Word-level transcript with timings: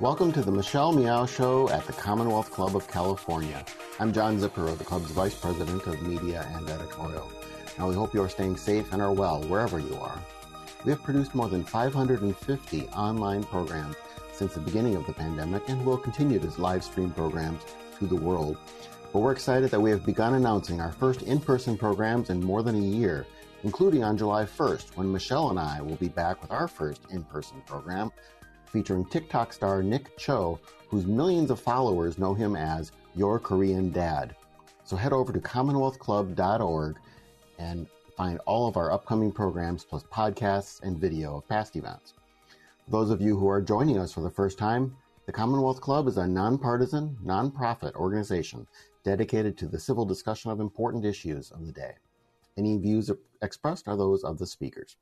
Welcome 0.00 0.32
to 0.32 0.42
the 0.42 0.50
Michelle 0.50 0.90
Meow 0.90 1.24
Show 1.24 1.68
at 1.70 1.86
the 1.86 1.92
Commonwealth 1.92 2.50
Club 2.50 2.74
of 2.74 2.88
California. 2.88 3.64
I'm 4.00 4.12
John 4.12 4.40
Zipperer, 4.40 4.76
the 4.76 4.82
club's 4.82 5.12
Vice 5.12 5.36
President 5.36 5.86
of 5.86 6.02
Media 6.02 6.50
and 6.56 6.68
Editorial. 6.68 7.30
Now, 7.78 7.88
we 7.88 7.94
hope 7.94 8.12
you 8.12 8.20
are 8.20 8.28
staying 8.28 8.56
safe 8.56 8.92
and 8.92 9.00
are 9.00 9.12
well 9.12 9.44
wherever 9.44 9.78
you 9.78 9.94
are. 9.94 10.18
We 10.84 10.90
have 10.90 11.04
produced 11.04 11.36
more 11.36 11.48
than 11.48 11.62
550 11.62 12.88
online 12.88 13.44
programs 13.44 13.94
since 14.32 14.54
the 14.54 14.60
beginning 14.60 14.96
of 14.96 15.06
the 15.06 15.12
pandemic 15.12 15.62
and 15.68 15.86
will 15.86 15.96
continue 15.96 16.40
to 16.40 16.60
live 16.60 16.82
stream 16.82 17.12
programs 17.12 17.62
to 18.00 18.08
the 18.08 18.16
world. 18.16 18.56
But 19.12 19.20
we're 19.20 19.30
excited 19.30 19.70
that 19.70 19.80
we 19.80 19.90
have 19.90 20.04
begun 20.04 20.34
announcing 20.34 20.80
our 20.80 20.90
first 20.90 21.22
in 21.22 21.38
person 21.38 21.78
programs 21.78 22.30
in 22.30 22.42
more 22.42 22.64
than 22.64 22.74
a 22.74 22.78
year, 22.78 23.26
including 23.62 24.02
on 24.02 24.18
July 24.18 24.44
1st, 24.44 24.96
when 24.96 25.12
Michelle 25.12 25.50
and 25.50 25.58
I 25.58 25.80
will 25.80 25.96
be 25.96 26.08
back 26.08 26.42
with 26.42 26.50
our 26.50 26.66
first 26.66 27.02
in 27.12 27.22
person 27.22 27.62
program 27.64 28.10
featuring 28.74 29.04
TikTok 29.04 29.52
star 29.52 29.84
Nick 29.84 30.18
Cho, 30.18 30.58
whose 30.88 31.06
millions 31.06 31.52
of 31.52 31.60
followers 31.60 32.18
know 32.18 32.34
him 32.34 32.56
as 32.56 32.90
Your 33.14 33.38
Korean 33.38 33.92
Dad. 33.92 34.34
So 34.82 34.96
head 34.96 35.12
over 35.12 35.32
to 35.32 35.38
commonwealthclub.org 35.38 36.96
and 37.60 37.86
find 38.16 38.40
all 38.46 38.66
of 38.66 38.76
our 38.76 38.90
upcoming 38.90 39.30
programs 39.30 39.84
plus 39.84 40.02
podcasts 40.02 40.82
and 40.82 40.98
video 40.98 41.36
of 41.36 41.48
past 41.48 41.76
events. 41.76 42.14
Those 42.88 43.10
of 43.10 43.20
you 43.20 43.38
who 43.38 43.48
are 43.48 43.62
joining 43.62 43.96
us 43.96 44.12
for 44.12 44.22
the 44.22 44.30
first 44.30 44.58
time, 44.58 44.96
the 45.26 45.32
Commonwealth 45.32 45.80
Club 45.80 46.08
is 46.08 46.16
a 46.16 46.26
nonpartisan, 46.26 47.16
nonprofit 47.24 47.94
organization 47.94 48.66
dedicated 49.04 49.56
to 49.58 49.68
the 49.68 49.78
civil 49.78 50.04
discussion 50.04 50.50
of 50.50 50.58
important 50.58 51.04
issues 51.04 51.52
of 51.52 51.64
the 51.64 51.72
day. 51.72 51.92
Any 52.58 52.76
views 52.78 53.08
expressed 53.40 53.86
are 53.86 53.96
those 53.96 54.24
of 54.24 54.38
the 54.38 54.48
speakers. 54.48 54.96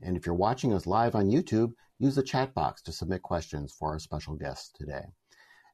And 0.00 0.16
if 0.16 0.24
you're 0.24 0.34
watching 0.34 0.72
us 0.72 0.86
live 0.86 1.14
on 1.14 1.30
YouTube, 1.30 1.74
use 2.00 2.14
the 2.14 2.22
chat 2.22 2.54
box 2.54 2.80
to 2.82 2.92
submit 2.92 3.22
questions 3.22 3.76
for 3.78 3.90
our 3.90 3.98
special 3.98 4.34
guests 4.34 4.72
today. 4.74 5.04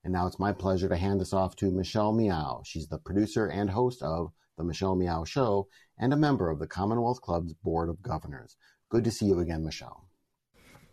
And 0.03 0.13
now 0.13 0.27
it's 0.27 0.41
my 0.41 0.53
pleasure 0.53 0.89
to 0.89 0.97
hand 0.97 1.21
this 1.21 1.33
off 1.33 1.55
to 1.57 1.71
Michelle 1.71 2.13
Meow. 2.13 2.63
She's 2.65 2.89
the 2.89 2.99
producer 2.99 3.47
and 3.47 3.71
host 3.71 4.03
of 4.03 4.33
The 4.59 4.65
Michelle 4.65 4.97
Meow 4.97 5.25
Show 5.25 5.69
and 5.99 6.13
a 6.13 6.17
member 6.17 6.51
of 6.51 6.59
the 6.59 6.67
Commonwealth 6.67 7.21
Club's 7.21 7.55
Board 7.55 7.89
of 7.89 8.03
Governors. 8.03 8.57
Good 8.91 9.05
to 9.05 9.11
see 9.11 9.27
you 9.27 9.39
again, 9.39 9.65
Michelle. 9.65 10.06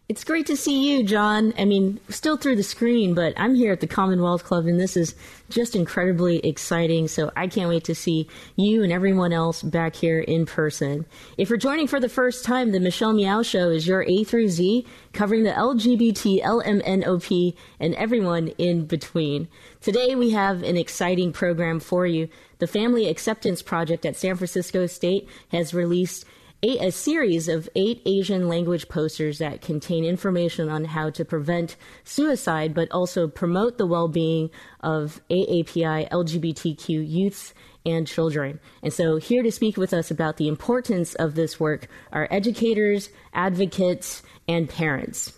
It's 0.10 0.26
great 0.26 0.46
to 0.48 0.58
see 0.58 0.92
you, 0.92 1.06
John. 1.06 1.54
I 1.58 1.64
mean, 1.64 1.98
still 2.10 2.36
through 2.36 2.58
the 2.58 2.64
screen, 2.64 3.14
but 3.14 3.34
I'm 3.38 3.56
here 3.56 3.72
at 3.72 3.80
the 3.80 3.88
Commonwealth 3.88 4.44
Club, 4.44 4.66
and 4.66 4.78
this 4.78 4.98
is 4.98 5.16
just 5.50 5.78
incredibly 5.78 6.40
exciting. 6.40 7.08
So 7.08 7.32
I 7.38 7.48
can't 7.48 7.70
wait 7.70 7.86
to 7.86 7.96
see 7.96 8.28
you 8.58 8.84
and 8.84 8.92
everyone 8.92 9.32
else 9.32 9.64
back 9.64 9.96
here 9.96 10.20
in 10.20 10.46
person. 10.46 11.06
If 11.38 11.48
you're 11.48 11.58
joining 11.58 11.88
for 11.88 12.02
the 12.02 12.10
first 12.10 12.44
time, 12.44 12.74
the 12.74 12.82
Michelle 12.82 13.14
Meow 13.14 13.44
Show 13.44 13.70
is 13.70 13.88
your 13.88 14.04
A 14.04 14.26
through 14.26 14.50
Z, 14.50 14.86
covering 15.14 15.44
the 15.44 15.52
LGBT, 15.52 16.44
LMNOP, 16.44 17.56
and 17.80 17.96
everyone 17.96 18.50
in 18.58 18.86
between. 18.86 19.48
Today 19.80 20.16
we 20.16 20.32
have 20.32 20.64
an 20.64 20.76
exciting 20.76 21.32
program 21.32 21.80
for 21.80 22.06
you. 22.06 22.28
The 22.60 22.68
Family 22.68 23.08
Acceptance 23.08 23.62
Project 23.62 24.06
at 24.06 24.18
San 24.18 24.36
Francisco 24.36 24.86
State 24.86 25.30
has 25.54 25.74
released 25.74 26.26
eight, 26.64 26.82
a 26.82 26.92
series 26.92 27.48
of 27.48 27.70
eight 27.76 28.02
Asian 28.06 28.48
language 28.48 28.90
posters 28.90 29.38
that 29.38 29.62
contain 29.62 30.06
information 30.06 30.70
on 30.70 30.86
how 30.86 31.10
to 31.12 31.26
prevent 31.26 31.76
suicide, 32.04 32.74
but 32.74 32.90
also 32.92 33.28
promote 33.28 33.78
the 33.78 33.86
well 33.86 34.08
being 34.08 34.50
of 34.80 35.22
AAPI 35.30 36.10
LGBTQ 36.10 37.08
youths 37.08 37.54
and 37.86 38.08
children. 38.08 38.60
And 38.82 38.94
so, 38.94 39.18
here 39.18 39.44
to 39.44 39.52
speak 39.52 39.78
with 39.78 39.94
us 39.94 40.10
about 40.10 40.38
the 40.38 40.48
importance 40.48 41.14
of 41.16 41.36
this 41.36 41.60
work 41.60 41.88
are 42.12 42.28
educators, 42.32 43.10
advocates, 43.34 44.24
and 44.48 44.70
parents. 44.70 45.38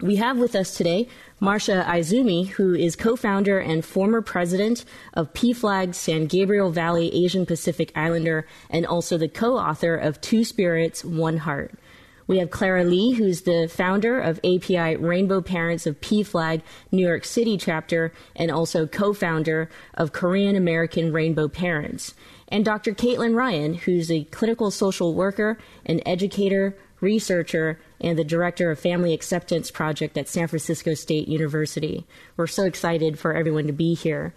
We 0.00 0.16
have 0.16 0.36
with 0.36 0.54
us 0.54 0.76
today 0.76 1.08
Marsha 1.40 1.82
Aizumi, 1.86 2.48
who 2.48 2.74
is 2.74 2.96
co 2.96 3.16
founder 3.16 3.58
and 3.58 3.82
former 3.82 4.20
president 4.20 4.84
of 5.14 5.32
PFLAG 5.32 5.94
San 5.94 6.26
Gabriel 6.26 6.70
Valley 6.70 7.14
Asian 7.14 7.46
Pacific 7.46 7.92
Islander, 7.96 8.46
and 8.68 8.84
also 8.84 9.16
the 9.16 9.28
co 9.28 9.56
author 9.56 9.96
of 9.96 10.20
Two 10.20 10.44
Spirits, 10.44 11.02
One 11.02 11.38
Heart. 11.38 11.78
We 12.26 12.38
have 12.38 12.50
Clara 12.50 12.84
Lee, 12.84 13.12
who's 13.12 13.42
the 13.42 13.70
founder 13.72 14.20
of 14.20 14.38
API 14.40 14.96
Rainbow 14.96 15.40
Parents 15.40 15.86
of 15.86 16.00
PFLAG 16.02 16.60
New 16.92 17.06
York 17.06 17.24
City 17.24 17.56
chapter, 17.56 18.12
and 18.34 18.50
also 18.50 18.86
co 18.86 19.14
founder 19.14 19.70
of 19.94 20.12
Korean 20.12 20.56
American 20.56 21.10
Rainbow 21.10 21.48
Parents. 21.48 22.12
And 22.48 22.66
Dr. 22.66 22.92
Caitlin 22.92 23.34
Ryan, 23.34 23.74
who's 23.74 24.10
a 24.10 24.24
clinical 24.24 24.70
social 24.70 25.14
worker, 25.14 25.58
an 25.86 26.00
educator, 26.04 26.76
researcher, 27.00 27.78
and 28.00 28.18
the 28.18 28.24
director 28.24 28.70
of 28.70 28.78
Family 28.78 29.12
Acceptance 29.12 29.70
Project 29.70 30.16
at 30.16 30.28
San 30.28 30.48
Francisco 30.48 30.94
State 30.94 31.28
University. 31.28 32.06
We're 32.36 32.46
so 32.46 32.64
excited 32.64 33.18
for 33.18 33.34
everyone 33.34 33.66
to 33.66 33.72
be 33.72 33.94
here. 33.94 34.34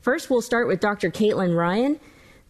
First, 0.00 0.30
we'll 0.30 0.42
start 0.42 0.66
with 0.66 0.80
Dr. 0.80 1.10
Caitlin 1.10 1.56
Ryan. 1.56 2.00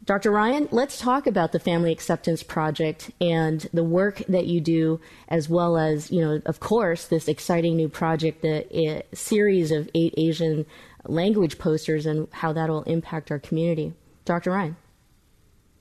Dr. 0.04 0.32
Ryan, 0.32 0.68
let's 0.72 0.98
talk 0.98 1.28
about 1.28 1.52
the 1.52 1.60
Family 1.60 1.92
Acceptance 1.92 2.42
Project 2.42 3.12
and 3.20 3.68
the 3.72 3.84
work 3.84 4.18
that 4.28 4.46
you 4.46 4.60
do, 4.60 5.00
as 5.28 5.48
well 5.48 5.76
as, 5.76 6.10
you 6.10 6.20
know, 6.20 6.40
of 6.44 6.58
course, 6.58 7.06
this 7.06 7.28
exciting 7.28 7.76
new 7.76 7.88
project, 7.88 8.42
the 8.42 8.66
eh, 8.74 9.02
series 9.14 9.70
of 9.70 9.88
eight 9.94 10.14
Asian 10.16 10.66
language 11.06 11.58
posters, 11.58 12.04
and 12.06 12.26
how 12.32 12.52
that'll 12.52 12.82
impact 12.82 13.30
our 13.30 13.38
community. 13.38 13.92
Dr. 14.24 14.50
Ryan. 14.50 14.76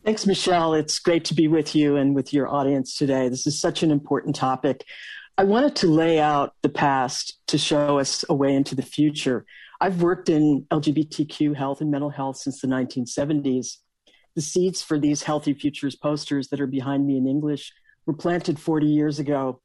Thanks, 0.03 0.25
Michelle. 0.25 0.73
It's 0.73 0.97
great 0.97 1.25
to 1.25 1.35
be 1.35 1.47
with 1.47 1.75
you 1.75 1.95
and 1.95 2.15
with 2.15 2.33
your 2.33 2.51
audience 2.51 2.95
today. 2.95 3.29
This 3.29 3.45
is 3.45 3.59
such 3.59 3.83
an 3.83 3.91
important 3.91 4.35
topic. 4.35 4.83
I 5.37 5.43
wanted 5.43 5.75
to 5.75 5.87
lay 5.87 6.19
out 6.19 6.55
the 6.63 6.69
past 6.69 7.37
to 7.47 7.59
show 7.59 7.99
us 7.99 8.25
a 8.27 8.33
way 8.33 8.55
into 8.55 8.73
the 8.73 8.81
future. 8.81 9.45
I've 9.79 10.01
worked 10.01 10.27
in 10.27 10.65
LGBTQ 10.71 11.55
health 11.55 11.81
and 11.81 11.91
mental 11.91 12.09
health 12.09 12.37
since 12.37 12.61
the 12.61 12.67
1970s. 12.67 13.77
The 14.33 14.41
seeds 14.41 14.81
for 14.81 14.97
these 14.97 15.21
Healthy 15.21 15.53
Futures 15.53 15.95
posters 15.95 16.47
that 16.47 16.59
are 16.59 16.67
behind 16.67 17.05
me 17.05 17.17
in 17.17 17.27
English 17.27 17.71
were 18.07 18.13
planted 18.13 18.59
40 18.59 18.87
years 18.87 19.19
ago. 19.19 19.61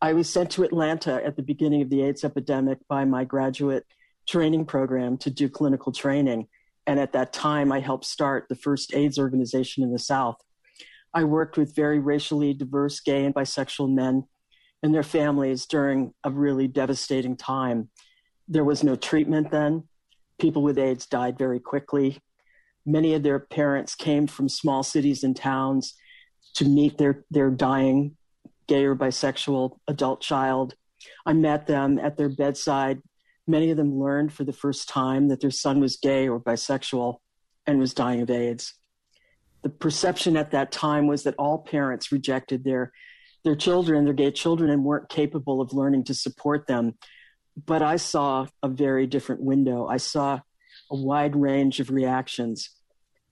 I 0.00 0.14
was 0.14 0.30
sent 0.30 0.50
to 0.52 0.62
Atlanta 0.62 1.22
at 1.22 1.36
the 1.36 1.42
beginning 1.42 1.82
of 1.82 1.90
the 1.90 2.04
AIDS 2.04 2.24
epidemic 2.24 2.78
by 2.88 3.04
my 3.04 3.24
graduate 3.24 3.84
training 4.26 4.64
program 4.64 5.18
to 5.18 5.28
do 5.28 5.50
clinical 5.50 5.92
training. 5.92 6.48
And 6.86 7.00
at 7.00 7.12
that 7.12 7.32
time, 7.32 7.72
I 7.72 7.80
helped 7.80 8.04
start 8.04 8.46
the 8.48 8.54
first 8.54 8.94
AIDS 8.94 9.18
organization 9.18 9.82
in 9.82 9.92
the 9.92 9.98
South. 9.98 10.36
I 11.14 11.24
worked 11.24 11.56
with 11.56 11.74
very 11.74 11.98
racially 11.98 12.52
diverse 12.52 13.00
gay 13.00 13.24
and 13.24 13.34
bisexual 13.34 13.94
men 13.94 14.24
and 14.82 14.94
their 14.94 15.02
families 15.02 15.64
during 15.64 16.12
a 16.24 16.30
really 16.30 16.68
devastating 16.68 17.36
time. 17.36 17.88
There 18.48 18.64
was 18.64 18.84
no 18.84 18.96
treatment 18.96 19.50
then. 19.50 19.84
People 20.38 20.62
with 20.62 20.78
AIDS 20.78 21.06
died 21.06 21.38
very 21.38 21.60
quickly. 21.60 22.18
Many 22.84 23.14
of 23.14 23.22
their 23.22 23.38
parents 23.38 23.94
came 23.94 24.26
from 24.26 24.48
small 24.48 24.82
cities 24.82 25.24
and 25.24 25.34
towns 25.34 25.94
to 26.54 26.66
meet 26.66 26.98
their, 26.98 27.24
their 27.30 27.50
dying 27.50 28.16
gay 28.66 28.84
or 28.84 28.94
bisexual 28.94 29.78
adult 29.88 30.20
child. 30.20 30.74
I 31.24 31.32
met 31.32 31.66
them 31.66 31.98
at 31.98 32.16
their 32.16 32.28
bedside 32.28 33.00
Many 33.46 33.70
of 33.70 33.76
them 33.76 33.98
learned 33.98 34.32
for 34.32 34.44
the 34.44 34.52
first 34.52 34.88
time 34.88 35.28
that 35.28 35.40
their 35.40 35.50
son 35.50 35.80
was 35.80 35.96
gay 35.96 36.28
or 36.28 36.40
bisexual 36.40 37.18
and 37.66 37.78
was 37.78 37.94
dying 37.94 38.22
of 38.22 38.30
AIDS. 38.30 38.74
The 39.62 39.70
perception 39.70 40.36
at 40.36 40.50
that 40.52 40.72
time 40.72 41.06
was 41.06 41.22
that 41.24 41.34
all 41.38 41.58
parents 41.58 42.12
rejected 42.12 42.64
their 42.64 42.92
their 43.44 43.54
children, 43.54 44.04
their 44.04 44.14
gay 44.14 44.30
children, 44.30 44.70
and 44.70 44.84
weren't 44.84 45.10
capable 45.10 45.60
of 45.60 45.74
learning 45.74 46.04
to 46.04 46.14
support 46.14 46.66
them. 46.66 46.94
But 47.66 47.82
I 47.82 47.96
saw 47.96 48.46
a 48.62 48.68
very 48.68 49.06
different 49.06 49.42
window. 49.42 49.86
I 49.86 49.98
saw 49.98 50.40
a 50.90 50.96
wide 50.96 51.36
range 51.36 51.78
of 51.78 51.90
reactions. 51.90 52.70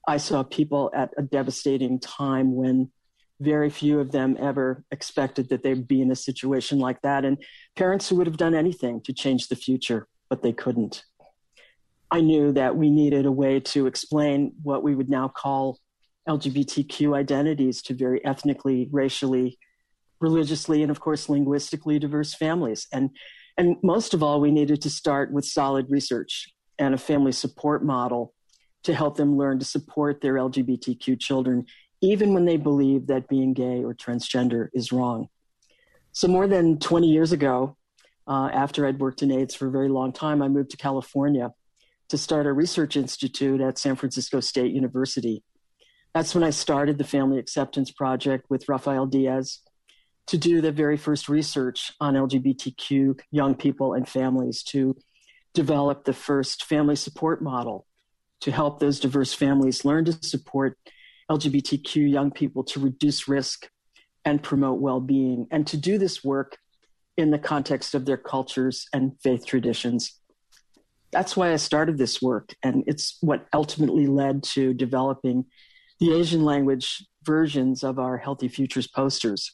I 0.07 0.17
saw 0.17 0.43
people 0.43 0.91
at 0.93 1.11
a 1.17 1.23
devastating 1.23 1.99
time 1.99 2.55
when 2.55 2.91
very 3.39 3.69
few 3.69 3.99
of 3.99 4.11
them 4.11 4.37
ever 4.39 4.83
expected 4.91 5.49
that 5.49 5.63
they'd 5.63 5.87
be 5.87 6.01
in 6.01 6.11
a 6.11 6.15
situation 6.15 6.79
like 6.79 7.01
that. 7.01 7.25
And 7.25 7.37
parents 7.75 8.07
who 8.07 8.15
would 8.17 8.27
have 8.27 8.37
done 8.37 8.53
anything 8.53 9.01
to 9.01 9.13
change 9.13 9.47
the 9.47 9.55
future, 9.55 10.07
but 10.33 10.41
they 10.41 10.51
couldn't. 10.51 11.03
I 12.09 12.21
knew 12.21 12.51
that 12.53 12.75
we 12.75 12.89
needed 12.89 13.27
a 13.27 13.31
way 13.31 13.59
to 13.59 13.85
explain 13.85 14.53
what 14.63 14.81
we 14.81 14.95
would 14.95 15.07
now 15.07 15.27
call 15.27 15.77
LGBTQ 16.27 17.15
identities 17.15 17.83
to 17.83 17.93
very 17.93 18.25
ethnically, 18.25 18.89
racially, 18.91 19.59
religiously, 20.19 20.81
and 20.81 20.89
of 20.89 20.99
course, 20.99 21.29
linguistically 21.29 21.99
diverse 21.99 22.33
families. 22.33 22.87
And, 22.91 23.11
and 23.59 23.75
most 23.83 24.15
of 24.15 24.23
all, 24.23 24.41
we 24.41 24.49
needed 24.49 24.81
to 24.81 24.89
start 24.89 25.31
with 25.31 25.45
solid 25.45 25.85
research 25.87 26.51
and 26.79 26.95
a 26.95 26.97
family 26.97 27.31
support 27.31 27.85
model 27.85 28.33
to 28.85 28.95
help 28.95 29.17
them 29.17 29.37
learn 29.37 29.59
to 29.59 29.65
support 29.65 30.19
their 30.21 30.33
LGBTQ 30.33 31.19
children 31.19 31.67
even 32.01 32.33
when 32.33 32.45
they 32.45 32.57
believe 32.57 33.05
that 33.05 33.27
being 33.27 33.53
gay 33.53 33.83
or 33.83 33.93
transgender 33.93 34.69
is 34.73 34.91
wrong. 34.91 35.27
So, 36.11 36.27
more 36.27 36.47
than 36.47 36.79
20 36.79 37.07
years 37.07 37.31
ago, 37.31 37.77
uh, 38.27 38.49
after 38.53 38.85
I'd 38.85 38.99
worked 38.99 39.21
in 39.21 39.31
AIDS 39.31 39.55
for 39.55 39.67
a 39.67 39.71
very 39.71 39.89
long 39.89 40.13
time, 40.13 40.41
I 40.41 40.47
moved 40.47 40.71
to 40.71 40.77
California 40.77 41.51
to 42.09 42.17
start 42.17 42.45
a 42.45 42.53
research 42.53 42.95
institute 42.95 43.61
at 43.61 43.77
San 43.77 43.95
Francisco 43.95 44.39
State 44.39 44.73
University. 44.73 45.43
That's 46.13 46.35
when 46.35 46.43
I 46.43 46.51
started 46.51 46.97
the 46.97 47.03
Family 47.03 47.39
Acceptance 47.39 47.91
Project 47.91 48.45
with 48.49 48.69
Rafael 48.69 49.05
Diaz. 49.07 49.59
to 50.25 50.37
do 50.37 50.61
the 50.61 50.71
very 50.71 50.95
first 50.95 51.27
research 51.27 51.91
on 51.99 52.13
LGBTQ 52.13 53.19
young 53.31 53.55
people 53.55 53.93
and 53.93 54.07
families, 54.07 54.63
to 54.63 54.95
develop 55.53 56.05
the 56.05 56.13
first 56.13 56.63
family 56.63 56.95
support 56.95 57.41
model 57.41 57.85
to 58.43 58.51
help 58.51 58.79
those 58.79 58.99
diverse 58.99 59.33
families 59.33 59.85
learn 59.85 60.03
to 60.05 60.11
support 60.21 60.77
LGBTQ 61.31 62.11
young 62.11 62.31
people 62.31 62.63
to 62.65 62.79
reduce 62.79 63.27
risk 63.27 63.69
and 64.25 64.43
promote 64.43 64.81
well 64.81 64.99
being, 64.99 65.47
and 65.51 65.65
to 65.67 65.77
do 65.77 65.97
this 65.97 66.23
work 66.23 66.57
in 67.17 67.31
the 67.31 67.39
context 67.39 67.93
of 67.95 68.05
their 68.05 68.17
cultures 68.17 68.87
and 68.93 69.13
faith 69.21 69.45
traditions. 69.45 70.19
That's 71.11 71.37
why 71.37 71.53
I 71.53 71.57
started 71.57 71.97
this 71.97 72.21
work, 72.21 72.55
and 72.63 72.83
it's 72.87 73.17
what 73.21 73.45
ultimately 73.53 74.07
led 74.07 74.43
to 74.43 74.73
developing 74.73 75.45
the 75.99 76.13
Asian 76.13 76.43
language 76.43 77.05
versions 77.23 77.83
of 77.83 77.99
our 77.99 78.17
Healthy 78.17 78.47
Futures 78.47 78.87
posters. 78.87 79.51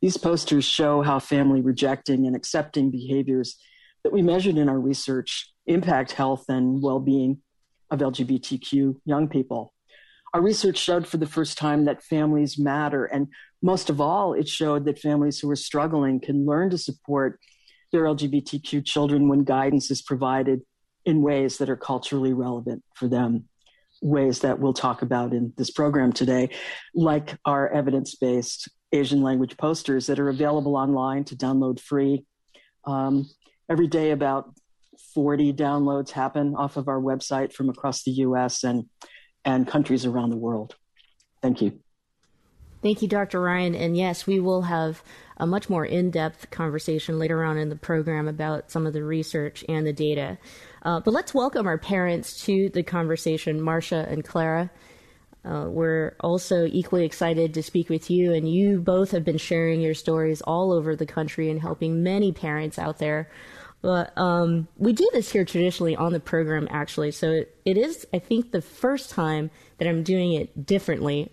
These 0.00 0.16
posters 0.16 0.64
show 0.64 1.02
how 1.02 1.18
family 1.18 1.60
rejecting 1.60 2.26
and 2.26 2.34
accepting 2.34 2.90
behaviors 2.90 3.58
that 4.04 4.12
we 4.12 4.22
measured 4.22 4.56
in 4.56 4.68
our 4.68 4.78
research 4.78 5.52
impact 5.66 6.12
health 6.12 6.44
and 6.48 6.82
well 6.82 7.00
being 7.00 7.42
of 7.90 8.00
LGBTQ 8.00 8.96
young 9.04 9.28
people. 9.28 9.74
Our 10.34 10.42
research 10.42 10.78
showed 10.78 11.06
for 11.06 11.16
the 11.16 11.26
first 11.26 11.58
time 11.58 11.86
that 11.86 12.02
families 12.02 12.58
matter, 12.58 13.04
and 13.06 13.28
most 13.62 13.90
of 13.90 14.00
all, 14.00 14.34
it 14.34 14.48
showed 14.48 14.84
that 14.84 14.98
families 14.98 15.40
who 15.40 15.50
are 15.50 15.56
struggling 15.56 16.20
can 16.20 16.46
learn 16.46 16.70
to 16.70 16.78
support 16.78 17.40
their 17.92 18.04
LGBTQ 18.04 18.84
children 18.84 19.28
when 19.28 19.44
guidance 19.44 19.90
is 19.90 20.02
provided 20.02 20.60
in 21.04 21.22
ways 21.22 21.58
that 21.58 21.70
are 21.70 21.76
culturally 21.76 22.32
relevant 22.32 22.84
for 22.94 23.08
them, 23.08 23.44
ways 24.02 24.40
that 24.40 24.58
we'll 24.58 24.74
talk 24.74 25.02
about 25.02 25.32
in 25.32 25.52
this 25.56 25.70
program 25.70 26.12
today, 26.12 26.50
like 26.94 27.36
our 27.44 27.68
evidence 27.70 28.14
based 28.14 28.68
Asian 28.92 29.22
language 29.22 29.56
posters 29.56 30.06
that 30.06 30.18
are 30.18 30.28
available 30.28 30.76
online 30.76 31.24
to 31.24 31.36
download 31.36 31.80
free. 31.80 32.24
Um, 32.84 33.28
every 33.68 33.86
day, 33.86 34.10
about 34.12 34.52
40 35.14 35.52
downloads 35.52 36.10
happen 36.10 36.54
off 36.54 36.76
of 36.76 36.88
our 36.88 37.00
website 37.00 37.52
from 37.52 37.68
across 37.68 38.02
the 38.02 38.12
US 38.12 38.64
and, 38.64 38.84
and 39.44 39.66
countries 39.66 40.04
around 40.06 40.30
the 40.30 40.36
world. 40.36 40.74
Thank 41.42 41.62
you. 41.62 41.80
Thank 42.88 43.02
you, 43.02 43.08
Dr. 43.08 43.42
Ryan. 43.42 43.74
And 43.74 43.98
yes, 43.98 44.26
we 44.26 44.40
will 44.40 44.62
have 44.62 45.02
a 45.36 45.46
much 45.46 45.68
more 45.68 45.84
in 45.84 46.10
depth 46.10 46.50
conversation 46.50 47.18
later 47.18 47.44
on 47.44 47.58
in 47.58 47.68
the 47.68 47.76
program 47.76 48.26
about 48.26 48.70
some 48.70 48.86
of 48.86 48.94
the 48.94 49.04
research 49.04 49.62
and 49.68 49.86
the 49.86 49.92
data. 49.92 50.38
Uh, 50.84 50.98
but 50.98 51.12
let's 51.12 51.34
welcome 51.34 51.66
our 51.66 51.76
parents 51.76 52.46
to 52.46 52.70
the 52.70 52.82
conversation, 52.82 53.60
Marsha 53.60 54.10
and 54.10 54.24
Clara. 54.24 54.70
Uh, 55.44 55.66
we're 55.68 56.16
also 56.20 56.64
equally 56.64 57.04
excited 57.04 57.52
to 57.52 57.62
speak 57.62 57.90
with 57.90 58.10
you, 58.10 58.32
and 58.32 58.50
you 58.50 58.78
both 58.78 59.10
have 59.10 59.22
been 59.22 59.36
sharing 59.36 59.82
your 59.82 59.92
stories 59.92 60.40
all 60.40 60.72
over 60.72 60.96
the 60.96 61.04
country 61.04 61.50
and 61.50 61.60
helping 61.60 62.02
many 62.02 62.32
parents 62.32 62.78
out 62.78 62.96
there. 62.96 63.28
But 63.82 64.16
um, 64.16 64.66
we 64.78 64.94
do 64.94 65.06
this 65.12 65.30
here 65.30 65.44
traditionally 65.44 65.94
on 65.94 66.14
the 66.14 66.20
program, 66.20 66.66
actually. 66.70 67.10
So 67.10 67.32
it, 67.32 67.54
it 67.66 67.76
is, 67.76 68.06
I 68.14 68.18
think, 68.18 68.50
the 68.50 68.62
first 68.62 69.10
time 69.10 69.50
that 69.76 69.86
I'm 69.86 70.02
doing 70.04 70.32
it 70.32 70.64
differently. 70.64 71.30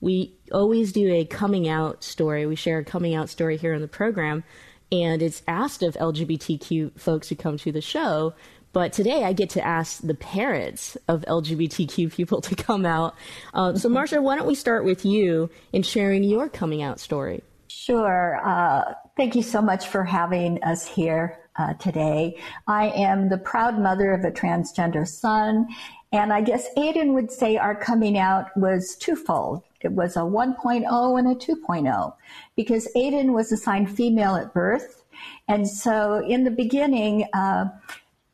We 0.00 0.34
always 0.54 0.92
do 0.92 1.12
a 1.12 1.24
coming 1.24 1.68
out 1.68 2.02
story. 2.02 2.46
We 2.46 2.56
share 2.56 2.78
a 2.78 2.84
coming 2.84 3.14
out 3.14 3.28
story 3.28 3.56
here 3.56 3.74
on 3.74 3.82
the 3.82 3.88
program, 3.88 4.44
and 4.90 5.20
it's 5.20 5.42
asked 5.46 5.82
of 5.82 5.94
LGBTQ 5.94 6.98
folks 6.98 7.28
who 7.28 7.36
come 7.36 7.58
to 7.58 7.72
the 7.72 7.82
show 7.82 8.34
but 8.74 8.92
today 8.92 9.22
I 9.22 9.32
get 9.32 9.50
to 9.50 9.64
ask 9.64 10.02
the 10.02 10.16
parents 10.16 10.98
of 11.06 11.22
LGBTQ 11.22 12.12
people 12.12 12.40
to 12.42 12.56
come 12.56 12.84
out. 12.84 13.14
Uh, 13.54 13.76
so, 13.76 13.88
Marsha, 13.88 14.20
why 14.20 14.36
don't 14.36 14.48
we 14.48 14.56
start 14.56 14.84
with 14.84 15.06
you 15.06 15.48
in 15.72 15.82
sharing 15.82 16.24
your 16.24 16.48
coming 16.48 16.82
out 16.82 16.98
story? 17.00 17.42
Sure. 17.68 18.40
Uh, 18.44 18.94
thank 19.16 19.36
you 19.36 19.42
so 19.42 19.62
much 19.62 19.86
for 19.86 20.02
having 20.04 20.62
us 20.64 20.86
here 20.86 21.38
uh, 21.56 21.74
today. 21.74 22.36
I 22.66 22.88
am 22.88 23.28
the 23.28 23.38
proud 23.38 23.78
mother 23.78 24.10
of 24.10 24.24
a 24.24 24.32
transgender 24.32 25.06
son, 25.06 25.68
and 26.10 26.32
I 26.32 26.40
guess 26.40 26.66
Aiden 26.76 27.14
would 27.14 27.30
say 27.30 27.56
our 27.56 27.76
coming 27.76 28.18
out 28.18 28.56
was 28.56 28.96
twofold. 28.96 29.62
It 29.84 29.92
was 29.92 30.16
a 30.16 30.20
1.0 30.20 31.18
and 31.18 31.28
a 31.28 31.34
2.0 31.34 32.14
because 32.56 32.88
Aiden 32.96 33.32
was 33.32 33.52
assigned 33.52 33.94
female 33.94 34.34
at 34.36 34.54
birth. 34.54 35.04
And 35.46 35.68
so 35.68 36.24
in 36.26 36.44
the 36.44 36.50
beginning, 36.50 37.28
uh, 37.34 37.66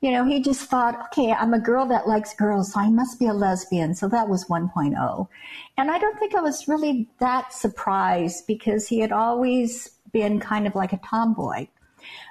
you 0.00 0.10
know, 0.10 0.24
he 0.24 0.40
just 0.40 0.62
thought, 0.62 0.98
okay, 1.06 1.32
I'm 1.32 1.52
a 1.52 1.60
girl 1.60 1.84
that 1.86 2.08
likes 2.08 2.34
girls, 2.34 2.72
so 2.72 2.80
I 2.80 2.88
must 2.88 3.18
be 3.18 3.26
a 3.26 3.34
lesbian. 3.34 3.94
So 3.94 4.08
that 4.08 4.28
was 4.28 4.46
1.0. 4.46 5.28
And 5.76 5.90
I 5.90 5.98
don't 5.98 6.18
think 6.18 6.34
I 6.34 6.40
was 6.40 6.68
really 6.68 7.08
that 7.18 7.52
surprised 7.52 8.46
because 8.46 8.88
he 8.88 9.00
had 9.00 9.12
always 9.12 9.90
been 10.12 10.40
kind 10.40 10.66
of 10.66 10.74
like 10.74 10.94
a 10.94 11.00
tomboy. 11.04 11.66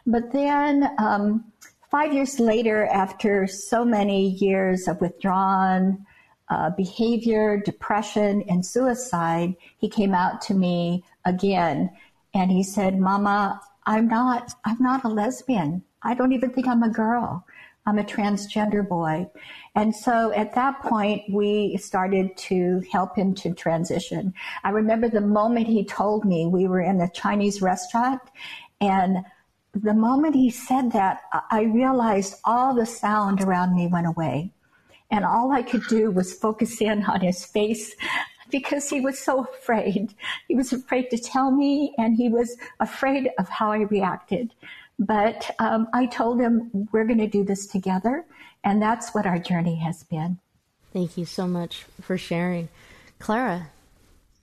But 0.08 0.32
then, 0.32 0.90
um, 0.98 1.52
five 1.92 2.12
years 2.12 2.40
later, 2.40 2.88
after 2.88 3.46
so 3.46 3.86
many 3.86 4.30
years 4.30 4.88
of 4.88 5.00
withdrawn 5.00 6.06
uh, 6.50 6.72
behavior, 6.72 7.62
depression, 7.64 8.44
and 8.50 8.66
suicide, 8.66 9.56
he 9.78 9.90
came 9.90 10.14
out 10.14 10.42
to 10.42 10.54
me 10.54 11.04
again, 11.26 11.90
and 12.34 12.52
he 12.52 12.64
said, 12.64 13.00
"Mama, 13.00 13.62
I'm 13.86 14.08
not. 14.08 14.54
I'm 14.66 14.82
not 14.82 15.04
a 15.04 15.10
lesbian. 15.10 15.84
I 16.04 16.14
don't 16.14 16.32
even 16.32 16.52
think 16.52 16.68
I'm 16.68 16.84
a 16.84 16.90
girl. 16.90 17.46
I'm 17.86 17.98
a 17.98 18.04
transgender 18.04 18.88
boy. 18.88 19.28
And 19.74 19.96
so 19.96 20.32
at 20.34 20.54
that 20.54 20.82
point, 20.82 21.24
we 21.32 21.76
started 21.78 22.38
to 22.38 22.84
help 22.92 23.16
him 23.16 23.34
to 23.36 23.54
transition. 23.54 24.34
I 24.64 24.70
remember 24.70 25.10
the 25.10 25.22
moment 25.22 25.68
he 25.68 25.84
told 25.86 26.24
me 26.24 26.46
we 26.46 26.68
were 26.68 26.82
in 26.82 27.02
a 27.02 27.10
Chinese 27.10 27.62
restaurant 27.62 28.22
and 28.80 29.26
the 29.74 29.94
moment 29.94 30.36
he 30.36 30.50
said 30.50 30.92
that, 30.94 31.22
I 31.52 31.64
realized 31.64 32.36
all 32.44 32.74
the 32.74 32.86
sound 32.86 33.42
around 33.42 33.76
me 33.76 33.88
went 33.88 34.08
away. 34.08 34.52
And 35.12 35.26
all 35.26 35.52
I 35.52 35.64
could 35.64 35.84
do 35.88 36.12
was 36.12 36.34
focus 36.34 36.82
in 36.82 37.04
on 37.06 37.22
his 37.22 37.46
face 37.46 37.96
because 38.52 38.90
he 38.90 39.02
was 39.02 39.20
so 39.20 39.46
afraid. 39.46 40.14
He 40.48 40.56
was 40.56 40.74
afraid 40.74 41.10
to 41.12 41.18
tell 41.18 41.52
me 41.52 41.94
and 41.98 42.16
he 42.16 42.30
was 42.30 42.58
afraid 42.80 43.30
of 43.38 43.50
how 43.50 43.72
I 43.72 43.80
reacted. 43.80 44.54
But 44.98 45.56
um, 45.60 45.88
I 45.94 46.06
told 46.08 46.42
him, 46.42 46.90
we're 46.92 47.06
going 47.06 47.20
to 47.20 47.28
do 47.28 47.44
this 47.44 47.68
together. 47.68 48.26
And 48.64 48.82
that's 48.82 49.14
what 49.14 49.26
our 49.26 49.40
journey 49.40 49.76
has 49.78 50.04
been. 50.04 50.40
Thank 50.92 51.18
you 51.18 51.26
so 51.26 51.48
much 51.48 51.86
for 52.02 52.18
sharing. 52.18 52.68
Clara. 53.20 53.68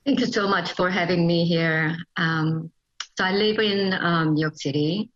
Thank 0.04 0.20
you 0.20 0.26
so 0.26 0.49
much 0.49 0.73
for 0.73 0.88
having 0.88 1.26
me 1.26 1.44
here. 1.44 1.96
Um, 2.16 2.70
so 3.16 3.25
I 3.25 3.32
live 3.32 3.58
in 3.58 3.92
um, 3.94 4.35
New 4.35 4.42
York 4.42 4.56
City, 4.56 5.11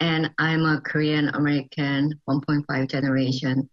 and 0.00 0.30
I'm 0.38 0.64
a 0.64 0.80
Korean 0.80 1.28
American 1.28 2.18
1.5 2.28 2.90
generation. 2.90 3.68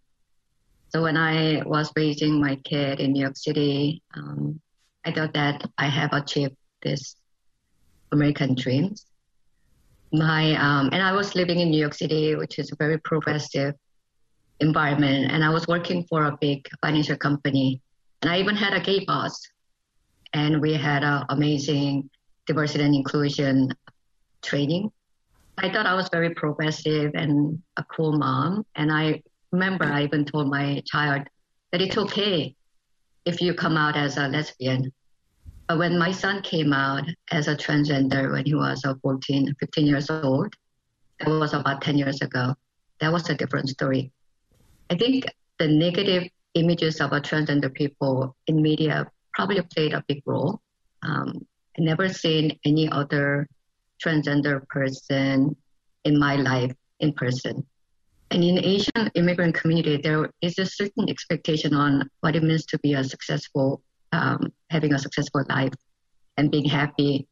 So 0.94 1.02
when 1.02 1.16
I 1.16 1.62
was 1.66 1.90
raising 1.96 2.40
my 2.40 2.54
kid 2.56 3.00
in 3.00 3.12
New 3.12 3.20
York 3.20 3.36
City, 3.36 4.00
um, 4.14 4.60
I 5.04 5.10
thought 5.12 5.34
that 5.34 5.68
I 5.76 5.88
have 5.88 6.12
achieved 6.12 6.54
this 6.82 7.16
American 8.12 8.54
dreams 8.54 9.06
my 10.14 10.54
um, 10.54 10.90
and 10.92 11.02
I 11.02 11.12
was 11.12 11.34
living 11.34 11.58
in 11.58 11.70
New 11.70 11.78
York 11.78 11.94
City, 11.94 12.36
which 12.36 12.58
is 12.58 12.70
a 12.72 12.76
very 12.76 12.98
progressive 12.98 13.74
environment, 14.60 15.32
and 15.32 15.42
I 15.42 15.50
was 15.50 15.66
working 15.66 16.04
for 16.04 16.24
a 16.26 16.38
big 16.40 16.68
financial 16.80 17.16
company, 17.16 17.80
and 18.22 18.30
I 18.30 18.38
even 18.38 18.56
had 18.56 18.74
a 18.74 18.80
gay 18.80 19.04
boss, 19.04 19.40
and 20.32 20.60
we 20.60 20.74
had 20.74 21.02
an 21.02 21.24
amazing 21.28 22.08
diversity 22.46 22.84
and 22.84 22.94
inclusion 22.94 23.72
training. 24.42 24.90
I 25.58 25.70
thought 25.70 25.86
I 25.86 25.94
was 25.94 26.08
very 26.10 26.30
progressive 26.30 27.12
and 27.14 27.60
a 27.76 27.84
cool 27.84 28.16
mom, 28.16 28.64
and 28.76 28.92
I 28.92 29.22
remember 29.54 29.84
I 29.84 30.04
even 30.04 30.24
told 30.24 30.50
my 30.50 30.82
child 30.86 31.22
that 31.70 31.80
it's 31.80 31.96
okay 31.96 32.54
if 33.24 33.40
you 33.40 33.54
come 33.54 33.76
out 33.76 33.96
as 33.96 34.16
a 34.18 34.28
lesbian 34.28 34.92
But 35.68 35.78
when 35.78 35.98
my 35.98 36.12
son 36.12 36.42
came 36.42 36.72
out 36.72 37.04
as 37.30 37.48
a 37.48 37.56
transgender 37.56 38.32
when 38.32 38.44
he 38.44 38.54
was 38.54 38.84
uh, 38.84 38.94
14, 39.00 39.54
15 39.58 39.86
years 39.86 40.10
old, 40.10 40.52
that 41.20 41.28
was 41.28 41.54
about 41.54 41.80
10 41.80 41.96
years 41.96 42.20
ago. 42.20 42.54
That 43.00 43.12
was 43.12 43.30
a 43.30 43.34
different 43.34 43.70
story. 43.70 44.12
I 44.90 44.96
think 44.96 45.24
the 45.58 45.68
negative 45.68 46.28
images 46.54 47.00
of 47.00 47.10
transgender 47.10 47.72
people 47.72 48.36
in 48.46 48.60
media 48.60 49.08
probably 49.32 49.62
played 49.74 49.94
a 49.94 50.04
big 50.06 50.22
role. 50.26 50.60
Um, 51.02 51.46
I 51.78 51.82
never 51.82 52.08
seen 52.08 52.58
any 52.64 52.90
other 52.90 53.48
transgender 54.04 54.68
person 54.68 55.56
in 56.04 56.18
my 56.18 56.36
life 56.36 56.74
in 57.00 57.12
person. 57.14 57.64
And 58.30 58.42
in 58.42 58.56
the 58.56 58.66
Asian 58.66 59.10
immigrant 59.14 59.54
community, 59.54 59.96
there 59.96 60.30
is 60.40 60.58
a 60.58 60.66
certain 60.66 61.08
expectation 61.08 61.74
on 61.74 62.08
what 62.20 62.34
it 62.36 62.42
means 62.42 62.66
to 62.66 62.78
be 62.78 62.94
a 62.94 63.04
successful 63.04 63.82
um, 64.12 64.52
having 64.70 64.94
a 64.94 64.98
successful 64.98 65.44
life 65.48 65.72
and 66.36 66.50
being 66.50 66.68
happy. 66.68 67.26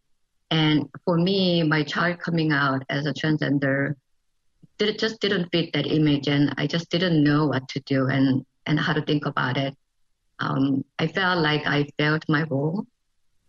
And 0.50 0.88
for 1.04 1.16
me, 1.16 1.62
my 1.62 1.82
child 1.82 2.18
coming 2.18 2.52
out 2.52 2.82
as 2.90 3.06
a 3.06 3.14
transgender 3.14 3.94
did, 4.78 4.98
just 4.98 5.20
didn't 5.20 5.48
fit 5.50 5.72
that 5.72 5.86
image, 5.86 6.28
and 6.28 6.54
I 6.58 6.66
just 6.66 6.90
didn't 6.90 7.22
know 7.22 7.46
what 7.46 7.68
to 7.68 7.80
do 7.80 8.08
and, 8.08 8.44
and 8.66 8.78
how 8.78 8.92
to 8.92 9.02
think 9.02 9.26
about 9.26 9.56
it. 9.56 9.74
Um, 10.40 10.84
I 10.98 11.06
felt 11.06 11.38
like 11.38 11.66
I 11.66 11.86
failed 11.98 12.24
my 12.28 12.42
role 12.44 12.84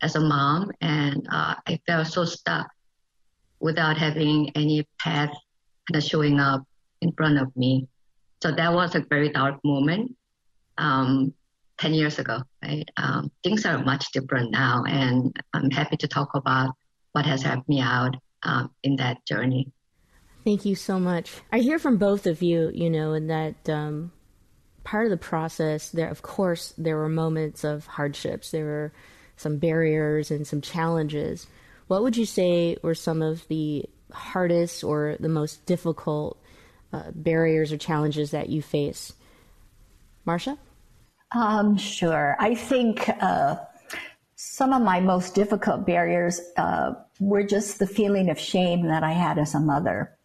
as 0.01 0.15
a 0.15 0.19
mom, 0.19 0.71
and 0.81 1.27
uh, 1.31 1.55
I 1.67 1.79
felt 1.87 2.07
so 2.07 2.25
stuck 2.25 2.67
without 3.59 3.97
having 3.97 4.51
any 4.55 4.87
path 4.99 5.33
kind 5.87 5.95
of 5.95 6.03
showing 6.03 6.39
up 6.39 6.63
in 7.03 7.11
front 7.13 7.37
of 7.37 7.55
me. 7.55 7.87
So 8.41 8.51
that 8.51 8.73
was 8.73 8.95
a 8.95 9.01
very 9.01 9.29
dark 9.29 9.59
moment. 9.63 10.15
Um, 10.77 11.33
10 11.79 11.93
years 11.93 12.19
ago, 12.19 12.41
right? 12.63 12.87
Um, 12.97 13.31
things 13.43 13.65
are 13.65 13.77
much 13.83 14.11
different 14.11 14.51
now, 14.51 14.83
and 14.87 15.35
I'm 15.53 15.69
happy 15.69 15.97
to 15.97 16.07
talk 16.07 16.29
about 16.35 16.75
what 17.11 17.25
has 17.25 17.41
helped 17.41 17.67
me 17.67 17.81
out 17.81 18.15
um, 18.43 18.71
in 18.83 18.97
that 18.97 19.25
journey. 19.25 19.71
Thank 20.43 20.65
you 20.65 20.75
so 20.75 20.99
much. 20.99 21.31
I 21.51 21.59
hear 21.59 21.79
from 21.79 21.97
both 21.97 22.27
of 22.27 22.41
you, 22.41 22.71
you 22.73 22.89
know, 22.89 23.13
in 23.13 23.27
that 23.27 23.69
um, 23.69 24.11
part 24.83 25.05
of 25.05 25.11
the 25.11 25.17
process, 25.17 25.89
there, 25.89 26.09
of 26.09 26.21
course, 26.21 26.73
there 26.77 26.97
were 26.97 27.09
moments 27.09 27.63
of 27.63 27.85
hardships. 27.87 28.51
There 28.51 28.65
were 28.65 28.93
some 29.37 29.57
barriers 29.57 30.31
and 30.31 30.45
some 30.45 30.61
challenges. 30.61 31.47
What 31.87 32.03
would 32.03 32.17
you 32.17 32.25
say 32.25 32.77
were 32.81 32.95
some 32.95 33.21
of 33.21 33.47
the 33.47 33.85
hardest 34.11 34.83
or 34.83 35.17
the 35.19 35.29
most 35.29 35.65
difficult 35.65 36.41
uh, 36.93 37.11
barriers 37.13 37.71
or 37.71 37.77
challenges 37.77 38.31
that 38.31 38.49
you 38.49 38.61
face? 38.61 39.13
Marsha? 40.25 40.57
Um, 41.35 41.77
sure. 41.77 42.35
I 42.39 42.55
think 42.55 43.09
uh, 43.21 43.55
some 44.35 44.71
of 44.71 44.81
my 44.81 44.99
most 44.99 45.35
difficult 45.35 45.85
barriers 45.85 46.39
uh, 46.57 46.93
were 47.19 47.43
just 47.43 47.79
the 47.79 47.87
feeling 47.87 48.29
of 48.29 48.39
shame 48.39 48.85
that 48.87 49.03
I 49.03 49.11
had 49.11 49.37
as 49.39 49.55
a 49.55 49.59
mother. 49.59 50.15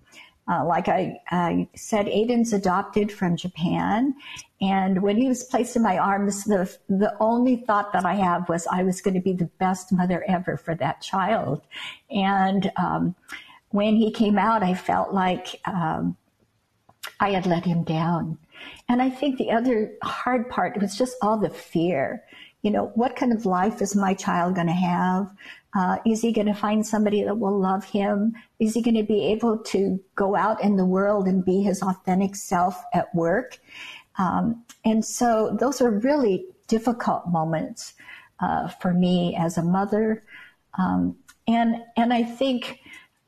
Uh, 0.50 0.64
like 0.64 0.88
I, 0.88 1.20
I, 1.30 1.68
said, 1.76 2.06
Aiden's 2.06 2.54
adopted 2.54 3.12
from 3.12 3.36
Japan. 3.36 4.14
And 4.62 5.02
when 5.02 5.18
he 5.18 5.28
was 5.28 5.44
placed 5.44 5.76
in 5.76 5.82
my 5.82 5.98
arms, 5.98 6.44
the, 6.44 6.74
the 6.88 7.14
only 7.20 7.56
thought 7.56 7.92
that 7.92 8.06
I 8.06 8.14
have 8.14 8.48
was 8.48 8.66
I 8.66 8.82
was 8.82 9.02
going 9.02 9.14
to 9.14 9.20
be 9.20 9.34
the 9.34 9.50
best 9.58 9.92
mother 9.92 10.24
ever 10.26 10.56
for 10.56 10.74
that 10.76 11.02
child. 11.02 11.62
And 12.10 12.72
um, 12.76 13.14
when 13.70 13.96
he 13.96 14.10
came 14.10 14.38
out, 14.38 14.62
I 14.62 14.72
felt 14.72 15.12
like 15.12 15.60
um, 15.66 16.16
I 17.20 17.30
had 17.30 17.46
let 17.46 17.64
him 17.64 17.84
down. 17.84 18.38
And 18.88 19.02
I 19.02 19.10
think 19.10 19.38
the 19.38 19.50
other 19.50 19.92
hard 20.02 20.48
part 20.48 20.80
was 20.80 20.96
just 20.96 21.16
all 21.22 21.38
the 21.38 21.50
fear. 21.50 22.24
You 22.62 22.70
know, 22.70 22.86
what 22.94 23.16
kind 23.16 23.32
of 23.32 23.46
life 23.46 23.80
is 23.80 23.94
my 23.94 24.14
child 24.14 24.56
going 24.56 24.66
to 24.66 24.72
have? 24.72 25.30
Uh, 25.74 25.98
is 26.06 26.22
he 26.22 26.32
going 26.32 26.46
to 26.46 26.54
find 26.54 26.84
somebody 26.84 27.22
that 27.22 27.38
will 27.38 27.58
love 27.58 27.84
him? 27.84 28.34
Is 28.58 28.74
he 28.74 28.82
going 28.82 28.96
to 28.96 29.02
be 29.02 29.26
able 29.26 29.58
to 29.58 30.00
go 30.16 30.34
out 30.34 30.62
in 30.62 30.76
the 30.76 30.84
world 30.84 31.28
and 31.28 31.44
be 31.44 31.62
his 31.62 31.82
authentic 31.82 32.34
self 32.34 32.82
at 32.94 33.14
work? 33.14 33.58
Um, 34.18 34.64
and 34.84 35.04
so 35.04 35.56
those 35.60 35.80
are 35.80 35.90
really 35.90 36.46
difficult 36.66 37.28
moments 37.28 37.94
uh, 38.40 38.68
for 38.68 38.92
me 38.92 39.36
as 39.38 39.58
a 39.58 39.62
mother. 39.62 40.24
Um, 40.78 41.16
and 41.46 41.82
and 41.96 42.12
I 42.12 42.22
think 42.22 42.80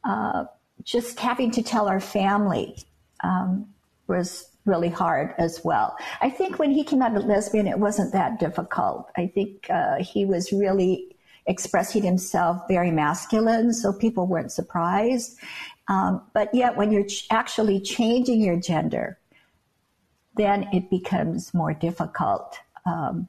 uh, 0.04 0.44
just 0.82 1.18
having 1.20 1.50
to 1.52 1.62
tell 1.62 1.88
our 1.88 2.00
family 2.00 2.76
um, 3.22 3.66
was 4.06 4.48
really 4.66 4.88
hard 4.88 5.34
as 5.38 5.60
well. 5.64 5.96
I 6.20 6.30
think 6.30 6.58
when 6.58 6.70
he 6.70 6.84
came 6.84 7.02
out 7.02 7.16
as 7.16 7.24
lesbian, 7.24 7.66
it 7.66 7.78
wasn't 7.78 8.12
that 8.12 8.38
difficult. 8.38 9.10
I 9.16 9.26
think 9.26 9.68
uh, 9.70 10.02
he 10.02 10.24
was 10.24 10.52
really 10.52 11.16
expressing 11.46 12.02
himself 12.02 12.62
very 12.68 12.90
masculine, 12.90 13.72
so 13.72 13.92
people 13.92 14.26
weren't 14.26 14.52
surprised. 14.52 15.38
Um, 15.88 16.22
but 16.34 16.54
yet, 16.54 16.76
when 16.76 16.92
you're 16.92 17.06
ch- 17.06 17.26
actually 17.30 17.80
changing 17.80 18.40
your 18.40 18.60
gender, 18.60 19.18
then 20.36 20.68
it 20.72 20.90
becomes 20.90 21.52
more 21.54 21.74
difficult. 21.74 22.56
Um, 22.86 23.28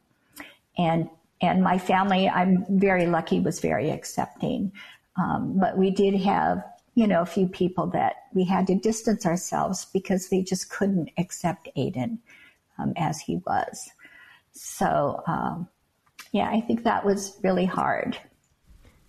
and 0.78 1.10
and 1.42 1.64
my 1.64 1.80
family, 1.80 2.30
I'm 2.30 2.66
very 2.70 3.08
lucky, 3.08 3.40
was 3.40 3.60
very 3.60 3.90
accepting. 3.90 4.72
Um, 5.18 5.58
but 5.60 5.78
we 5.78 5.90
did 5.90 6.16
have, 6.22 6.64
you 6.94 7.08
know, 7.08 7.22
a 7.22 7.26
few 7.26 7.48
people 7.48 7.88
that 7.88 8.16
we 8.34 8.44
had 8.44 8.68
to 8.68 8.76
distance 8.76 9.26
ourselves 9.26 9.86
because 9.94 10.30
they 10.30 10.42
just 10.42 10.70
couldn't 10.70 11.10
accept 11.18 11.70
Aiden 11.78 12.18
um, 12.78 12.94
as 12.98 13.22
he 13.22 13.38
was. 13.46 13.90
So 14.52 15.24
um, 15.28 15.68
yeah, 16.32 16.50
I 16.50 16.62
think 16.62 16.84
that 16.84 17.06
was 17.06 17.40
really 17.44 17.66
hard. 17.66 18.18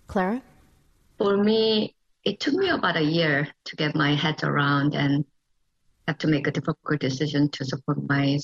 Clara? 0.07 0.41
For 1.17 1.37
me, 1.37 1.95
it 2.23 2.39
took 2.39 2.53
me 2.53 2.69
about 2.69 2.97
a 2.97 3.03
year 3.03 3.47
to 3.65 3.75
get 3.75 3.95
my 3.95 4.15
head 4.15 4.43
around 4.43 4.95
and 4.95 5.25
have 6.07 6.17
to 6.19 6.27
make 6.27 6.47
a 6.47 6.51
difficult 6.51 6.99
decision 6.99 7.49
to 7.49 7.65
support 7.65 7.97
my 8.09 8.37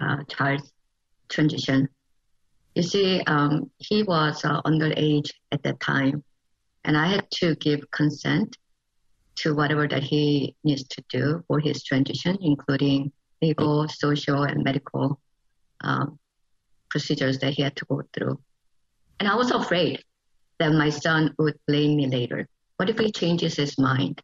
uh, 0.00 0.24
child's 0.28 0.72
transition. 1.28 1.88
You 2.74 2.82
see, 2.82 3.22
um, 3.26 3.70
he 3.78 4.02
was 4.02 4.44
uh, 4.44 4.62
underage 4.62 5.30
at 5.50 5.62
that 5.62 5.80
time, 5.80 6.24
and 6.84 6.96
I 6.96 7.06
had 7.06 7.30
to 7.32 7.54
give 7.56 7.90
consent 7.90 8.56
to 9.36 9.54
whatever 9.54 9.88
that 9.88 10.02
he 10.02 10.54
needs 10.64 10.84
to 10.88 11.04
do 11.08 11.42
for 11.48 11.58
his 11.60 11.82
transition, 11.82 12.36
including 12.40 13.12
legal, 13.40 13.88
social, 13.88 14.42
and 14.44 14.62
medical 14.62 15.20
um, 15.82 16.18
procedures 16.90 17.38
that 17.38 17.54
he 17.54 17.62
had 17.62 17.74
to 17.76 17.84
go 17.86 18.02
through. 18.12 18.38
And 19.18 19.28
I 19.28 19.34
was 19.34 19.50
afraid 19.50 20.04
that 20.58 20.72
my 20.72 20.90
son 20.90 21.34
would 21.38 21.58
blame 21.66 21.96
me 21.96 22.06
later. 22.06 22.48
What 22.76 22.90
if 22.90 22.98
he 22.98 23.10
changes 23.10 23.56
his 23.56 23.78
mind? 23.78 24.20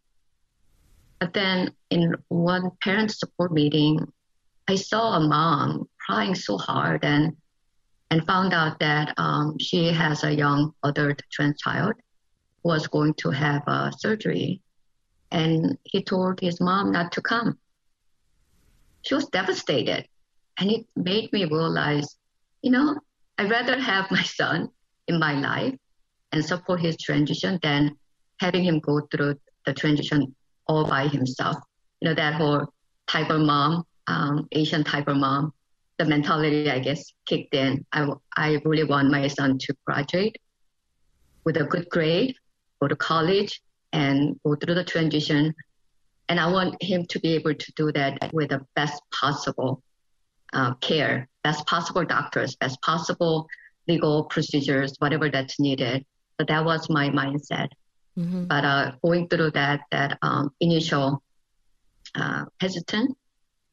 But 1.20 1.32
then 1.32 1.72
in 1.90 2.14
one 2.28 2.70
parent 2.82 3.10
support 3.10 3.52
meeting, 3.52 4.12
I 4.68 4.76
saw 4.76 5.14
a 5.14 5.20
mom 5.20 5.88
crying 5.98 6.34
so 6.34 6.58
hard 6.58 7.04
and 7.04 7.36
and 8.10 8.26
found 8.26 8.54
out 8.54 8.78
that 8.80 9.14
um, 9.18 9.58
she 9.58 9.92
has 9.92 10.24
a 10.24 10.34
young 10.34 10.72
adult 10.82 11.20
trans 11.30 11.60
child 11.60 11.92
who 12.62 12.70
was 12.70 12.86
going 12.86 13.14
to 13.14 13.30
have 13.30 13.62
a 13.66 13.92
surgery. 13.98 14.62
And 15.30 15.78
he 15.84 16.02
told 16.02 16.40
his 16.40 16.60
mom 16.60 16.92
not 16.92 17.12
to 17.12 17.22
come. 17.22 17.58
She 19.02 19.14
was 19.14 19.26
devastated. 19.26 20.06
And 20.58 20.70
it 20.70 20.86
made 20.96 21.32
me 21.32 21.44
realize 21.44 22.18
you 22.62 22.70
know, 22.70 22.98
I'd 23.38 23.50
rather 23.50 23.78
have 23.78 24.10
my 24.10 24.22
son 24.22 24.68
in 25.06 25.18
my 25.18 25.34
life 25.34 25.74
and 26.32 26.44
support 26.44 26.80
his 26.80 26.96
transition 26.96 27.58
than 27.62 27.96
having 28.40 28.64
him 28.64 28.80
go 28.80 29.00
through 29.10 29.36
the 29.64 29.72
transition 29.72 30.34
all 30.66 30.84
by 30.86 31.08
himself. 31.08 31.56
You 32.00 32.08
know, 32.08 32.14
that 32.14 32.34
whole 32.34 32.66
type 33.06 33.30
of 33.30 33.40
mom, 33.40 33.84
um, 34.06 34.48
Asian 34.52 34.84
type 34.84 35.08
of 35.08 35.16
mom, 35.16 35.52
the 35.98 36.04
mentality, 36.04 36.70
I 36.70 36.78
guess, 36.78 37.12
kicked 37.26 37.54
in. 37.54 37.84
I, 37.92 38.08
I 38.36 38.60
really 38.64 38.84
want 38.84 39.10
my 39.10 39.26
son 39.28 39.58
to 39.58 39.74
graduate 39.86 40.36
with 41.44 41.56
a 41.56 41.64
good 41.64 41.88
grade, 41.88 42.36
go 42.80 42.88
to 42.88 42.96
college, 42.96 43.60
and 43.92 44.38
go 44.44 44.54
through 44.54 44.74
the 44.74 44.84
transition. 44.84 45.54
And 46.28 46.38
I 46.38 46.50
want 46.50 46.82
him 46.82 47.06
to 47.06 47.20
be 47.20 47.34
able 47.34 47.54
to 47.54 47.72
do 47.72 47.90
that 47.92 48.30
with 48.32 48.50
the 48.50 48.64
best 48.74 49.02
possible 49.10 49.82
uh, 50.52 50.74
care, 50.74 51.28
best 51.42 51.66
possible 51.66 52.04
doctors, 52.04 52.56
best 52.56 52.80
possible 52.82 53.48
legal 53.86 54.24
procedures, 54.24 54.94
whatever 54.98 55.30
that's 55.30 55.58
needed. 55.58 56.04
So 56.38 56.44
that 56.46 56.64
was 56.64 56.88
my 56.90 57.08
mindset. 57.08 57.68
Mm-hmm. 58.18 58.44
But 58.44 58.64
uh, 58.64 58.92
going 59.02 59.28
through 59.28 59.52
that 59.52 59.80
that 59.90 60.18
um, 60.22 60.52
initial 60.60 61.22
uh, 62.14 62.44
hesitant 62.60 63.16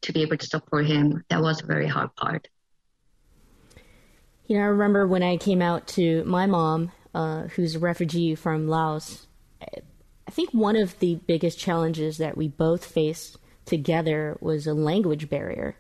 to 0.02 0.14
be 0.14 0.22
able 0.22 0.38
to 0.38 0.46
support 0.46 0.86
him, 0.86 1.24
that 1.30 1.42
was 1.42 1.62
a 1.62 1.66
very 1.66 1.88
hard 1.88 2.16
part. 2.16 2.48
You 4.48 4.58
know, 4.58 4.64
I 4.64 4.68
remember 4.68 5.08
when 5.08 5.24
I 5.24 5.38
came 5.38 5.62
out 5.62 5.88
to 5.90 6.24
my 6.26 6.46
mom, 6.46 6.92
uh, 7.16 7.44
who's 7.56 7.76
a 7.76 7.80
refugee 7.80 8.36
from 8.36 8.68
Laos. 8.68 9.25
I 10.28 10.32
think 10.32 10.52
one 10.52 10.76
of 10.76 10.98
the 11.00 11.16
biggest 11.16 11.60
challenges 11.60 12.18
that 12.18 12.38
we 12.38 12.48
both 12.48 12.86
faced 12.86 13.38
together 13.66 14.38
was 14.42 14.68
a 14.68 14.74
language 14.74 15.30
barrier 15.30 15.76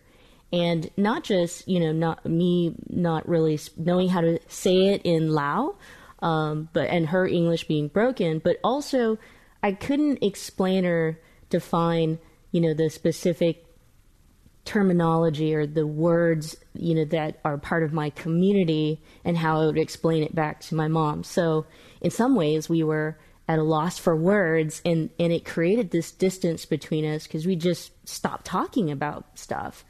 and 0.51 0.89
not 0.95 1.23
just 1.23 1.67
you 1.67 1.79
know 1.79 1.91
not 1.91 2.25
me 2.25 2.75
not 2.89 3.27
really 3.27 3.59
knowing 3.77 4.09
how 4.09 4.21
to 4.21 4.39
say 4.47 4.87
it 4.87 5.01
in 5.03 5.31
Lao, 5.33 5.75
um, 6.19 6.69
but 6.73 6.89
and 6.89 7.07
her 7.07 7.27
English 7.27 7.65
being 7.65 7.87
broken, 7.87 8.39
but 8.39 8.57
also 8.63 9.17
I 9.61 9.73
couldn't 9.73 10.23
explain 10.23 10.85
or 10.85 11.19
define 11.49 12.19
you 12.51 12.61
know 12.61 12.73
the 12.73 12.89
specific 12.89 13.65
terminology 14.63 15.53
or 15.53 15.67
the 15.67 15.85
words 15.85 16.57
you 16.73 16.95
know 16.95 17.05
that 17.05 17.39
are 17.43 17.57
part 17.57 17.83
of 17.83 17.93
my 17.93 18.09
community 18.11 19.01
and 19.23 19.37
how 19.37 19.61
I 19.61 19.65
would 19.65 19.77
explain 19.77 20.23
it 20.23 20.33
back 20.33 20.61
to 20.61 20.75
my 20.75 20.87
mom. 20.87 21.23
So 21.23 21.65
in 22.01 22.11
some 22.11 22.35
ways 22.35 22.69
we 22.69 22.83
were 22.83 23.17
at 23.47 23.59
a 23.59 23.63
loss 23.63 23.97
for 23.97 24.15
words 24.15 24.81
and 24.85 25.09
and 25.19 25.31
it 25.31 25.45
created 25.45 25.91
this 25.91 26.11
distance 26.11 26.65
between 26.65 27.05
us 27.05 27.27
because 27.27 27.45
we 27.45 27.55
just 27.55 27.91
stopped 28.07 28.45
talking 28.45 28.89
about 28.89 29.37
stuff 29.37 29.85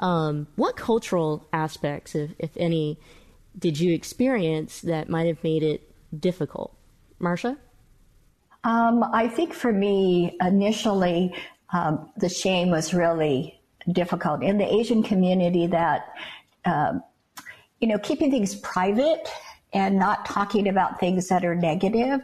um, 0.00 0.46
what 0.56 0.76
cultural 0.76 1.46
aspects, 1.52 2.14
if, 2.14 2.30
if 2.38 2.50
any, 2.56 2.98
did 3.58 3.78
you 3.78 3.94
experience 3.94 4.80
that 4.80 5.08
might 5.08 5.26
have 5.26 5.42
made 5.44 5.62
it 5.62 5.92
difficult? 6.18 6.74
Marsha? 7.20 7.56
Um, 8.64 9.04
I 9.12 9.28
think 9.28 9.52
for 9.52 9.72
me, 9.72 10.36
initially, 10.40 11.34
um, 11.72 12.10
the 12.16 12.28
shame 12.28 12.70
was 12.70 12.92
really 12.92 13.60
difficult 13.92 14.42
in 14.42 14.58
the 14.58 14.74
Asian 14.74 15.02
community 15.02 15.66
that, 15.66 16.12
um, 16.64 17.02
you 17.80 17.88
know, 17.88 17.98
keeping 17.98 18.30
things 18.30 18.56
private 18.56 19.28
and 19.72 19.98
not 19.98 20.26
talking 20.26 20.68
about 20.68 20.98
things 20.98 21.28
that 21.28 21.44
are 21.44 21.54
negative 21.54 22.20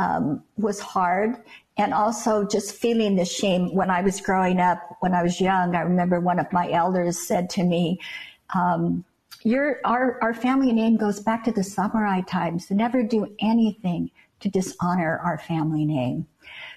um, 0.00 0.42
was 0.56 0.80
hard. 0.80 1.36
And 1.76 1.92
also 1.94 2.46
just 2.46 2.74
feeling 2.74 3.16
the 3.16 3.24
shame 3.24 3.74
when 3.74 3.90
I 3.90 4.00
was 4.02 4.20
growing 4.20 4.58
up, 4.60 4.78
when 5.00 5.14
I 5.14 5.22
was 5.22 5.40
young, 5.40 5.76
I 5.76 5.80
remember 5.80 6.20
one 6.20 6.38
of 6.38 6.50
my 6.52 6.70
elders 6.70 7.18
said 7.18 7.50
to 7.50 7.62
me, 7.62 8.00
um, 8.54 9.04
your, 9.42 9.80
our, 9.84 10.18
our 10.22 10.34
family 10.34 10.72
name 10.72 10.96
goes 10.96 11.20
back 11.20 11.44
to 11.44 11.52
the 11.52 11.62
samurai 11.62 12.20
times. 12.22 12.70
Never 12.70 13.02
do 13.02 13.34
anything 13.40 14.10
to 14.40 14.48
dishonor 14.48 15.18
our 15.18 15.38
family 15.38 15.84
name. 15.84 16.26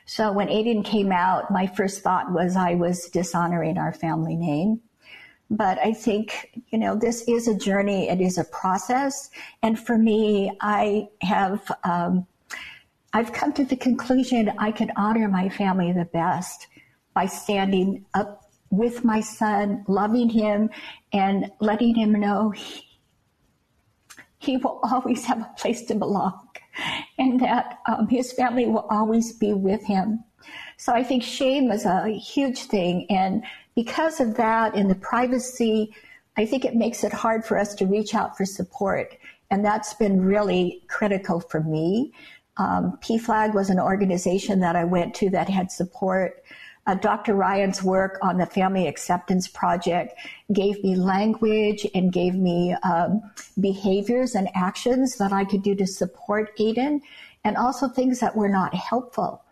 So 0.05 0.31
when 0.31 0.47
Aiden 0.47 0.83
came 0.83 1.11
out, 1.11 1.49
my 1.49 1.65
first 1.65 2.01
thought 2.01 2.31
was 2.31 2.55
I 2.55 2.75
was 2.75 3.09
dishonoring 3.09 3.77
our 3.77 3.93
family 3.93 4.35
name. 4.35 4.81
But 5.49 5.77
I 5.79 5.93
think, 5.93 6.61
you 6.71 6.77
know, 6.77 6.95
this 6.95 7.23
is 7.27 7.47
a 7.47 7.55
journey. 7.55 8.09
It 8.09 8.21
is 8.21 8.37
a 8.37 8.45
process. 8.45 9.29
And 9.61 9.77
for 9.79 9.97
me, 9.97 10.51
I 10.61 11.07
have, 11.21 11.69
um, 11.83 12.25
I've 13.13 13.31
come 13.31 13.53
to 13.53 13.63
the 13.63 13.75
conclusion 13.75 14.51
I 14.57 14.71
can 14.71 14.91
honor 14.95 15.27
my 15.27 15.49
family 15.49 15.91
the 15.91 16.05
best 16.05 16.67
by 17.13 17.27
standing 17.27 18.05
up 18.15 18.51
with 18.71 19.03
my 19.03 19.21
son, 19.21 19.85
loving 19.87 20.29
him 20.29 20.71
and 21.11 21.51
letting 21.59 21.93
him 21.93 22.13
know 22.13 22.49
he, 22.49 22.83
he 24.39 24.57
will 24.57 24.79
always 24.83 25.25
have 25.25 25.41
a 25.41 25.51
place 25.57 25.83
to 25.83 25.95
belong 25.95 26.49
and 27.19 27.39
that 27.39 27.79
um, 27.87 28.07
his 28.07 28.33
family 28.33 28.65
will 28.65 28.87
always 28.89 29.33
be 29.33 29.53
with 29.53 29.83
him. 29.85 30.23
So 30.77 30.91
I 30.91 31.03
think 31.03 31.23
shame 31.23 31.71
is 31.71 31.85
a 31.85 32.09
huge 32.09 32.63
thing. 32.63 33.05
And 33.11 33.43
because 33.75 34.19
of 34.19 34.35
that 34.37 34.75
and 34.75 34.89
the 34.89 34.95
privacy, 34.95 35.93
I 36.35 36.45
think 36.47 36.65
it 36.65 36.75
makes 36.75 37.03
it 37.03 37.13
hard 37.13 37.45
for 37.45 37.59
us 37.59 37.75
to 37.75 37.85
reach 37.85 38.15
out 38.15 38.35
for 38.35 38.45
support. 38.45 39.15
And 39.51 39.63
that's 39.63 39.93
been 39.93 40.19
really 40.19 40.83
critical 40.87 41.39
for 41.39 41.61
me. 41.61 42.11
Um, 42.57 42.97
PFLAG 43.01 43.53
was 43.53 43.69
an 43.69 43.79
organization 43.79 44.59
that 44.59 44.75
I 44.75 44.83
went 44.83 45.15
to 45.15 45.29
that 45.31 45.49
had 45.49 45.71
support 45.71 46.43
uh, 46.85 46.95
Dr. 46.95 47.33
Ryan's 47.33 47.81
work 47.81 48.19
on 48.21 48.37
the 48.37 48.45
Family 48.45 48.87
Acceptance 48.87 49.47
Project 49.47 50.19
gave 50.51 50.83
me 50.83 50.95
language 50.95 51.87
and 51.95 52.11
gave 52.11 52.35
me 52.35 52.75
um, 52.83 53.21
behaviors 53.59 54.35
and 54.35 54.49
actions 54.53 55.17
that 55.17 55.31
I 55.31 55.45
could 55.45 55.63
do 55.63 55.75
to 55.75 55.87
support 55.87 56.55
Aiden, 56.57 56.99
and 57.45 57.55
also 57.55 57.87
things 57.87 58.19
that 58.19 58.35
were 58.35 58.49
not 58.49 58.73
helpful. 58.73 59.43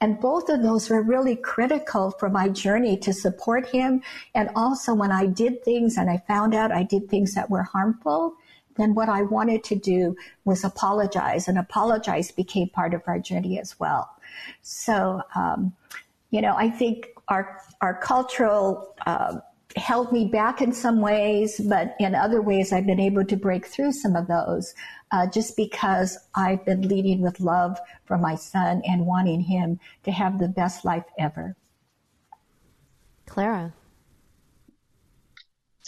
And 0.00 0.20
both 0.20 0.48
of 0.48 0.62
those 0.62 0.88
were 0.88 1.02
really 1.02 1.36
critical 1.36 2.12
for 2.12 2.30
my 2.30 2.48
journey 2.48 2.96
to 2.98 3.12
support 3.12 3.66
him. 3.66 4.00
And 4.34 4.48
also 4.54 4.94
when 4.94 5.10
I 5.10 5.26
did 5.26 5.64
things 5.64 5.96
and 5.96 6.08
I 6.08 6.22
found 6.28 6.54
out 6.54 6.70
I 6.70 6.84
did 6.84 7.08
things 7.08 7.34
that 7.34 7.50
were 7.50 7.64
harmful, 7.64 8.34
then 8.78 8.94
what 8.94 9.08
I 9.08 9.22
wanted 9.22 9.64
to 9.64 9.74
do 9.74 10.16
was 10.44 10.64
apologize 10.64 11.48
and 11.48 11.58
apologize 11.58 12.30
became 12.30 12.68
part 12.68 12.94
of 12.94 13.02
our 13.06 13.18
journey 13.18 13.58
as 13.58 13.78
well. 13.78 14.08
So, 14.62 15.22
um, 15.34 15.74
you 16.30 16.40
know, 16.40 16.54
I 16.56 16.70
think 16.70 17.08
our 17.28 17.60
our 17.80 17.94
cultural 17.94 18.94
uh, 19.06 19.38
held 19.76 20.12
me 20.12 20.26
back 20.26 20.62
in 20.62 20.72
some 20.72 21.00
ways, 21.00 21.60
but 21.60 21.94
in 22.00 22.14
other 22.14 22.40
ways, 22.42 22.72
I've 22.72 22.86
been 22.86 23.00
able 23.00 23.24
to 23.24 23.36
break 23.36 23.66
through 23.66 23.92
some 23.92 24.16
of 24.16 24.26
those 24.26 24.74
uh, 25.12 25.26
just 25.26 25.56
because 25.56 26.18
I've 26.34 26.64
been 26.64 26.88
leading 26.88 27.20
with 27.20 27.40
love 27.40 27.78
for 28.04 28.18
my 28.18 28.34
son 28.34 28.82
and 28.86 29.06
wanting 29.06 29.40
him 29.40 29.80
to 30.04 30.10
have 30.10 30.38
the 30.38 30.48
best 30.48 30.84
life 30.84 31.04
ever. 31.18 31.56
Clara. 33.26 33.74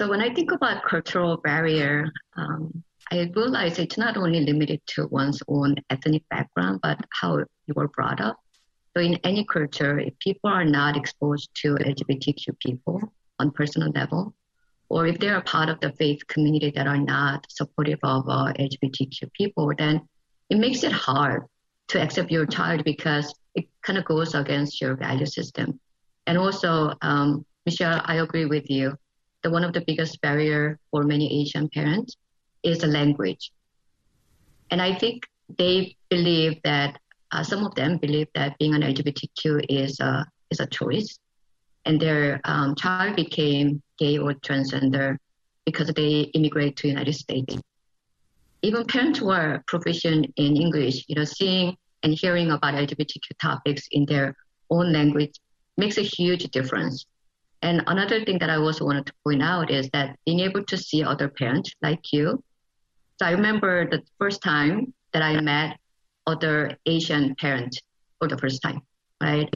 So 0.00 0.08
when 0.08 0.22
I 0.22 0.32
think 0.32 0.50
about 0.50 0.82
cultural 0.82 1.36
barrier, 1.36 2.10
um, 2.34 2.82
I 3.12 3.30
realize 3.36 3.78
it's 3.78 3.98
not 3.98 4.16
only 4.16 4.40
limited 4.40 4.80
to 4.94 5.06
one's 5.08 5.42
own 5.46 5.76
ethnic 5.90 6.22
background, 6.30 6.80
but 6.82 7.04
how 7.12 7.36
you 7.36 7.74
were 7.76 7.88
brought 7.88 8.18
up. 8.18 8.38
So 8.96 9.02
in 9.02 9.16
any 9.24 9.44
culture, 9.44 9.98
if 9.98 10.18
people 10.18 10.48
are 10.48 10.64
not 10.64 10.96
exposed 10.96 11.50
to 11.56 11.74
LGBTQ 11.74 12.58
people 12.60 13.12
on 13.38 13.50
personal 13.50 13.90
level, 13.90 14.34
or 14.88 15.06
if 15.06 15.18
they 15.18 15.28
are 15.28 15.42
part 15.42 15.68
of 15.68 15.78
the 15.80 15.92
faith 15.92 16.26
community 16.28 16.72
that 16.76 16.86
are 16.86 16.96
not 16.96 17.46
supportive 17.50 17.98
of 18.02 18.26
uh, 18.26 18.54
LGBTQ 18.54 19.30
people, 19.34 19.70
then 19.76 20.00
it 20.48 20.56
makes 20.56 20.82
it 20.82 20.92
hard 20.92 21.42
to 21.88 22.00
accept 22.00 22.30
your 22.30 22.46
child 22.46 22.84
because 22.84 23.34
it 23.54 23.66
kind 23.82 23.98
of 23.98 24.06
goes 24.06 24.34
against 24.34 24.80
your 24.80 24.96
value 24.96 25.26
system. 25.26 25.78
And 26.26 26.38
also, 26.38 26.94
um, 27.02 27.44
Michelle, 27.66 28.00
I 28.02 28.14
agree 28.14 28.46
with 28.46 28.70
you. 28.70 28.96
The 29.42 29.50
one 29.50 29.64
of 29.64 29.72
the 29.72 29.82
biggest 29.86 30.20
barrier 30.20 30.78
for 30.90 31.02
many 31.04 31.40
Asian 31.40 31.68
parents 31.68 32.16
is 32.62 32.78
the 32.78 32.86
language. 32.86 33.52
And 34.70 34.80
I 34.82 34.94
think 34.94 35.26
they 35.58 35.96
believe 36.08 36.60
that 36.64 36.98
uh, 37.32 37.42
some 37.42 37.64
of 37.64 37.74
them 37.74 37.98
believe 37.98 38.28
that 38.34 38.58
being 38.58 38.74
an 38.74 38.82
LGBTQ 38.82 39.66
is 39.68 39.98
a, 40.00 40.26
is 40.50 40.60
a 40.60 40.66
choice, 40.66 41.18
and 41.84 42.00
their 42.00 42.40
um, 42.44 42.74
child 42.74 43.16
became 43.16 43.82
gay 43.98 44.18
or 44.18 44.34
transgender 44.34 45.16
because 45.64 45.88
they 45.94 46.22
immigrate 46.34 46.76
to 46.76 46.82
the 46.82 46.88
United 46.88 47.14
States. 47.14 47.56
Even 48.62 48.84
parents 48.84 49.18
who 49.18 49.30
are 49.30 49.62
proficient 49.66 50.26
in 50.36 50.56
English, 50.56 51.04
you 51.08 51.14
know, 51.14 51.24
seeing 51.24 51.76
and 52.02 52.14
hearing 52.14 52.50
about 52.50 52.74
LGBTQ 52.74 53.36
topics 53.40 53.86
in 53.92 54.04
their 54.06 54.34
own 54.70 54.92
language 54.92 55.32
makes 55.76 55.98
a 55.98 56.02
huge 56.02 56.44
difference. 56.50 57.06
And 57.62 57.82
another 57.86 58.24
thing 58.24 58.38
that 58.38 58.50
I 58.50 58.56
also 58.56 58.84
wanted 58.84 59.06
to 59.06 59.12
point 59.24 59.42
out 59.42 59.70
is 59.70 59.88
that 59.90 60.18
being 60.24 60.40
able 60.40 60.64
to 60.64 60.76
see 60.76 61.04
other 61.04 61.28
parents 61.28 61.74
like 61.82 62.12
you. 62.12 62.42
So 63.18 63.26
I 63.26 63.32
remember 63.32 63.88
the 63.88 64.02
first 64.18 64.42
time 64.42 64.94
that 65.12 65.22
I 65.22 65.40
met 65.40 65.78
other 66.26 66.76
Asian 66.86 67.34
parents 67.36 67.80
for 68.18 68.28
the 68.28 68.38
first 68.38 68.62
time, 68.62 68.80
right? 69.20 69.48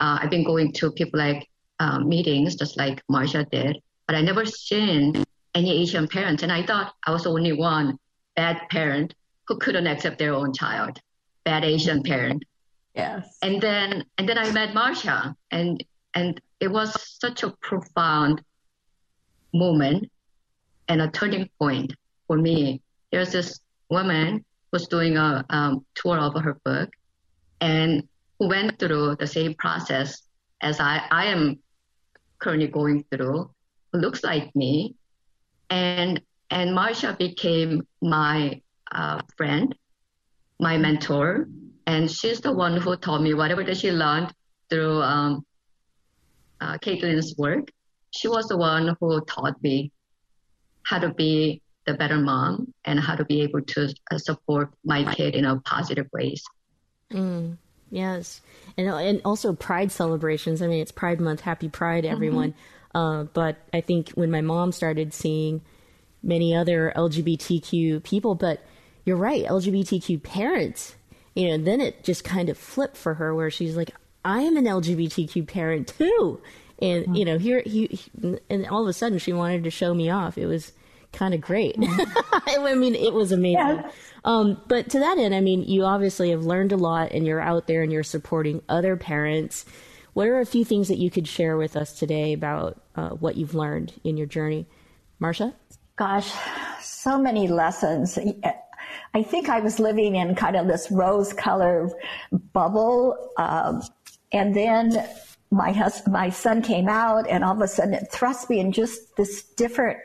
Uh, 0.00 0.18
I've 0.20 0.30
been 0.30 0.44
going 0.44 0.72
to 0.74 0.90
PFLAG 0.90 1.44
uh, 1.78 2.00
meetings, 2.00 2.56
just 2.56 2.76
like 2.76 3.02
Marsha 3.10 3.48
did, 3.50 3.78
but 4.06 4.16
I 4.16 4.22
never 4.22 4.44
seen 4.44 5.24
any 5.54 5.70
Asian 5.82 6.08
parents, 6.08 6.42
and 6.42 6.50
I 6.50 6.64
thought 6.64 6.94
I 7.06 7.12
was 7.12 7.24
the 7.24 7.30
only 7.30 7.52
one 7.52 7.98
bad 8.34 8.60
parent 8.70 9.14
who 9.46 9.58
couldn't 9.58 9.86
accept 9.86 10.18
their 10.18 10.34
own 10.34 10.52
child, 10.52 10.98
bad 11.44 11.64
Asian 11.64 12.02
parent. 12.02 12.42
Yes. 12.94 13.38
And 13.42 13.60
then 13.60 14.04
and 14.18 14.28
then 14.28 14.38
I 14.38 14.50
met 14.50 14.70
Marsha, 14.70 15.34
and 15.50 15.82
and 16.14 16.40
it 16.60 16.70
was 16.70 16.94
such 17.20 17.42
a 17.42 17.50
profound 17.60 18.42
moment 19.52 20.10
and 20.88 21.00
a 21.02 21.10
turning 21.10 21.48
point 21.58 21.92
for 22.26 22.36
me. 22.36 22.80
There's 23.10 23.32
this 23.32 23.60
woman 23.90 24.44
was 24.72 24.88
doing 24.88 25.16
a 25.16 25.44
um, 25.50 25.84
tour 25.94 26.18
of 26.18 26.40
her 26.42 26.58
book 26.64 26.90
and 27.60 28.08
who 28.38 28.48
went 28.48 28.78
through 28.78 29.16
the 29.16 29.26
same 29.26 29.54
process 29.54 30.22
as 30.60 30.80
I, 30.80 31.02
I 31.10 31.26
am 31.26 31.58
currently 32.38 32.68
going 32.68 33.04
through, 33.10 33.50
who 33.92 33.98
looks 33.98 34.24
like 34.24 34.54
me. 34.56 34.94
And, 35.70 36.20
and 36.50 36.70
Marsha 36.70 37.16
became 37.18 37.86
my 38.00 38.60
uh, 38.90 39.20
friend, 39.36 39.74
my 40.58 40.76
mentor, 40.78 41.48
and 41.86 42.10
she's 42.10 42.40
the 42.40 42.52
one 42.52 42.76
who 42.76 42.96
taught 42.96 43.22
me 43.22 43.34
whatever 43.34 43.64
that 43.64 43.76
she 43.76 43.90
learned 43.90 44.32
through 44.70 45.02
um, 45.02 45.44
uh, 46.62 46.78
Caitlin's 46.78 47.34
work. 47.36 47.70
She 48.10 48.28
was 48.28 48.46
the 48.46 48.56
one 48.56 48.96
who 49.00 49.20
taught 49.22 49.60
me 49.62 49.90
how 50.84 50.98
to 50.98 51.12
be 51.12 51.62
the 51.86 51.94
better 51.94 52.18
mom 52.18 52.72
and 52.84 53.00
how 53.00 53.16
to 53.16 53.24
be 53.24 53.42
able 53.42 53.62
to 53.62 53.92
uh, 54.10 54.18
support 54.18 54.70
my 54.84 55.12
kid 55.14 55.34
in 55.34 55.44
a 55.44 55.58
positive 55.60 56.06
ways. 56.12 56.42
Mm, 57.10 57.58
yes, 57.90 58.40
and 58.76 58.88
and 58.88 59.20
also 59.24 59.52
Pride 59.52 59.90
celebrations. 59.90 60.62
I 60.62 60.66
mean, 60.66 60.80
it's 60.80 60.92
Pride 60.92 61.20
Month. 61.20 61.40
Happy 61.40 61.68
Pride, 61.68 62.04
everyone! 62.04 62.52
Mm-hmm. 62.52 62.98
Uh, 62.98 63.24
but 63.24 63.56
I 63.72 63.80
think 63.80 64.10
when 64.10 64.30
my 64.30 64.40
mom 64.40 64.70
started 64.72 65.12
seeing 65.12 65.62
many 66.22 66.54
other 66.54 66.92
LGBTQ 66.96 68.02
people, 68.02 68.34
but 68.34 68.62
you're 69.04 69.16
right, 69.16 69.44
LGBTQ 69.44 70.22
parents. 70.22 70.94
You 71.34 71.48
know, 71.48 71.64
then 71.64 71.80
it 71.80 72.04
just 72.04 72.24
kind 72.24 72.48
of 72.48 72.58
flipped 72.58 72.96
for 72.96 73.14
her, 73.14 73.34
where 73.34 73.50
she's 73.50 73.76
like, 73.76 73.90
"I 74.24 74.42
am 74.42 74.56
an 74.56 74.64
LGBTQ 74.64 75.46
parent 75.46 75.88
too," 75.88 76.40
and 76.80 77.04
mm-hmm. 77.04 77.14
you 77.14 77.24
know, 77.24 77.38
here 77.38 77.62
he, 77.64 77.86
he, 77.86 78.38
and 78.50 78.66
all 78.66 78.82
of 78.82 78.88
a 78.88 78.92
sudden 78.92 79.18
she 79.18 79.32
wanted 79.32 79.64
to 79.64 79.70
show 79.70 79.94
me 79.94 80.10
off. 80.10 80.36
It 80.36 80.46
was 80.46 80.72
kind 81.12 81.34
of 81.34 81.40
great. 81.40 81.76
I 82.46 82.74
mean, 82.74 82.94
it 82.94 83.12
was 83.12 83.32
amazing. 83.32 83.76
Yeah. 83.76 83.90
Um, 84.24 84.60
but 84.68 84.90
to 84.90 84.98
that 84.98 85.18
end, 85.18 85.34
I 85.34 85.40
mean, 85.40 85.62
you 85.62 85.84
obviously 85.84 86.30
have 86.30 86.44
learned 86.44 86.72
a 86.72 86.76
lot 86.76 87.12
and 87.12 87.26
you're 87.26 87.40
out 87.40 87.66
there 87.66 87.82
and 87.82 87.92
you're 87.92 88.02
supporting 88.02 88.62
other 88.68 88.96
parents. 88.96 89.64
What 90.14 90.28
are 90.28 90.40
a 90.40 90.46
few 90.46 90.64
things 90.64 90.88
that 90.88 90.98
you 90.98 91.10
could 91.10 91.26
share 91.26 91.56
with 91.56 91.76
us 91.76 91.98
today 91.98 92.32
about 92.32 92.80
uh, 92.96 93.10
what 93.10 93.36
you've 93.36 93.54
learned 93.54 93.92
in 94.04 94.16
your 94.16 94.26
journey? 94.26 94.66
Marsha? 95.20 95.54
Gosh, 95.96 96.32
so 96.80 97.18
many 97.18 97.48
lessons. 97.48 98.18
I 99.14 99.22
think 99.22 99.48
I 99.48 99.60
was 99.60 99.78
living 99.78 100.16
in 100.16 100.34
kind 100.34 100.56
of 100.56 100.66
this 100.66 100.90
rose 100.90 101.32
colored 101.32 101.92
bubble. 102.52 103.16
Um, 103.38 103.82
and 104.32 104.54
then 104.54 105.08
my 105.50 105.72
husband, 105.72 106.12
my 106.12 106.30
son 106.30 106.62
came 106.62 106.88
out 106.88 107.28
and 107.28 107.44
all 107.44 107.54
of 107.54 107.60
a 107.60 107.68
sudden 107.68 107.94
it 107.94 108.10
thrust 108.10 108.48
me 108.48 108.58
in 108.58 108.72
just 108.72 109.16
this 109.16 109.42
different 109.42 109.98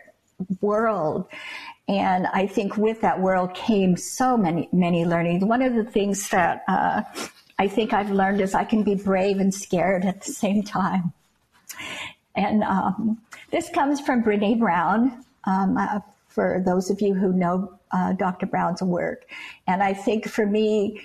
world. 0.62 1.26
And 1.88 2.28
I 2.28 2.48
think 2.48 2.76
with 2.76 3.00
that 3.02 3.22
world 3.22 3.54
came 3.54 3.96
so 3.96 4.36
many, 4.36 4.68
many 4.74 5.06
learnings. 5.06 5.46
One 5.46 5.62
of 5.62 5.74
the 5.74 5.86
things 5.86 6.30
that 6.30 6.64
uh, 6.68 7.04
I 7.58 7.68
think 7.70 7.94
I've 7.94 8.12
learned 8.12 8.42
is 8.42 8.54
I 8.54 8.66
can 8.66 8.84
be 8.84 8.96
brave 8.96 9.40
and 9.40 9.54
scared 9.54 10.04
at 10.04 10.22
the 10.22 10.34
same 10.34 10.64
time. 10.64 11.14
And 12.36 12.64
um, 12.64 13.22
this 13.52 13.70
comes 13.70 14.02
from 14.02 14.24
Brene 14.24 14.60
Brown, 14.60 15.24
um, 15.46 15.78
uh, 15.78 16.02
for 16.28 16.62
those 16.66 16.90
of 16.90 17.02
you 17.02 17.14
who 17.14 17.32
know 17.32 17.74
uh, 17.92 18.14
Dr. 18.14 18.46
Brown's 18.46 18.82
work. 18.82 19.26
And 19.66 19.82
I 19.82 19.94
think 19.94 20.28
for 20.28 20.46
me, 20.46 21.02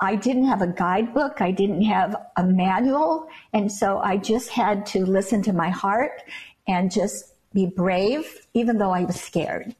I 0.00 0.16
didn't 0.16 0.44
have 0.44 0.62
a 0.62 0.66
guidebook, 0.66 1.40
I 1.40 1.50
didn't 1.50 1.82
have 1.82 2.14
a 2.36 2.44
manual. 2.44 3.28
And 3.52 3.70
so 3.70 3.98
I 3.98 4.16
just 4.16 4.50
had 4.50 4.84
to 4.86 5.06
listen 5.06 5.42
to 5.42 5.52
my 5.52 5.70
heart 5.70 6.22
and 6.68 6.90
just 6.90 7.34
be 7.52 7.66
brave, 7.66 8.46
even 8.54 8.78
though 8.78 8.90
I 8.90 9.04
was 9.04 9.20
scared. 9.20 9.74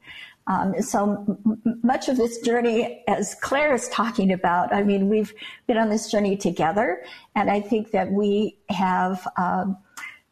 Um, 0.47 0.81
so 0.81 1.25
m- 1.45 1.79
much 1.83 2.09
of 2.09 2.17
this 2.17 2.39
journey, 2.39 3.03
as 3.07 3.35
Claire 3.35 3.73
is 3.73 3.87
talking 3.89 4.33
about, 4.33 4.73
I 4.73 4.83
mean, 4.83 5.09
we've 5.09 5.33
been 5.67 5.77
on 5.77 5.89
this 5.89 6.11
journey 6.11 6.35
together, 6.35 7.03
and 7.35 7.49
I 7.49 7.61
think 7.61 7.91
that 7.91 8.11
we 8.11 8.57
have, 8.69 9.25
um, 9.37 9.77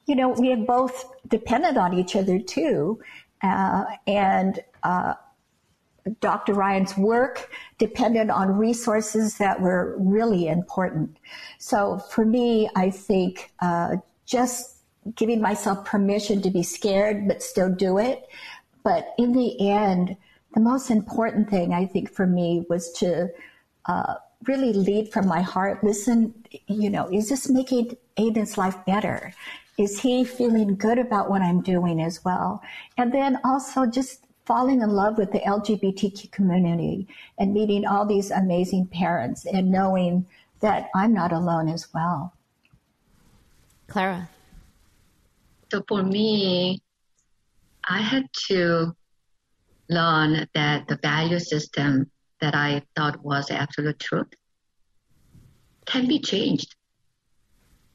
you 0.08 0.16
know, 0.16 0.30
we 0.30 0.50
have 0.50 0.68
both 0.68 1.06
depended 1.30 1.78
on 1.78 1.94
each 1.94 2.16
other 2.16 2.40
too, 2.40 3.00
uh, 3.42 3.86
and 4.06 4.60
uh, 4.84 5.14
Dr. 6.20 6.54
Ryan's 6.54 6.98
work 6.98 7.50
depended 7.78 8.30
on 8.30 8.58
resources 8.58 9.38
that 9.38 9.62
were 9.62 9.96
really 10.00 10.48
important. 10.48 11.18
So 11.60 12.00
for 12.10 12.26
me, 12.26 12.70
I 12.76 12.90
think 12.90 13.52
uh, 13.60 13.98
just 14.26 14.78
giving 15.16 15.42
myself 15.42 15.86
permission 15.86 16.42
to 16.42 16.50
be 16.50 16.64
scared 16.64 17.28
but 17.28 17.42
still 17.42 17.70
do 17.70 17.98
it. 17.98 18.28
But 18.84 19.14
in 19.18 19.34
the 19.34 19.70
end, 19.70 20.18
the 20.54 20.60
most 20.60 20.90
important 20.90 21.50
thing 21.50 21.74
I 21.74 21.86
think 21.86 22.12
for 22.12 22.28
me 22.28 22.66
was 22.70 22.92
to 22.94 23.30
uh, 23.86 24.16
really 24.48 24.74
lead 24.74 25.12
from 25.12 25.28
my 25.28 25.42
heart. 25.42 25.84
Listen, 25.84 26.34
you 26.68 26.90
know, 26.90 27.08
is 27.12 27.30
this 27.30 27.50
making 27.50 27.96
Aiden's 28.18 28.58
life 28.58 28.78
better? 28.86 29.34
Is 29.78 30.00
he 30.00 30.24
feeling 30.24 30.76
good 30.76 31.00
about 31.00 31.30
what 31.30 31.42
I'm 31.42 31.62
doing 31.62 32.02
as 32.02 32.24
well? 32.26 32.62
And 32.98 33.14
then 33.14 33.40
also 33.44 33.86
just 33.86 34.26
falling 34.52 34.82
in 34.82 34.90
love 34.90 35.18
with 35.18 35.32
the 35.32 35.40
LGBTQ 35.40 36.30
community 36.30 37.08
and 37.40 37.54
meeting 37.54 37.86
all 37.86 38.06
these 38.06 38.32
amazing 38.32 38.86
parents 38.86 39.46
and 39.46 39.72
knowing 39.72 40.26
that 40.60 40.90
I'm 40.94 41.14
not 41.14 41.32
alone 41.32 41.70
as 41.70 41.88
well. 41.94 42.34
Clara. 43.88 44.28
So 45.72 45.82
for 45.88 46.04
me, 46.04 46.82
I 47.88 48.02
had 48.02 48.28
to 48.50 48.94
learn 49.90 50.46
that 50.54 50.86
the 50.90 51.00
value 51.02 51.40
system 51.40 52.12
that 52.42 52.54
I 52.54 52.82
thought 52.98 53.24
was 53.24 53.52
absolute 53.52 54.00
truth 54.00 54.34
can 55.86 56.10
be 56.10 56.20
changed. 56.20 56.76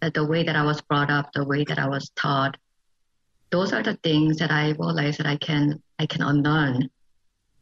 That 0.00 0.14
the 0.14 0.24
way 0.24 0.42
that 0.42 0.56
I 0.56 0.62
was 0.62 0.80
brought 0.80 1.10
up, 1.10 1.34
the 1.34 1.44
way 1.44 1.64
that 1.64 1.78
I 1.78 1.86
was 1.86 2.10
taught, 2.16 2.56
those 3.50 3.74
are 3.74 3.82
the 3.82 3.98
things 4.02 4.38
that 4.38 4.50
I 4.50 4.70
realized 4.70 5.18
that 5.18 5.26
I 5.26 5.36
can 5.36 5.82
I 5.98 6.06
can 6.06 6.22
unlearn. 6.22 6.88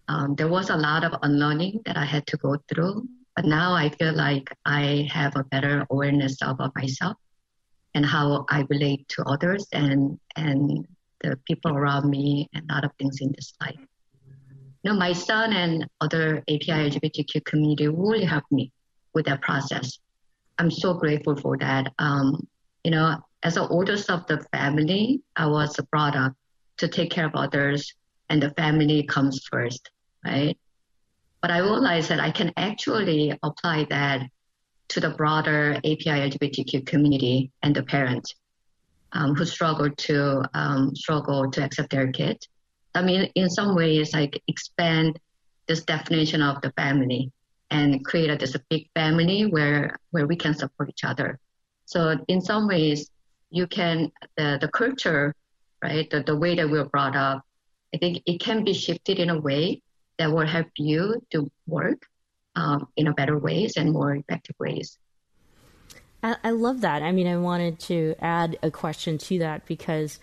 Um, 0.08 0.34
there 0.34 0.48
was 0.48 0.70
a 0.70 0.76
lot 0.76 1.04
of 1.04 1.14
unlearning 1.22 1.80
that 1.86 1.96
I 1.96 2.04
had 2.04 2.26
to 2.28 2.36
go 2.36 2.56
through, 2.68 3.08
but 3.36 3.44
now 3.44 3.72
I 3.72 3.88
feel 3.88 4.14
like 4.14 4.50
I 4.64 5.08
have 5.10 5.36
a 5.36 5.44
better 5.44 5.86
awareness 5.90 6.42
of 6.42 6.58
myself 6.74 7.16
and 7.94 8.04
how 8.04 8.44
I 8.50 8.64
relate 8.68 9.08
to 9.10 9.22
others 9.24 9.66
and 9.72 10.18
and 10.36 10.86
the 11.22 11.38
people 11.46 11.72
around 11.72 12.10
me 12.10 12.48
and 12.52 12.70
a 12.70 12.74
lot 12.74 12.84
of 12.84 12.90
things 12.98 13.20
in 13.20 13.32
this 13.34 13.54
life. 13.60 13.78
You 14.82 14.92
know, 14.92 14.98
my 14.98 15.14
son 15.14 15.54
and 15.54 15.86
other 16.02 16.38
API 16.48 16.90
LGBTQ 16.90 17.44
community 17.44 17.88
really 17.88 18.24
helped 18.24 18.52
me 18.52 18.70
with 19.14 19.24
that 19.26 19.40
process. 19.40 19.98
I'm 20.58 20.70
so 20.70 20.92
grateful 20.92 21.36
for 21.36 21.56
that. 21.58 21.92
Um, 21.98 22.46
you 22.82 22.90
know, 22.90 23.16
as 23.42 23.54
the 23.54 23.66
oldest 23.66 24.10
of 24.10 24.26
the 24.26 24.44
family, 24.52 25.22
I 25.36 25.46
was 25.46 25.74
brought 25.90 26.14
up 26.14 26.34
to 26.76 26.88
take 26.88 27.10
care 27.10 27.26
of 27.26 27.34
others 27.34 27.94
and 28.28 28.42
the 28.42 28.50
family 28.50 29.02
comes 29.04 29.40
first, 29.50 29.90
right? 30.24 30.56
But 31.40 31.50
I 31.50 31.58
realized 31.58 32.08
that 32.08 32.20
I 32.20 32.30
can 32.30 32.52
actually 32.56 33.38
apply 33.42 33.86
that 33.90 34.26
to 34.88 35.00
the 35.00 35.10
broader 35.10 35.74
API 35.76 36.30
LGBTQ 36.30 36.86
community 36.86 37.50
and 37.62 37.74
the 37.74 37.82
parents 37.82 38.34
um, 39.12 39.34
who 39.34 39.44
struggle 39.44 39.90
to 39.90 40.44
um, 40.54 40.94
struggle 40.94 41.50
to 41.50 41.64
accept 41.64 41.90
their 41.90 42.10
kids. 42.12 42.48
I 42.94 43.02
mean, 43.02 43.30
in 43.34 43.50
some 43.50 43.74
ways, 43.74 44.12
like 44.12 44.40
expand 44.48 45.18
this 45.66 45.84
definition 45.84 46.42
of 46.42 46.60
the 46.62 46.72
family 46.72 47.32
and 47.70 48.04
create 48.04 48.30
a, 48.30 48.36
this 48.36 48.56
big 48.70 48.88
family 48.94 49.46
where 49.46 49.96
where 50.10 50.26
we 50.26 50.36
can 50.36 50.54
support 50.54 50.88
each 50.90 51.04
other. 51.04 51.38
So 51.86 52.16
in 52.28 52.40
some 52.40 52.68
ways, 52.68 53.10
you 53.50 53.66
can 53.66 54.12
the, 54.36 54.58
the 54.60 54.68
culture, 54.68 55.34
right? 55.82 56.08
The, 56.10 56.22
the 56.22 56.36
way 56.36 56.54
that 56.54 56.68
we 56.68 56.78
are 56.78 56.84
brought 56.84 57.16
up, 57.16 57.42
I 57.94 57.96
think 57.96 58.22
it 58.26 58.40
can 58.40 58.64
be 58.64 58.74
shifted 58.74 59.20
in 59.20 59.30
a 59.30 59.38
way 59.38 59.80
that 60.18 60.32
will 60.32 60.46
help 60.46 60.66
you 60.76 61.22
to 61.30 61.50
work 61.66 62.06
um, 62.56 62.88
in 62.96 63.06
a 63.06 63.12
better 63.12 63.38
ways 63.38 63.76
and 63.76 63.92
more 63.92 64.14
effective 64.14 64.56
ways. 64.58 64.98
I, 66.22 66.52
love 66.52 66.80
that. 66.80 67.02
I 67.02 67.12
mean, 67.12 67.26
I 67.26 67.36
wanted 67.36 67.78
to 67.80 68.14
add 68.18 68.58
a 68.62 68.70
question 68.70 69.18
to 69.18 69.38
that 69.40 69.66
because 69.66 70.18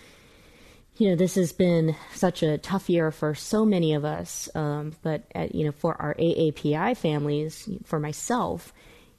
you 0.98 1.10
know, 1.10 1.16
this 1.16 1.36
has 1.36 1.54
been 1.54 1.96
such 2.14 2.44
a 2.44 2.58
tough 2.58 2.90
year 2.90 3.12
for 3.12 3.34
so 3.34 3.66
many 3.66 3.94
of 3.94 4.04
us. 4.04 4.50
Um, 4.54 4.94
but, 5.02 5.24
uh, 5.34 5.48
you 5.52 5.66
know, 5.66 5.72
for 5.72 6.00
our 6.02 6.16
AAPI 6.16 6.98
families, 6.98 7.70
for 7.86 8.00
myself, 8.00 8.74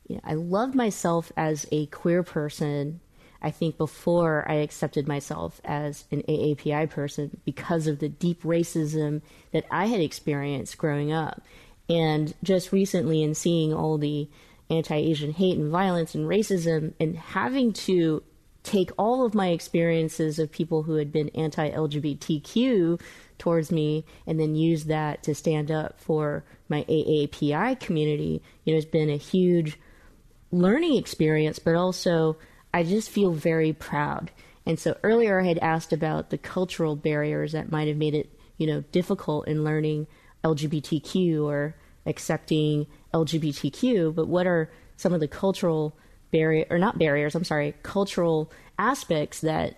you 0.08 0.16
know, 0.16 0.20
I 0.24 0.34
love 0.34 0.74
myself 0.74 1.32
as 1.36 1.66
a 1.72 1.86
queer 1.86 2.22
person 2.22 3.00
I 3.42 3.50
think 3.50 3.76
before 3.76 4.44
I 4.48 4.54
accepted 4.54 5.08
myself 5.08 5.60
as 5.64 6.04
an 6.10 6.22
AAPI 6.28 6.88
person 6.88 7.40
because 7.44 7.86
of 7.86 7.98
the 7.98 8.08
deep 8.08 8.42
racism 8.42 9.20
that 9.52 9.66
I 9.70 9.86
had 9.86 10.00
experienced 10.00 10.78
growing 10.78 11.12
up. 11.12 11.42
And 11.88 12.32
just 12.42 12.72
recently, 12.72 13.22
in 13.22 13.34
seeing 13.34 13.74
all 13.74 13.98
the 13.98 14.28
anti 14.70 14.96
Asian 14.96 15.32
hate 15.32 15.58
and 15.58 15.70
violence 15.70 16.14
and 16.14 16.28
racism, 16.28 16.94
and 17.00 17.16
having 17.16 17.72
to 17.72 18.22
take 18.62 18.90
all 18.96 19.26
of 19.26 19.34
my 19.34 19.48
experiences 19.48 20.38
of 20.38 20.52
people 20.52 20.84
who 20.84 20.94
had 20.94 21.10
been 21.12 21.28
anti 21.30 21.70
LGBTQ 21.70 23.00
towards 23.38 23.72
me 23.72 24.04
and 24.26 24.38
then 24.38 24.54
use 24.54 24.84
that 24.84 25.24
to 25.24 25.34
stand 25.34 25.70
up 25.70 25.98
for 25.98 26.44
my 26.68 26.84
AAPI 26.84 27.78
community, 27.80 28.40
you 28.64 28.72
know, 28.72 28.76
has 28.76 28.84
been 28.84 29.10
a 29.10 29.16
huge 29.16 29.78
learning 30.52 30.96
experience, 30.96 31.58
but 31.58 31.74
also 31.74 32.36
I 32.72 32.82
just 32.82 33.10
feel 33.10 33.32
very 33.32 33.72
proud. 33.72 34.30
And 34.64 34.78
so 34.78 34.96
earlier 35.02 35.40
I 35.40 35.46
had 35.46 35.58
asked 35.58 35.92
about 35.92 36.30
the 36.30 36.38
cultural 36.38 36.96
barriers 36.96 37.52
that 37.52 37.70
might 37.70 37.88
have 37.88 37.96
made 37.96 38.14
it, 38.14 38.30
you 38.56 38.66
know, 38.66 38.82
difficult 38.92 39.48
in 39.48 39.64
learning 39.64 40.06
LGBTQ 40.44 41.44
or 41.44 41.74
accepting 42.06 42.86
LGBTQ, 43.12 44.14
but 44.14 44.28
what 44.28 44.46
are 44.46 44.70
some 44.96 45.12
of 45.12 45.20
the 45.20 45.28
cultural 45.28 45.96
barrier 46.30 46.66
or 46.70 46.78
not 46.78 46.98
barriers, 46.98 47.34
I'm 47.34 47.44
sorry, 47.44 47.74
cultural 47.82 48.50
aspects 48.78 49.40
that 49.40 49.76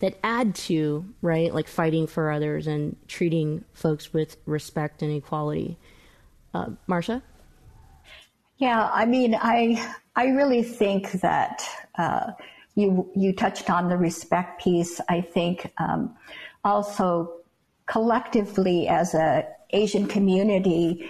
that 0.00 0.18
add 0.24 0.54
to, 0.54 1.04
right, 1.22 1.54
like 1.54 1.68
fighting 1.68 2.06
for 2.06 2.30
others 2.30 2.66
and 2.66 2.96
treating 3.06 3.64
folks 3.72 4.12
with 4.12 4.36
respect 4.44 5.02
and 5.02 5.12
equality. 5.12 5.78
Uh, 6.52 6.70
Marsha? 6.88 7.22
Yeah, 8.58 8.90
I 8.92 9.06
mean, 9.06 9.34
I 9.34 9.94
I 10.16 10.26
really 10.26 10.62
think 10.62 11.12
that 11.12 11.64
uh, 11.96 12.32
you 12.74 13.10
you 13.14 13.32
touched 13.32 13.70
on 13.70 13.88
the 13.88 13.96
respect 13.96 14.62
piece. 14.62 15.00
I 15.08 15.20
think 15.20 15.72
um, 15.78 16.14
also 16.64 17.40
collectively 17.86 18.88
as 18.88 19.14
a 19.14 19.46
Asian 19.70 20.06
community, 20.06 21.08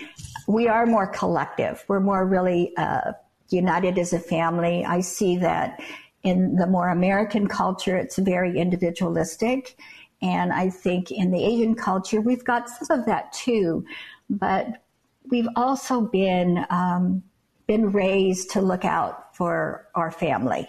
we 0.48 0.68
are 0.68 0.86
more 0.86 1.06
collective. 1.06 1.84
We're 1.88 2.00
more 2.00 2.26
really 2.26 2.74
uh, 2.76 3.12
united 3.50 3.98
as 3.98 4.12
a 4.12 4.18
family. 4.18 4.84
I 4.84 5.00
see 5.00 5.36
that 5.38 5.80
in 6.22 6.56
the 6.56 6.66
more 6.66 6.88
American 6.88 7.46
culture, 7.46 7.96
it's 7.96 8.16
very 8.16 8.58
individualistic. 8.58 9.76
And 10.22 10.52
I 10.52 10.70
think 10.70 11.10
in 11.10 11.30
the 11.30 11.44
Asian 11.44 11.74
culture, 11.74 12.20
we've 12.20 12.44
got 12.44 12.70
some 12.70 12.98
of 12.98 13.06
that 13.06 13.32
too. 13.32 13.84
But 14.30 14.82
we've 15.30 15.48
also 15.54 16.00
been 16.00 16.64
um, 16.70 17.22
been 17.66 17.92
raised 17.92 18.50
to 18.50 18.60
look 18.60 18.84
out 18.84 19.34
for 19.36 19.88
our 19.94 20.10
family. 20.10 20.66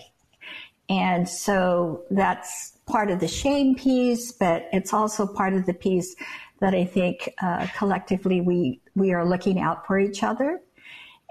And 0.90 1.28
so 1.28 2.04
that's 2.12 2.74
part 2.86 3.10
of 3.10 3.20
the 3.20 3.28
shame 3.28 3.76
piece, 3.76 4.32
but 4.32 4.70
it's 4.72 4.94
also 4.94 5.26
part 5.26 5.54
of 5.54 5.66
the 5.66 5.74
piece 5.74 6.16
that 6.60 6.74
I 6.74 6.86
think 6.86 7.34
uh, 7.42 7.68
collectively 7.78 8.42
we, 8.42 8.82
we 8.96 9.14
are 9.14 9.26
looking 9.26 9.60
out 9.60 9.86
for 9.88 10.00
each 10.00 10.24
other. 10.24 10.62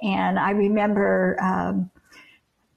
And 0.02 0.38
I 0.38 0.50
remember, 0.50 1.38
um, 1.40 1.90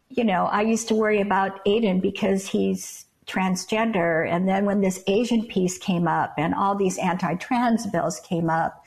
you 0.09 0.23
know, 0.23 0.45
I 0.45 0.61
used 0.61 0.87
to 0.89 0.95
worry 0.95 1.19
about 1.19 1.65
Aiden 1.65 2.01
because 2.01 2.47
he's 2.47 3.05
transgender. 3.25 4.29
And 4.29 4.47
then 4.47 4.65
when 4.65 4.81
this 4.81 5.03
Asian 5.07 5.45
piece 5.45 5.77
came 5.77 6.07
up 6.07 6.35
and 6.37 6.53
all 6.53 6.75
these 6.75 6.97
anti-trans 6.97 7.87
bills 7.87 8.19
came 8.21 8.49
up, 8.49 8.83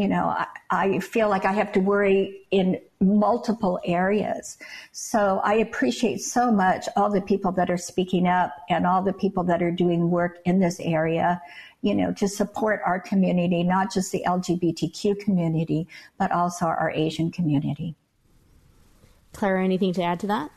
you 0.00 0.08
know, 0.08 0.28
I, 0.28 0.46
I, 0.70 0.98
feel 1.00 1.28
like 1.28 1.44
I 1.44 1.52
have 1.52 1.72
to 1.72 1.80
worry 1.80 2.46
in 2.50 2.80
multiple 3.02 3.78
areas. 3.84 4.56
So 4.92 5.42
I 5.44 5.56
appreciate 5.56 6.22
so 6.22 6.50
much 6.50 6.88
all 6.96 7.10
the 7.10 7.20
people 7.20 7.52
that 7.52 7.68
are 7.68 7.76
speaking 7.76 8.26
up 8.26 8.50
and 8.70 8.86
all 8.86 9.02
the 9.02 9.12
people 9.12 9.44
that 9.44 9.62
are 9.62 9.70
doing 9.70 10.10
work 10.10 10.38
in 10.46 10.58
this 10.58 10.80
area, 10.80 11.42
you 11.82 11.94
know, 11.94 12.14
to 12.14 12.26
support 12.28 12.80
our 12.86 12.98
community, 12.98 13.62
not 13.62 13.92
just 13.92 14.10
the 14.10 14.24
LGBTQ 14.26 15.20
community, 15.20 15.86
but 16.18 16.32
also 16.32 16.64
our 16.64 16.90
Asian 16.94 17.30
community. 17.30 17.94
Clara, 19.34 19.62
anything 19.62 19.92
to 19.92 20.02
add 20.02 20.18
to 20.20 20.26
that? 20.28 20.50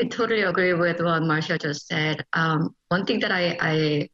I 0.00 0.04
totally 0.04 0.44
agree 0.44 0.72
with 0.72 0.98
what 0.98 1.20
Marsha 1.20 1.60
just 1.60 1.88
said. 1.88 2.24
Um, 2.32 2.74
one 2.88 3.04
thing 3.04 3.20
that 3.20 3.30
I, 3.30 3.58
I 3.60 4.08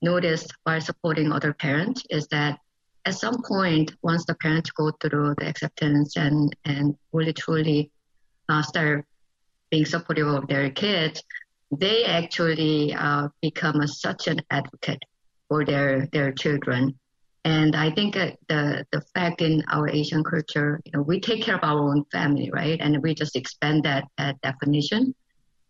noticed 0.00 0.54
while 0.62 0.80
supporting 0.80 1.30
other 1.30 1.52
parents 1.52 2.02
is 2.08 2.26
that 2.28 2.58
at 3.06 3.14
some 3.14 3.42
point, 3.42 3.92
once 4.02 4.24
the 4.26 4.34
parents 4.34 4.70
go 4.70 4.90
through 5.00 5.34
the 5.38 5.48
acceptance 5.48 6.16
and, 6.16 6.54
and 6.64 6.96
really 7.12 7.32
truly 7.32 7.90
uh, 8.48 8.62
start 8.62 9.06
being 9.70 9.86
supportive 9.86 10.26
of 10.26 10.46
their 10.48 10.70
kids, 10.70 11.22
they 11.70 12.04
actually 12.04 12.92
uh, 12.94 13.28
become 13.40 13.80
a, 13.80 13.88
such 13.88 14.26
an 14.26 14.40
advocate 14.50 15.02
for 15.48 15.64
their, 15.64 16.08
their 16.12 16.32
children. 16.32 16.94
And 17.44 17.74
I 17.74 17.90
think 17.90 18.14
the, 18.14 18.84
the 18.92 19.00
fact 19.14 19.40
in 19.40 19.64
our 19.72 19.88
Asian 19.88 20.22
culture, 20.22 20.80
you 20.84 20.92
know, 20.92 21.02
we 21.02 21.20
take 21.20 21.42
care 21.42 21.56
of 21.56 21.64
our 21.64 21.88
own 21.88 22.04
family, 22.12 22.50
right? 22.52 22.78
And 22.80 23.02
we 23.02 23.14
just 23.14 23.34
expand 23.34 23.84
that, 23.84 24.04
that 24.18 24.38
definition. 24.42 25.14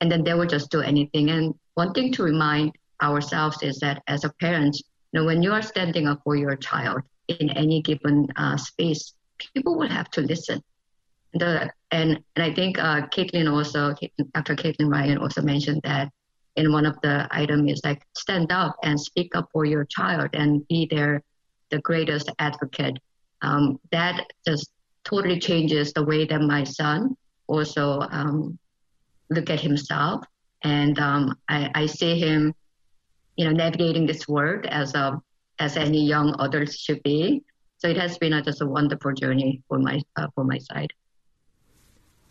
And 0.01 0.11
then 0.11 0.25
they 0.25 0.35
will 0.35 0.47
just 0.47 0.71
do 0.71 0.81
anything. 0.81 1.31
And 1.31 1.55
one 1.75 1.93
thing 1.93 2.13
to 2.15 2.25
remind 2.25 2.73
ourselves 3.01 3.63
is 3.63 3.79
that 3.81 4.03
as 4.09 4.25
a 4.25 4.33
parent, 4.41 4.77
you 5.13 5.21
know, 5.21 5.27
when 5.27 5.43
you 5.43 5.53
are 5.53 5.63
standing 5.63 6.09
up 6.09 6.21
for 6.25 6.35
your 6.35 6.57
child 6.57 7.03
in 7.39 7.51
any 7.51 7.83
given 7.83 8.29
uh, 8.37 8.57
space, 8.57 9.15
people 9.55 9.79
will 9.79 9.89
have 9.89 10.11
to 10.11 10.21
listen. 10.21 10.63
The, 11.35 11.71
and, 11.91 12.21
and 12.37 12.45
I 12.45 12.53
think 12.53 12.79
uh, 12.79 13.07
Caitlin 13.07 13.51
also, 13.51 13.95
Dr. 14.35 14.57
Caitlin 14.57 14.91
Ryan 14.91 15.19
also 15.19 15.43
mentioned 15.43 15.81
that 15.85 16.11
in 16.57 16.73
one 16.73 16.87
of 16.87 17.01
the 17.03 17.29
items 17.31 17.73
is 17.73 17.81
like 17.85 18.03
stand 18.17 18.51
up 18.53 18.77
and 18.83 19.01
speak 19.01 19.35
up 19.35 19.49
for 19.53 19.65
your 19.65 19.85
child 19.85 20.31
and 20.35 20.67
be 20.69 20.89
their 20.91 21.23
the 21.71 21.79
greatest 21.79 22.31
advocate. 22.39 22.99
Um, 23.43 23.79
that 23.93 24.27
just 24.47 24.71
totally 25.05 25.39
changes 25.39 25.93
the 25.93 26.05
way 26.05 26.27
that 26.27 26.41
my 26.41 26.65
son 26.65 27.17
also 27.47 28.01
um, 28.11 28.59
look 29.31 29.49
at 29.49 29.61
himself, 29.61 30.25
and 30.63 30.99
um, 30.99 31.37
I, 31.49 31.71
I 31.75 31.87
see 31.87 32.19
him, 32.19 32.55
you 33.37 33.45
know, 33.45 33.53
navigating 33.53 34.07
this 34.07 34.29
world 34.29 34.67
as 34.67 34.95
a 34.95 35.21
as 35.61 35.77
any 35.77 36.05
young 36.05 36.35
adult 36.41 36.73
should 36.73 37.03
be. 37.03 37.45
So 37.79 37.89
it 37.89 37.97
has 37.97 38.19
been 38.19 38.33
a, 38.33 38.43
just 38.43 38.61
a 38.61 38.67
wonderful 38.67 39.13
journey 39.13 39.63
for 39.69 39.79
my 39.79 40.03
uh, 40.17 40.27
for 40.35 40.45
my 40.45 40.59
side. 40.59 40.93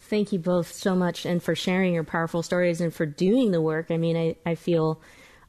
Thank 0.02 0.32
you 0.32 0.40
both 0.40 0.72
so 0.72 0.96
much, 0.96 1.26
and 1.26 1.42
for 1.42 1.56
sharing 1.56 1.94
your 1.94 2.04
powerful 2.04 2.44
stories 2.44 2.82
and 2.82 2.94
for 2.94 3.06
doing 3.06 3.52
the 3.52 3.62
work. 3.62 3.88
I 3.90 3.98
mean, 3.98 4.18
I, 4.18 4.36
I 4.46 4.56
feel 4.56 5.02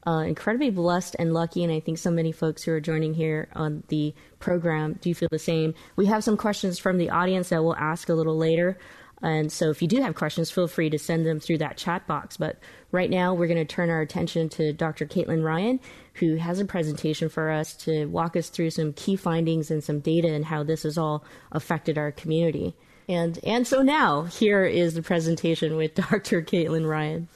uh, 0.05 0.23
incredibly 0.27 0.69
blessed 0.69 1.15
and 1.19 1.33
lucky, 1.33 1.63
and 1.63 1.73
I 1.73 1.79
think 1.79 1.97
so 1.97 2.11
many 2.11 2.31
folks 2.31 2.63
who 2.63 2.71
are 2.71 2.79
joining 2.81 3.13
here 3.13 3.49
on 3.53 3.83
the 3.87 4.13
program 4.39 4.99
do 5.01 5.13
feel 5.13 5.29
the 5.31 5.39
same. 5.39 5.73
We 5.95 6.07
have 6.07 6.23
some 6.23 6.37
questions 6.37 6.79
from 6.79 6.97
the 6.97 7.09
audience 7.09 7.49
that 7.49 7.63
we'll 7.63 7.75
ask 7.75 8.09
a 8.09 8.13
little 8.13 8.37
later. 8.37 8.77
And 9.21 9.51
so 9.51 9.69
if 9.69 9.81
you 9.81 9.87
do 9.87 10.01
have 10.01 10.15
questions, 10.15 10.49
feel 10.49 10.67
free 10.67 10.89
to 10.89 10.97
send 10.97 11.25
them 11.25 11.39
through 11.39 11.59
that 11.59 11.77
chat 11.77 12.07
box. 12.07 12.37
But 12.37 12.57
right 12.91 13.09
now, 13.09 13.33
we're 13.33 13.47
going 13.47 13.57
to 13.57 13.65
turn 13.65 13.89
our 13.89 14.01
attention 14.01 14.49
to 14.49 14.73
Dr. 14.73 15.05
Caitlin 15.05 15.43
Ryan, 15.43 15.79
who 16.15 16.35
has 16.37 16.59
a 16.59 16.65
presentation 16.65 17.29
for 17.29 17.51
us 17.51 17.73
to 17.77 18.05
walk 18.07 18.35
us 18.35 18.49
through 18.49 18.71
some 18.71 18.93
key 18.93 19.15
findings 19.15 19.69
and 19.69 19.83
some 19.83 19.99
data 19.99 20.29
and 20.29 20.45
how 20.45 20.63
this 20.63 20.83
has 20.83 20.97
all 20.97 21.23
affected 21.51 21.97
our 21.97 22.11
community. 22.11 22.75
And, 23.07 23.37
and 23.43 23.67
so 23.67 23.81
now, 23.81 24.23
here 24.23 24.65
is 24.65 24.95
the 24.95 25.03
presentation 25.03 25.75
with 25.75 25.95
Dr. 25.95 26.41
Caitlin 26.41 26.89
Ryan. 26.89 27.27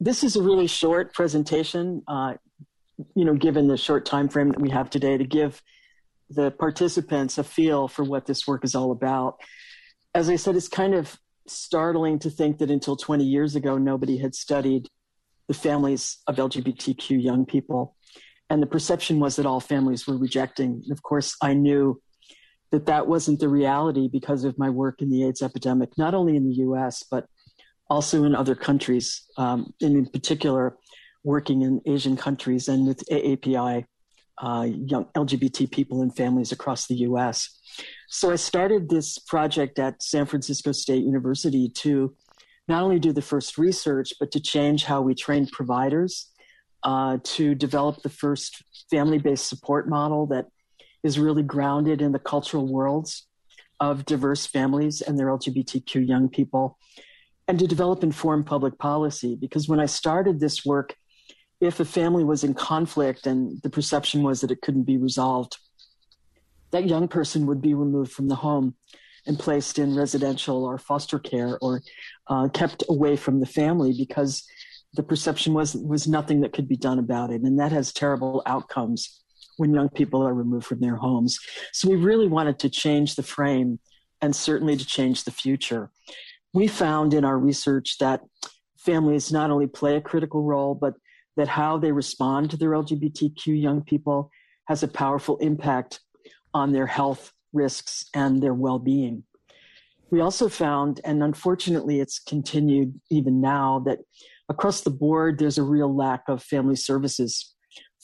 This 0.00 0.24
is 0.24 0.36
a 0.36 0.42
really 0.42 0.66
short 0.66 1.14
presentation, 1.14 2.02
uh, 2.08 2.34
you 3.14 3.24
know, 3.24 3.34
given 3.34 3.68
the 3.68 3.76
short 3.76 4.04
time 4.04 4.28
frame 4.28 4.50
that 4.50 4.60
we 4.60 4.70
have 4.70 4.90
today 4.90 5.16
to 5.16 5.24
give 5.24 5.62
the 6.30 6.50
participants 6.50 7.38
a 7.38 7.44
feel 7.44 7.88
for 7.88 8.04
what 8.04 8.26
this 8.26 8.46
work 8.46 8.64
is 8.64 8.74
all 8.74 8.92
about 8.92 9.38
as 10.18 10.28
I 10.28 10.34
said, 10.34 10.56
it's 10.56 10.66
kind 10.66 10.94
of 10.94 11.16
startling 11.46 12.18
to 12.18 12.28
think 12.28 12.58
that 12.58 12.72
until 12.72 12.96
20 12.96 13.24
years 13.24 13.54
ago, 13.54 13.78
nobody 13.78 14.18
had 14.18 14.34
studied 14.34 14.88
the 15.46 15.54
families 15.54 16.18
of 16.26 16.34
LGBTQ 16.34 17.22
young 17.22 17.46
people. 17.46 17.94
And 18.50 18.60
the 18.60 18.66
perception 18.66 19.20
was 19.20 19.36
that 19.36 19.46
all 19.46 19.60
families 19.60 20.08
were 20.08 20.18
rejecting. 20.18 20.82
And 20.82 20.90
of 20.90 21.04
course, 21.04 21.36
I 21.40 21.54
knew 21.54 22.02
that 22.72 22.86
that 22.86 23.06
wasn't 23.06 23.38
the 23.38 23.48
reality 23.48 24.08
because 24.08 24.42
of 24.42 24.58
my 24.58 24.68
work 24.70 25.00
in 25.00 25.08
the 25.08 25.22
AIDS 25.24 25.40
epidemic, 25.40 25.96
not 25.96 26.14
only 26.14 26.34
in 26.34 26.48
the 26.48 26.56
US, 26.66 27.04
but 27.08 27.26
also 27.88 28.24
in 28.24 28.34
other 28.34 28.56
countries, 28.56 29.22
um, 29.36 29.72
and 29.80 29.96
in 29.96 30.06
particular, 30.06 30.76
working 31.22 31.62
in 31.62 31.80
Asian 31.86 32.16
countries 32.16 32.66
and 32.66 32.88
with 32.88 33.08
AAPI, 33.08 33.84
uh, 34.40 34.66
young 34.68 35.06
LGBT 35.16 35.70
people 35.70 36.02
and 36.02 36.14
families 36.14 36.52
across 36.52 36.86
the 36.86 36.96
US. 36.96 37.58
So 38.08 38.30
I 38.30 38.36
started 38.36 38.88
this 38.88 39.18
project 39.18 39.78
at 39.78 40.02
San 40.02 40.26
Francisco 40.26 40.72
State 40.72 41.04
University 41.04 41.68
to 41.76 42.14
not 42.68 42.82
only 42.82 42.98
do 42.98 43.12
the 43.12 43.22
first 43.22 43.58
research, 43.58 44.12
but 44.20 44.30
to 44.32 44.40
change 44.40 44.84
how 44.84 45.00
we 45.00 45.14
train 45.14 45.46
providers, 45.46 46.30
uh, 46.82 47.18
to 47.24 47.54
develop 47.54 48.02
the 48.02 48.08
first 48.08 48.62
family 48.90 49.18
based 49.18 49.48
support 49.48 49.88
model 49.88 50.26
that 50.26 50.46
is 51.02 51.18
really 51.18 51.42
grounded 51.42 52.02
in 52.02 52.12
the 52.12 52.18
cultural 52.18 52.66
worlds 52.66 53.26
of 53.80 54.04
diverse 54.04 54.46
families 54.46 55.00
and 55.00 55.18
their 55.18 55.28
LGBTQ 55.28 56.06
young 56.06 56.28
people, 56.28 56.78
and 57.46 57.58
to 57.58 57.66
develop 57.66 58.02
informed 58.02 58.46
public 58.46 58.78
policy. 58.78 59.36
Because 59.36 59.68
when 59.68 59.80
I 59.80 59.86
started 59.86 60.40
this 60.40 60.64
work, 60.64 60.94
if 61.60 61.80
a 61.80 61.84
family 61.84 62.24
was 62.24 62.44
in 62.44 62.54
conflict 62.54 63.26
and 63.26 63.60
the 63.62 63.70
perception 63.70 64.22
was 64.22 64.40
that 64.40 64.50
it 64.50 64.60
couldn't 64.62 64.84
be 64.84 64.96
resolved, 64.96 65.58
that 66.70 66.86
young 66.86 67.08
person 67.08 67.46
would 67.46 67.60
be 67.60 67.74
removed 67.74 68.12
from 68.12 68.28
the 68.28 68.36
home 68.36 68.74
and 69.26 69.38
placed 69.38 69.78
in 69.78 69.96
residential 69.96 70.64
or 70.64 70.78
foster 70.78 71.18
care 71.18 71.58
or 71.60 71.82
uh, 72.28 72.48
kept 72.48 72.84
away 72.88 73.16
from 73.16 73.40
the 73.40 73.46
family 73.46 73.92
because 73.96 74.46
the 74.94 75.02
perception 75.02 75.52
was 75.52 75.74
was 75.74 76.08
nothing 76.08 76.40
that 76.40 76.52
could 76.52 76.66
be 76.66 76.76
done 76.76 76.98
about 76.98 77.30
it, 77.30 77.42
and 77.42 77.58
that 77.58 77.72
has 77.72 77.92
terrible 77.92 78.42
outcomes 78.46 79.22
when 79.58 79.74
young 79.74 79.88
people 79.90 80.22
are 80.22 80.32
removed 80.32 80.66
from 80.66 80.80
their 80.80 80.96
homes. 80.96 81.38
So 81.72 81.88
we 81.88 81.96
really 81.96 82.28
wanted 82.28 82.58
to 82.60 82.70
change 82.70 83.16
the 83.16 83.22
frame 83.22 83.80
and 84.22 84.34
certainly 84.34 84.76
to 84.76 84.86
change 84.86 85.24
the 85.24 85.30
future. 85.30 85.90
We 86.54 86.68
found 86.68 87.12
in 87.12 87.24
our 87.24 87.38
research 87.38 87.98
that 87.98 88.22
families 88.78 89.30
not 89.30 89.50
only 89.50 89.66
play 89.66 89.96
a 89.96 90.00
critical 90.00 90.42
role, 90.42 90.74
but 90.74 90.94
that 91.38 91.48
how 91.48 91.78
they 91.78 91.92
respond 91.92 92.50
to 92.50 92.56
their 92.56 92.70
LGBTQ 92.70 93.46
young 93.46 93.82
people 93.82 94.30
has 94.66 94.82
a 94.82 94.88
powerful 94.88 95.38
impact 95.38 96.00
on 96.52 96.72
their 96.72 96.86
health 96.86 97.32
risks 97.52 98.04
and 98.14 98.42
their 98.42 98.52
well 98.52 98.78
being. 98.78 99.22
We 100.10 100.20
also 100.20 100.48
found, 100.48 101.00
and 101.04 101.22
unfortunately 101.22 102.00
it's 102.00 102.18
continued 102.18 103.00
even 103.10 103.40
now, 103.40 103.82
that 103.86 104.00
across 104.48 104.80
the 104.80 104.90
board 104.90 105.38
there's 105.38 105.58
a 105.58 105.62
real 105.62 105.94
lack 105.94 106.24
of 106.28 106.42
family 106.42 106.76
services 106.76 107.54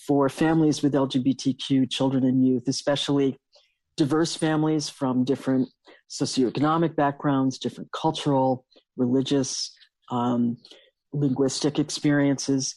for 0.07 0.29
families 0.29 0.83
with 0.83 0.94
LGBTQ 0.94 1.90
children 1.90 2.25
and 2.25 2.47
youth, 2.47 2.68
especially 2.68 3.37
diverse 3.97 4.37
families 4.37 4.88
from 4.88 5.25
different 5.25 5.68
socioeconomic 6.09 6.94
backgrounds, 6.94 7.59
different 7.59 7.90
cultural, 7.92 8.64
religious, 8.97 9.75
um, 10.11 10.57
linguistic 11.12 11.79
experiences. 11.79 12.75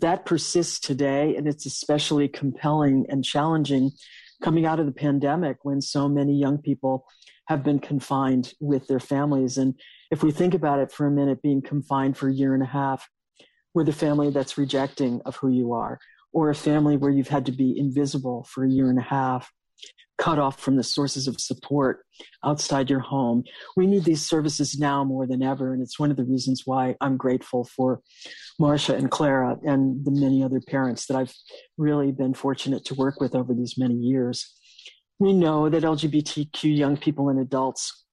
That 0.00 0.26
persists 0.26 0.80
today, 0.80 1.36
and 1.36 1.48
it's 1.48 1.66
especially 1.66 2.28
compelling 2.28 3.06
and 3.08 3.24
challenging 3.24 3.92
coming 4.42 4.66
out 4.66 4.80
of 4.80 4.86
the 4.86 4.92
pandemic 4.92 5.58
when 5.62 5.80
so 5.80 6.08
many 6.08 6.34
young 6.34 6.58
people 6.58 7.06
have 7.46 7.62
been 7.62 7.78
confined 7.78 8.52
with 8.60 8.86
their 8.86 9.00
families. 9.00 9.56
And 9.56 9.74
if 10.10 10.22
we 10.22 10.32
think 10.32 10.52
about 10.52 10.80
it 10.80 10.92
for 10.92 11.06
a 11.06 11.10
minute, 11.10 11.40
being 11.40 11.62
confined 11.62 12.16
for 12.16 12.28
a 12.28 12.34
year 12.34 12.52
and 12.52 12.62
a 12.62 12.66
half 12.66 13.08
with 13.72 13.88
a 13.88 13.92
family 13.92 14.30
that's 14.30 14.58
rejecting 14.58 15.22
of 15.24 15.36
who 15.36 15.48
you 15.48 15.72
are, 15.72 15.98
or 16.32 16.50
a 16.50 16.54
family 16.54 16.96
where 16.96 17.10
you've 17.10 17.28
had 17.28 17.46
to 17.46 17.52
be 17.52 17.78
invisible 17.78 18.46
for 18.50 18.64
a 18.64 18.70
year 18.70 18.90
and 18.90 18.98
a 18.98 19.02
half, 19.02 19.50
cut 20.18 20.38
off 20.38 20.58
from 20.58 20.76
the 20.76 20.82
sources 20.82 21.28
of 21.28 21.40
support 21.40 22.04
outside 22.44 22.88
your 22.88 23.00
home. 23.00 23.44
We 23.76 23.86
need 23.86 24.04
these 24.04 24.26
services 24.26 24.78
now 24.78 25.04
more 25.04 25.26
than 25.26 25.42
ever. 25.42 25.72
And 25.72 25.82
it's 25.82 25.98
one 25.98 26.10
of 26.10 26.16
the 26.16 26.24
reasons 26.24 26.62
why 26.64 26.96
I'm 27.00 27.16
grateful 27.16 27.64
for 27.64 28.00
Marsha 28.60 28.96
and 28.96 29.10
Clara 29.10 29.56
and 29.62 30.04
the 30.04 30.10
many 30.10 30.42
other 30.42 30.60
parents 30.60 31.06
that 31.06 31.16
I've 31.16 31.34
really 31.76 32.12
been 32.12 32.34
fortunate 32.34 32.84
to 32.86 32.94
work 32.94 33.20
with 33.20 33.34
over 33.34 33.52
these 33.52 33.76
many 33.76 33.94
years. 33.94 34.54
We 35.18 35.32
know 35.32 35.68
that 35.68 35.82
LGBTQ 35.82 36.76
young 36.76 36.96
people 36.96 37.28
and 37.28 37.38
adults 37.38 38.04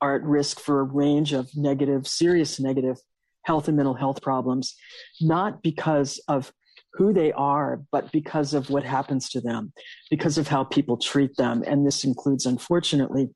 are 0.00 0.16
at 0.16 0.22
risk 0.22 0.60
for 0.60 0.80
a 0.80 0.84
range 0.84 1.32
of 1.32 1.48
negative, 1.54 2.06
serious 2.06 2.60
negative 2.60 2.98
health 3.44 3.68
and 3.68 3.76
mental 3.76 3.94
health 3.94 4.20
problems, 4.22 4.74
not 5.20 5.62
because 5.62 6.20
of 6.28 6.52
who 6.96 7.12
they 7.12 7.32
are, 7.32 7.82
but 7.92 8.10
because 8.10 8.54
of 8.54 8.70
what 8.70 8.84
happens 8.84 9.28
to 9.30 9.40
them, 9.40 9.72
because 10.10 10.38
of 10.38 10.48
how 10.48 10.64
people 10.64 10.96
treat 10.96 11.36
them. 11.36 11.62
And 11.66 11.86
this 11.86 12.04
includes, 12.04 12.46
unfortunately, 12.46 13.30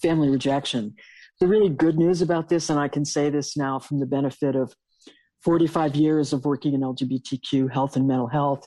family 0.00 0.28
rejection. 0.28 0.94
The 1.40 1.48
really 1.48 1.68
good 1.68 1.98
news 1.98 2.22
about 2.22 2.48
this, 2.48 2.70
and 2.70 2.78
I 2.78 2.88
can 2.88 3.04
say 3.04 3.28
this 3.28 3.56
now 3.56 3.78
from 3.78 3.98
the 3.98 4.06
benefit 4.06 4.54
of 4.54 4.74
45 5.42 5.96
years 5.96 6.32
of 6.32 6.44
working 6.44 6.74
in 6.74 6.80
LGBTQ 6.80 7.72
health 7.72 7.96
and 7.96 8.06
mental 8.06 8.28
health, 8.28 8.66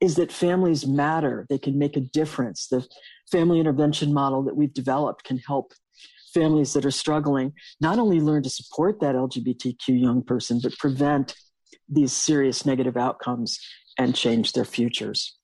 is 0.00 0.16
that 0.16 0.32
families 0.32 0.84
matter. 0.84 1.46
They 1.48 1.58
can 1.58 1.78
make 1.78 1.96
a 1.96 2.00
difference. 2.00 2.66
The 2.66 2.84
family 3.30 3.60
intervention 3.60 4.12
model 4.12 4.42
that 4.42 4.56
we've 4.56 4.74
developed 4.74 5.22
can 5.24 5.38
help 5.38 5.72
families 6.34 6.72
that 6.72 6.84
are 6.84 6.90
struggling 6.90 7.52
not 7.80 7.98
only 7.98 8.20
learn 8.20 8.42
to 8.42 8.50
support 8.50 9.00
that 9.00 9.14
LGBTQ 9.14 10.00
young 10.00 10.22
person, 10.22 10.58
but 10.60 10.76
prevent 10.78 11.36
these 11.88 12.12
serious 12.12 12.64
negative 12.64 12.96
outcomes 12.96 13.58
and 13.98 14.14
change 14.14 14.52
their 14.52 14.64
futures. 14.64 15.36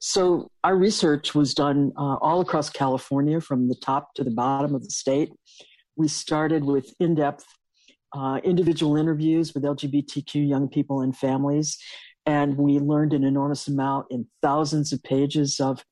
So, 0.00 0.50
our 0.64 0.76
research 0.76 1.34
was 1.34 1.54
done 1.54 1.92
uh, 1.96 2.16
all 2.16 2.40
across 2.40 2.68
California 2.70 3.40
from 3.40 3.68
the 3.68 3.76
top 3.76 4.14
to 4.14 4.24
the 4.24 4.32
bottom 4.32 4.74
of 4.74 4.82
the 4.82 4.90
state. 4.90 5.30
We 5.96 6.08
started 6.08 6.64
with 6.64 6.92
in 6.98 7.14
depth 7.14 7.44
uh, 8.12 8.40
individual 8.42 8.96
interviews 8.96 9.54
with 9.54 9.62
LGBTQ 9.62 10.48
young 10.48 10.68
people 10.68 11.02
and 11.02 11.16
families, 11.16 11.78
and 12.26 12.56
we 12.56 12.80
learned 12.80 13.12
an 13.12 13.22
enormous 13.22 13.68
amount 13.68 14.06
in 14.10 14.26
thousands 14.42 14.92
of 14.92 15.02
pages 15.04 15.60
of 15.60 15.84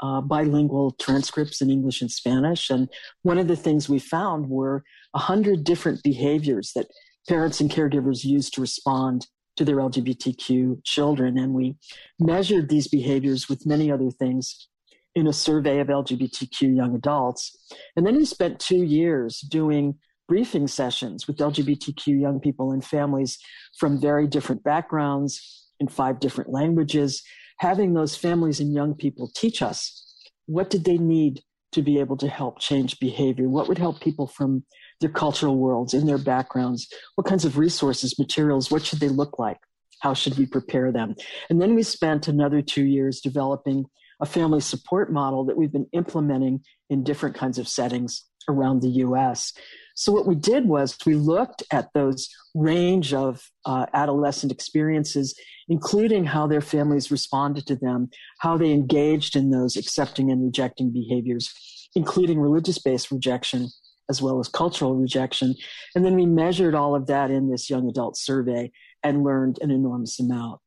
uh, 0.00 0.20
bilingual 0.20 0.92
transcripts 1.00 1.60
in 1.60 1.70
English 1.70 2.02
and 2.02 2.10
Spanish. 2.10 2.70
And 2.70 2.88
one 3.22 3.38
of 3.38 3.48
the 3.48 3.56
things 3.56 3.88
we 3.88 3.98
found 3.98 4.48
were 4.48 4.84
a 5.14 5.18
hundred 5.18 5.64
different 5.64 6.02
behaviors 6.02 6.72
that 6.74 6.86
parents 7.28 7.60
and 7.60 7.70
caregivers 7.70 8.24
use 8.24 8.50
to 8.50 8.60
respond 8.60 9.26
to 9.56 9.64
their 9.64 9.76
LGBTQ 9.76 10.84
children. 10.84 11.38
And 11.38 11.54
we 11.54 11.76
measured 12.18 12.68
these 12.68 12.88
behaviors 12.88 13.48
with 13.48 13.66
many 13.66 13.90
other 13.90 14.10
things 14.10 14.68
in 15.14 15.26
a 15.26 15.32
survey 15.32 15.80
of 15.80 15.88
LGBTQ 15.88 16.76
young 16.76 16.94
adults. 16.94 17.56
And 17.96 18.06
then 18.06 18.16
we 18.16 18.26
spent 18.26 18.60
two 18.60 18.82
years 18.82 19.40
doing 19.40 19.94
briefing 20.28 20.66
sessions 20.66 21.26
with 21.26 21.38
LGBTQ 21.38 22.20
young 22.20 22.40
people 22.40 22.72
and 22.72 22.84
families 22.84 23.38
from 23.78 24.00
very 24.00 24.26
different 24.26 24.62
backgrounds 24.62 25.68
in 25.80 25.88
five 25.88 26.20
different 26.20 26.50
languages, 26.50 27.22
having 27.58 27.94
those 27.94 28.16
families 28.16 28.60
and 28.60 28.74
young 28.74 28.94
people 28.94 29.30
teach 29.34 29.62
us 29.62 30.02
what 30.46 30.70
did 30.70 30.84
they 30.84 30.98
need 30.98 31.42
to 31.72 31.82
be 31.82 31.98
able 31.98 32.16
to 32.16 32.28
help 32.28 32.58
change 32.60 32.98
behavior? 32.98 33.48
What 33.48 33.68
would 33.68 33.78
help 33.78 34.00
people 34.00 34.26
from 34.26 34.64
their 35.00 35.10
cultural 35.10 35.56
worlds, 35.56 35.94
in 35.94 36.06
their 36.06 36.18
backgrounds? 36.18 36.88
What 37.14 37.26
kinds 37.26 37.44
of 37.44 37.58
resources, 37.58 38.18
materials, 38.18 38.70
what 38.70 38.84
should 38.84 39.00
they 39.00 39.08
look 39.08 39.38
like? 39.38 39.58
How 40.00 40.14
should 40.14 40.38
we 40.38 40.46
prepare 40.46 40.92
them? 40.92 41.16
And 41.48 41.60
then 41.60 41.74
we 41.74 41.82
spent 41.82 42.28
another 42.28 42.62
two 42.62 42.84
years 42.84 43.20
developing 43.20 43.86
a 44.20 44.26
family 44.26 44.60
support 44.60 45.12
model 45.12 45.44
that 45.44 45.56
we've 45.56 45.72
been 45.72 45.88
implementing 45.92 46.60
in 46.88 47.04
different 47.04 47.36
kinds 47.36 47.58
of 47.58 47.68
settings 47.68 48.24
around 48.48 48.80
the 48.80 48.88
US. 48.88 49.52
So 49.94 50.12
what 50.12 50.26
we 50.26 50.34
did 50.34 50.66
was 50.66 50.96
we 51.06 51.14
looked 51.14 51.62
at 51.72 51.92
those 51.94 52.28
range 52.54 53.14
of 53.14 53.50
uh, 53.64 53.86
adolescent 53.94 54.52
experiences, 54.52 55.38
including 55.68 56.24
how 56.24 56.46
their 56.46 56.60
families 56.60 57.10
responded 57.10 57.66
to 57.66 57.76
them, 57.76 58.10
how 58.40 58.58
they 58.58 58.72
engaged 58.72 59.36
in 59.36 59.50
those 59.50 59.76
accepting 59.76 60.30
and 60.30 60.44
rejecting 60.44 60.92
behaviors, 60.92 61.52
including 61.94 62.38
religious-based 62.38 63.10
rejection 63.10 63.68
as 64.08 64.22
well 64.22 64.38
as 64.38 64.48
cultural 64.48 64.94
rejection. 64.94 65.54
And 65.94 66.04
then 66.04 66.14
we 66.14 66.26
measured 66.26 66.74
all 66.74 66.94
of 66.94 67.06
that 67.06 67.30
in 67.30 67.50
this 67.50 67.68
young 67.68 67.88
adult 67.88 68.16
survey 68.16 68.70
and 69.02 69.24
learned 69.24 69.58
an 69.60 69.70
enormous 69.70 70.20
amount. 70.20 70.60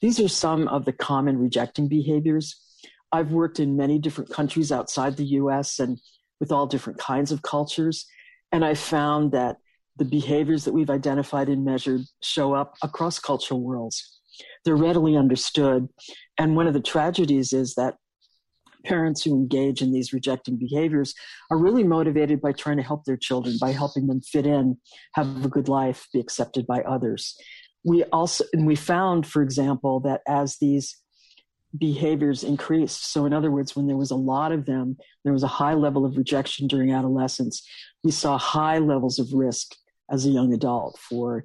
These 0.00 0.20
are 0.20 0.28
some 0.28 0.68
of 0.68 0.84
the 0.84 0.92
common 0.92 1.38
rejecting 1.38 1.88
behaviors. 1.88 2.60
I've 3.12 3.32
worked 3.32 3.60
in 3.60 3.76
many 3.76 3.98
different 3.98 4.30
countries 4.30 4.72
outside 4.72 5.16
the 5.16 5.26
US 5.26 5.78
and 5.78 6.00
with 6.40 6.52
all 6.52 6.66
different 6.66 6.98
kinds 6.98 7.32
of 7.32 7.42
cultures. 7.42 8.06
And 8.52 8.64
I 8.64 8.74
found 8.74 9.32
that 9.32 9.56
the 9.96 10.04
behaviors 10.04 10.64
that 10.64 10.74
we've 10.74 10.90
identified 10.90 11.48
and 11.48 11.64
measured 11.64 12.02
show 12.22 12.54
up 12.54 12.74
across 12.82 13.18
cultural 13.18 13.60
worlds. 13.60 14.20
They're 14.64 14.76
readily 14.76 15.16
understood. 15.16 15.88
And 16.38 16.56
one 16.56 16.66
of 16.66 16.74
the 16.74 16.80
tragedies 16.80 17.52
is 17.52 17.74
that 17.74 17.94
parents 18.84 19.22
who 19.22 19.34
engage 19.34 19.82
in 19.82 19.92
these 19.92 20.12
rejecting 20.12 20.56
behaviors 20.56 21.14
are 21.50 21.58
really 21.58 21.84
motivated 21.84 22.40
by 22.40 22.52
trying 22.52 22.76
to 22.76 22.82
help 22.82 23.04
their 23.04 23.16
children, 23.16 23.56
by 23.60 23.72
helping 23.72 24.06
them 24.06 24.20
fit 24.20 24.46
in, 24.46 24.76
have 25.14 25.44
a 25.44 25.48
good 25.48 25.68
life, 25.68 26.06
be 26.12 26.20
accepted 26.20 26.66
by 26.66 26.82
others. 26.82 27.36
We 27.84 28.04
also, 28.04 28.44
and 28.52 28.66
we 28.66 28.76
found, 28.76 29.26
for 29.26 29.42
example, 29.42 30.00
that 30.00 30.22
as 30.26 30.56
these 30.58 30.96
behaviors 31.76 32.44
increased. 32.44 33.12
So, 33.12 33.26
in 33.26 33.32
other 33.32 33.50
words, 33.50 33.74
when 33.74 33.86
there 33.86 33.96
was 33.96 34.10
a 34.10 34.16
lot 34.16 34.52
of 34.52 34.64
them, 34.64 34.96
there 35.24 35.32
was 35.32 35.42
a 35.42 35.48
high 35.48 35.74
level 35.74 36.04
of 36.04 36.16
rejection 36.16 36.66
during 36.66 36.92
adolescence. 36.92 37.66
We 38.02 38.10
saw 38.10 38.38
high 38.38 38.78
levels 38.78 39.18
of 39.18 39.32
risk 39.32 39.74
as 40.10 40.24
a 40.24 40.30
young 40.30 40.52
adult 40.52 40.98
for 40.98 41.44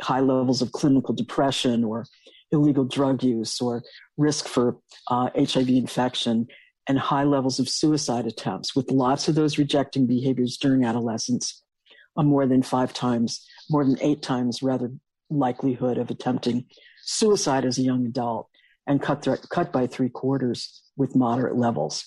high 0.00 0.20
levels 0.20 0.62
of 0.62 0.72
clinical 0.72 1.14
depression 1.14 1.84
or 1.84 2.06
illegal 2.52 2.84
drug 2.84 3.22
use 3.22 3.60
or 3.60 3.82
risk 4.16 4.46
for 4.46 4.78
uh, 5.10 5.30
HIV 5.36 5.70
infection 5.70 6.46
and 6.86 6.98
high 6.98 7.24
levels 7.24 7.58
of 7.58 7.68
suicide 7.68 8.26
attempts, 8.26 8.76
with 8.76 8.90
lots 8.90 9.28
of 9.28 9.34
those 9.34 9.58
rejecting 9.58 10.06
behaviors 10.06 10.56
during 10.56 10.84
adolescence, 10.84 11.62
a 12.16 12.22
more 12.22 12.46
than 12.46 12.62
five 12.62 12.92
times, 12.92 13.46
more 13.70 13.84
than 13.84 14.00
eight 14.02 14.22
times 14.22 14.62
rather 14.62 14.92
likelihood 15.30 15.98
of 15.98 16.10
attempting 16.10 16.66
suicide 17.02 17.64
as 17.64 17.78
a 17.78 17.82
young 17.82 18.06
adult 18.06 18.48
and 18.86 19.00
cut, 19.00 19.22
th- 19.22 19.40
cut 19.48 19.72
by 19.72 19.86
three 19.86 20.10
quarters 20.10 20.82
with 20.96 21.16
moderate 21.16 21.56
levels. 21.56 22.04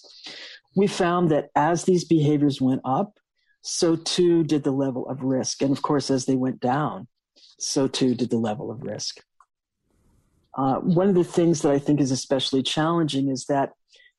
We 0.76 0.88
found 0.88 1.30
that 1.32 1.50
as 1.56 1.84
these 1.84 2.06
behaviors 2.06 2.62
went 2.62 2.82
up, 2.86 3.18
so 3.64 3.96
too 3.96 4.44
did 4.44 4.64
the 4.64 4.72
level 4.72 5.10
of 5.10 5.24
risk. 5.24 5.62
And 5.62 5.72
of 5.72 5.82
course, 5.82 6.12
as 6.12 6.26
they 6.26 6.36
went 6.36 6.60
down, 6.60 7.08
so 7.60 7.88
too 7.88 8.16
did 8.16 8.30
the 8.30 8.38
level 8.38 8.72
of 8.72 8.84
risk. 8.84 9.18
Uh, 10.58 10.76
one 10.78 11.08
of 11.08 11.16
the 11.16 11.24
things 11.24 11.62
that 11.62 11.72
I 11.72 11.80
think 11.80 12.02
is 12.02 12.12
especially 12.12 12.64
challenging 12.64 13.30
is 13.30 13.46
that 13.46 13.74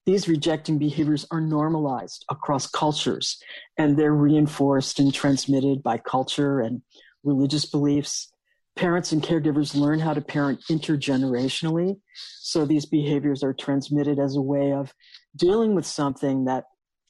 these 0.06 0.28
rejecting 0.28 0.78
behaviors 0.78 1.26
are 1.30 1.40
normalized 1.40 2.24
across 2.30 2.66
cultures 2.66 3.42
and 3.76 3.98
they're 3.98 4.14
reinforced 4.14 4.98
and 4.98 5.12
transmitted 5.12 5.82
by 5.82 5.98
culture 5.98 6.60
and 6.60 6.80
religious 7.24 7.66
beliefs 7.66 8.32
parents 8.78 9.10
and 9.10 9.22
caregivers 9.22 9.74
learn 9.74 9.98
how 9.98 10.14
to 10.14 10.20
parent 10.20 10.60
intergenerationally. 10.70 11.98
So 12.38 12.64
these 12.64 12.86
behaviors 12.86 13.42
are 13.42 13.52
transmitted 13.52 14.20
as 14.20 14.36
a 14.36 14.40
way 14.40 14.72
of 14.72 14.94
dealing 15.34 15.74
with 15.74 15.84
something 15.84 16.44
that, 16.44 16.64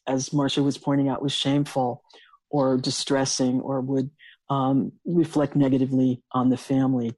as 0.07 0.31
Marsha 0.31 0.65
was 0.65 0.79
pointing 0.79 1.11
out, 1.11 1.23
was 1.23 1.33
shameful 1.33 2.03
or 2.49 2.79
distressing 2.79 3.61
or 3.61 3.83
would 3.83 4.11
um, 4.49 4.93
reflect 5.05 5.55
negatively 5.55 6.23
on 6.33 6.49
the 6.49 6.57
family. 6.57 7.13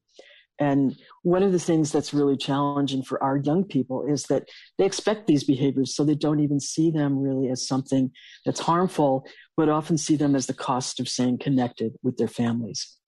And 0.61 0.95
one 1.23 1.43
of 1.43 1.53
the 1.53 1.59
things 1.59 1.91
that's 1.91 2.13
really 2.13 2.37
challenging 2.37 3.03
for 3.03 3.21
our 3.23 3.39
young 3.39 3.65
people 3.65 4.05
is 4.07 4.25
that 4.25 4.49
they 4.77 4.85
expect 4.85 5.27
these 5.27 5.43
behaviors, 5.43 5.97
so 5.97 6.05
they 6.05 6.15
don't 6.15 6.41
even 6.41 6.61
see 6.61 6.91
them 6.91 7.19
really 7.19 7.49
as 7.49 7.67
something 7.67 8.13
that's 8.45 8.61
harmful, 8.61 9.27
but 9.57 9.71
often 9.71 9.97
see 9.97 10.17
them 10.17 10.37
as 10.37 10.47
the 10.47 10.55
cost 10.55 11.01
of 11.01 11.09
staying 11.09 11.39
connected 11.39 11.95
with 12.03 12.19
their 12.19 12.29
families. 12.29 12.99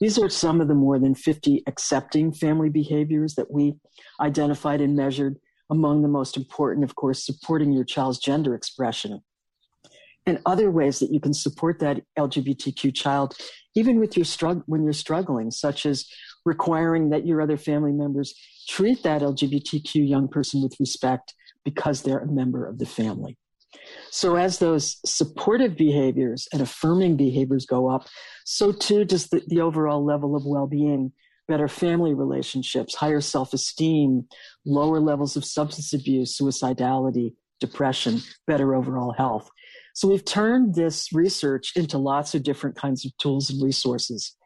These 0.00 0.18
are 0.18 0.28
some 0.28 0.60
of 0.60 0.66
the 0.68 0.74
more 0.74 0.98
than 0.98 1.14
50 1.14 1.62
accepting 1.68 2.32
family 2.32 2.68
behaviors 2.68 3.34
that 3.36 3.50
we 3.50 3.74
identified 4.20 4.80
and 4.80 4.96
measured. 4.96 5.36
Among 5.70 6.02
the 6.02 6.08
most 6.08 6.36
important, 6.36 6.82
of 6.82 6.94
course, 6.96 7.24
supporting 7.24 7.72
your 7.72 7.84
child's 7.84 8.18
gender 8.18 8.54
expression. 8.54 9.20
And 10.24 10.40
other 10.46 10.70
ways 10.70 10.98
that 10.98 11.10
you 11.10 11.20
can 11.20 11.32
support 11.32 11.78
that 11.80 12.02
LGBTQ 12.18 12.94
child, 12.94 13.36
even 13.74 13.98
with 13.98 14.16
your 14.16 14.24
strugg- 14.24 14.62
when 14.66 14.82
you're 14.82 14.92
struggling, 14.92 15.50
such 15.50 15.86
as 15.86 16.06
requiring 16.44 17.10
that 17.10 17.26
your 17.26 17.40
other 17.40 17.56
family 17.56 17.92
members 17.92 18.34
treat 18.68 19.02
that 19.02 19.22
LGBTQ 19.22 20.08
young 20.08 20.28
person 20.28 20.62
with 20.62 20.76
respect 20.78 21.34
because 21.64 22.02
they're 22.02 22.18
a 22.18 22.26
member 22.26 22.66
of 22.66 22.78
the 22.78 22.86
family. 22.86 23.36
So 24.10 24.36
as 24.36 24.58
those 24.58 24.98
supportive 25.04 25.76
behaviors 25.76 26.48
and 26.52 26.62
affirming 26.62 27.16
behaviors 27.16 27.66
go 27.66 27.88
up, 27.88 28.06
so 28.44 28.72
too 28.72 29.04
does 29.04 29.28
the, 29.28 29.42
the 29.46 29.60
overall 29.60 30.04
level 30.04 30.34
of 30.34 30.46
well-being, 30.46 31.12
better 31.46 31.68
family 31.68 32.14
relationships, 32.14 32.94
higher 32.94 33.20
self-esteem, 33.20 34.26
lower 34.64 35.00
levels 35.00 35.36
of 35.36 35.44
substance 35.44 35.92
abuse, 35.92 36.38
suicidality, 36.38 37.34
depression, 37.60 38.20
better 38.46 38.74
overall 38.74 39.12
health. 39.12 39.50
So 39.94 40.08
we've 40.08 40.24
turned 40.24 40.74
this 40.74 41.12
research 41.12 41.72
into 41.74 41.98
lots 41.98 42.34
of 42.34 42.42
different 42.44 42.76
kinds 42.76 43.04
of 43.04 43.16
tools 43.18 43.50
and 43.50 43.62
resources. 43.62 44.36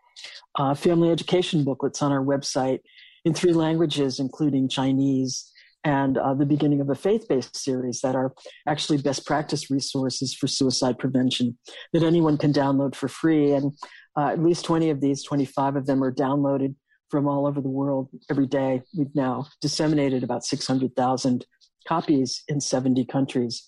Uh, 0.58 0.74
family 0.74 1.10
education 1.10 1.64
booklets 1.64 2.02
on 2.02 2.12
our 2.12 2.24
website 2.24 2.80
in 3.24 3.32
three 3.34 3.52
languages, 3.52 4.18
including 4.18 4.68
Chinese, 4.68 5.50
and 5.84 6.18
uh, 6.18 6.34
the 6.34 6.46
beginning 6.46 6.80
of 6.80 6.90
a 6.90 6.94
faith 6.94 7.26
based 7.28 7.56
series 7.56 8.00
that 8.02 8.14
are 8.14 8.32
actually 8.68 8.98
best 8.98 9.26
practice 9.26 9.70
resources 9.70 10.34
for 10.34 10.46
suicide 10.46 10.98
prevention 10.98 11.58
that 11.92 12.02
anyone 12.02 12.38
can 12.38 12.52
download 12.52 12.94
for 12.94 13.08
free. 13.08 13.52
And 13.52 13.72
Uh, 14.14 14.28
at 14.28 14.42
least 14.42 14.66
20 14.66 14.90
of 14.90 15.00
these, 15.00 15.24
25 15.24 15.76
of 15.76 15.86
them 15.86 16.04
are 16.04 16.12
downloaded 16.12 16.74
from 17.10 17.26
all 17.26 17.46
over 17.46 17.60
the 17.62 17.70
world 17.70 18.10
every 18.30 18.46
day. 18.46 18.82
We've 18.96 19.14
now 19.14 19.46
disseminated 19.62 20.22
about 20.22 20.44
600,000 20.44 21.46
copies 21.88 22.42
in 22.46 22.60
70 22.60 23.06
countries. 23.06 23.66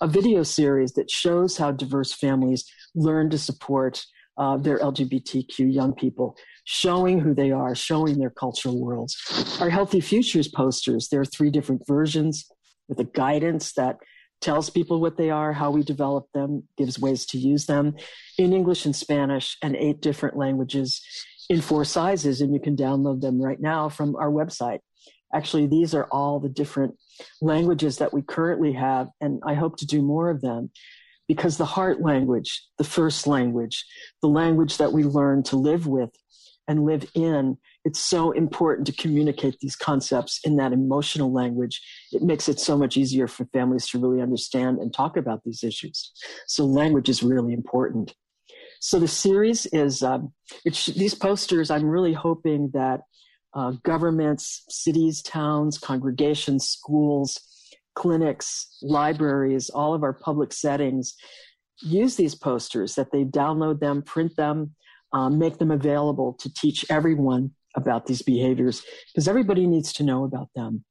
A 0.00 0.08
video 0.08 0.42
series 0.42 0.92
that 0.94 1.10
shows 1.10 1.56
how 1.56 1.70
diverse 1.70 2.12
families 2.12 2.64
learn 2.94 3.30
to 3.30 3.38
support 3.38 4.04
uh, 4.38 4.56
their 4.56 4.78
LGBTQ 4.78 5.72
young 5.72 5.94
people, 5.94 6.36
showing 6.64 7.20
who 7.20 7.34
they 7.34 7.50
are, 7.50 7.74
showing 7.74 8.18
their 8.18 8.30
cultural 8.30 8.80
worlds. 8.80 9.16
Our 9.60 9.70
Healthy 9.70 10.00
Futures 10.00 10.48
posters, 10.48 11.08
there 11.08 11.20
are 11.20 11.26
three 11.26 11.50
different 11.50 11.86
versions 11.86 12.50
with 12.88 13.00
a 13.00 13.04
guidance 13.04 13.72
that 13.74 13.96
tells 14.40 14.68
people 14.70 15.00
what 15.00 15.16
they 15.16 15.30
are, 15.30 15.52
how 15.52 15.70
we 15.70 15.82
develop 15.82 16.26
them, 16.34 16.64
gives 16.76 16.98
ways 16.98 17.24
to 17.26 17.38
use 17.38 17.66
them 17.66 17.94
in 18.38 18.52
English 18.52 18.84
and 18.84 18.94
Spanish 18.94 19.56
and 19.62 19.74
eight 19.76 20.00
different 20.00 20.36
languages 20.36 21.02
in 21.48 21.60
four 21.60 21.84
sizes. 21.84 22.40
And 22.40 22.52
you 22.52 22.60
can 22.60 22.76
download 22.76 23.20
them 23.22 23.40
right 23.40 23.60
now 23.60 23.88
from 23.88 24.14
our 24.16 24.30
website. 24.30 24.80
Actually, 25.34 25.66
these 25.66 25.94
are 25.94 26.06
all 26.12 26.38
the 26.38 26.48
different 26.48 26.94
languages 27.40 27.98
that 27.98 28.12
we 28.12 28.22
currently 28.22 28.72
have, 28.72 29.08
and 29.20 29.42
I 29.46 29.54
hope 29.54 29.76
to 29.78 29.86
do 29.86 30.02
more 30.02 30.30
of 30.30 30.40
them 30.40 30.70
because 31.28 31.56
the 31.56 31.64
heart 31.64 32.00
language, 32.00 32.64
the 32.78 32.84
first 32.84 33.26
language, 33.26 33.84
the 34.22 34.28
language 34.28 34.78
that 34.78 34.92
we 34.92 35.04
learn 35.04 35.42
to 35.44 35.56
live 35.56 35.86
with 35.86 36.10
and 36.68 36.84
live 36.84 37.08
in, 37.14 37.56
it's 37.84 38.00
so 38.00 38.32
important 38.32 38.86
to 38.86 38.92
communicate 38.92 39.58
these 39.60 39.76
concepts 39.76 40.40
in 40.44 40.56
that 40.56 40.72
emotional 40.72 41.32
language. 41.32 41.80
It 42.12 42.22
makes 42.22 42.48
it 42.48 42.58
so 42.58 42.76
much 42.76 42.96
easier 42.96 43.28
for 43.28 43.44
families 43.46 43.86
to 43.88 43.98
really 43.98 44.20
understand 44.20 44.78
and 44.78 44.92
talk 44.92 45.16
about 45.16 45.42
these 45.44 45.62
issues. 45.62 46.12
So 46.46 46.64
language 46.64 47.08
is 47.08 47.22
really 47.22 47.52
important. 47.52 48.14
So 48.80 48.98
the 48.98 49.08
series 49.08 49.66
is 49.66 50.02
um, 50.02 50.32
these 50.64 51.14
posters. 51.14 51.70
I'm 51.70 51.86
really 51.86 52.12
hoping 52.12 52.70
that 52.74 53.02
uh, 53.54 53.72
governments, 53.84 54.64
cities, 54.68 55.22
towns, 55.22 55.78
congregations, 55.78 56.68
schools, 56.68 57.40
clinics, 57.96 58.76
libraries, 58.82 59.70
all 59.70 59.94
of 59.94 60.04
our 60.04 60.12
public 60.12 60.52
settings 60.52 61.16
use 61.82 62.16
these 62.16 62.34
posters, 62.34 62.94
that 62.94 63.10
they 63.12 63.24
download 63.24 63.80
them, 63.80 64.02
print 64.02 64.36
them, 64.36 64.74
um, 65.12 65.38
make 65.38 65.58
them 65.58 65.70
available 65.70 66.34
to 66.34 66.52
teach 66.54 66.84
everyone 66.90 67.50
about 67.76 68.06
these 68.06 68.22
behaviors 68.22 68.82
because 69.12 69.28
everybody 69.28 69.66
needs 69.66 69.92
to 69.92 70.02
know 70.02 70.24
about 70.24 70.48
them. 70.54 70.84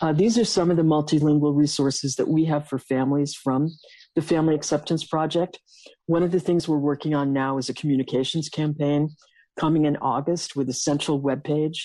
Uh, 0.00 0.12
these 0.12 0.36
are 0.36 0.44
some 0.44 0.70
of 0.70 0.76
the 0.76 0.82
multilingual 0.82 1.56
resources 1.56 2.16
that 2.16 2.28
we 2.28 2.44
have 2.44 2.68
for 2.68 2.78
families 2.78 3.34
from 3.34 3.70
the 4.14 4.22
Family 4.22 4.54
Acceptance 4.54 5.04
Project. 5.04 5.58
One 6.06 6.22
of 6.22 6.32
the 6.32 6.40
things 6.40 6.68
we're 6.68 6.76
working 6.76 7.14
on 7.14 7.32
now 7.32 7.58
is 7.58 7.68
a 7.68 7.74
communications 7.74 8.48
campaign 8.48 9.10
coming 9.58 9.86
in 9.86 9.96
August 9.98 10.54
with 10.54 10.68
a 10.68 10.74
central 10.74 11.20
webpage 11.20 11.78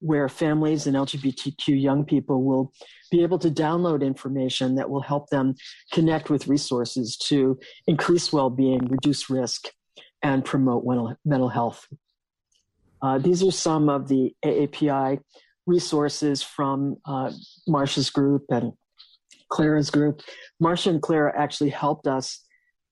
where 0.00 0.28
families 0.28 0.86
and 0.86 0.96
LGBTQ 0.96 1.80
young 1.80 2.04
people 2.04 2.42
will 2.42 2.72
be 3.10 3.22
able 3.22 3.38
to 3.38 3.50
download 3.50 4.02
information 4.02 4.74
that 4.74 4.90
will 4.90 5.00
help 5.00 5.28
them 5.30 5.54
connect 5.92 6.30
with 6.30 6.48
resources 6.48 7.16
to 7.16 7.58
increase 7.86 8.32
well-being, 8.32 8.86
reduce 8.86 9.30
risk, 9.30 9.68
and 10.22 10.44
promote 10.44 10.84
mental 11.24 11.48
health. 11.48 11.86
Uh, 13.02 13.18
these 13.18 13.42
are 13.42 13.52
some 13.52 13.88
of 13.88 14.08
the 14.08 14.34
AAPI 14.44 15.20
resources 15.66 16.42
from 16.42 16.96
uh, 17.04 17.30
Marsha's 17.68 18.10
group 18.10 18.44
and 18.50 18.72
Clara's 19.48 19.90
group. 19.90 20.22
Marsha 20.62 20.88
and 20.88 21.02
Clara 21.02 21.32
actually 21.36 21.70
helped 21.70 22.06
us 22.06 22.44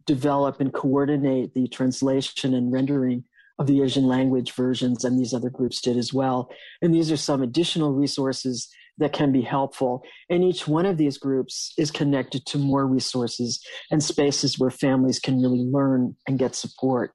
develop 0.07 0.61
and 0.61 0.72
coordinate 0.72 1.55
the 1.55 1.66
translation 1.68 2.55
and 2.55 2.72
rendering 2.72 3.24
of 3.59 3.66
the 3.66 3.82
Asian 3.82 4.07
language 4.07 4.52
versions, 4.52 5.05
and 5.05 5.18
these 5.18 5.32
other 5.34 5.50
groups 5.50 5.80
did 5.80 5.96
as 5.96 6.12
well. 6.12 6.50
And 6.82 6.94
these 6.94 7.12
are 7.12 7.16
some 7.16 7.42
additional 7.42 7.92
resources 7.92 8.68
that 8.98 9.12
can 9.12 9.32
be 9.32 9.42
helpful. 9.42 10.02
And 10.30 10.44
each 10.44 10.68
one 10.68 10.86
of 10.86 10.96
these 10.96 11.18
groups 11.18 11.72
is 11.76 11.90
connected 11.90 12.46
to 12.46 12.59
more 12.59 12.86
resources 12.86 13.61
and 13.90 14.02
spaces 14.02 14.59
where 14.59 14.70
families 14.70 15.18
can 15.18 15.40
really 15.40 15.61
learn 15.64 16.16
and 16.26 16.38
get 16.38 16.55
support. 16.55 17.12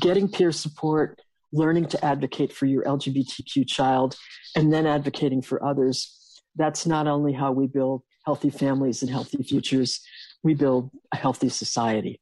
Getting 0.00 0.28
peer 0.28 0.52
support, 0.52 1.20
learning 1.52 1.86
to 1.86 2.04
advocate 2.04 2.52
for 2.52 2.66
your 2.66 2.84
LGBTQ 2.84 3.66
child, 3.66 4.16
and 4.54 4.72
then 4.72 4.86
advocating 4.86 5.42
for 5.42 5.64
others. 5.64 6.42
That's 6.56 6.86
not 6.86 7.06
only 7.06 7.32
how 7.32 7.52
we 7.52 7.66
build 7.66 8.02
healthy 8.24 8.50
families 8.50 9.02
and 9.02 9.10
healthy 9.10 9.42
futures, 9.42 10.00
we 10.42 10.54
build 10.54 10.90
a 11.12 11.16
healthy 11.16 11.48
society. 11.48 12.20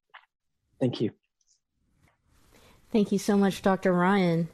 Thank 0.81 1.01
you. 1.01 1.11
Thank 2.93 3.13
you 3.13 3.19
so 3.19 3.37
much, 3.37 3.63
Dr. 3.63 3.93
Ryan. 3.93 4.49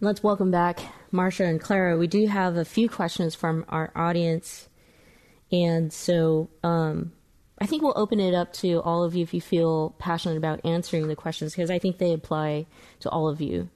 Let's 0.00 0.22
welcome 0.22 0.50
back 0.50 0.80
Marsha 1.12 1.48
and 1.48 1.60
Clara. 1.60 1.96
We 1.96 2.08
do 2.08 2.26
have 2.26 2.56
a 2.56 2.64
few 2.64 2.88
questions 2.88 3.36
from 3.36 3.64
our 3.68 3.92
audience. 3.94 4.68
And 5.52 5.92
so 5.92 6.50
um, 6.64 7.12
I 7.60 7.66
think 7.66 7.82
we'll 7.82 7.92
open 7.94 8.18
it 8.18 8.34
up 8.34 8.52
to 8.54 8.82
all 8.82 9.04
of 9.04 9.14
you 9.14 9.22
if 9.22 9.32
you 9.32 9.40
feel 9.40 9.94
passionate 9.98 10.38
about 10.38 10.64
answering 10.64 11.06
the 11.06 11.14
questions, 11.14 11.52
because 11.52 11.70
I 11.70 11.78
think 11.78 11.98
they 11.98 12.12
apply 12.12 12.66
to 13.00 13.08
all 13.10 13.28
of 13.28 13.40
you. 13.40 13.68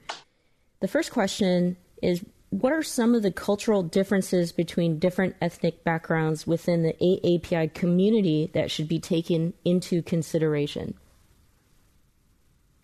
The 0.80 0.89
first 0.89 1.12
question 1.12 1.76
is 2.03 2.24
What 2.51 2.72
are 2.72 2.82
some 2.82 3.14
of 3.14 3.22
the 3.22 3.30
cultural 3.30 3.84
differences 3.84 4.51
between 4.51 4.99
different 4.99 5.37
ethnic 5.41 5.84
backgrounds 5.84 6.45
within 6.45 6.82
the 6.82 6.95
AAPI 6.95 7.72
community 7.72 8.51
that 8.53 8.72
should 8.72 8.89
be 8.89 8.99
taken 8.99 9.55
into 9.64 10.03
consideration? 10.03 10.95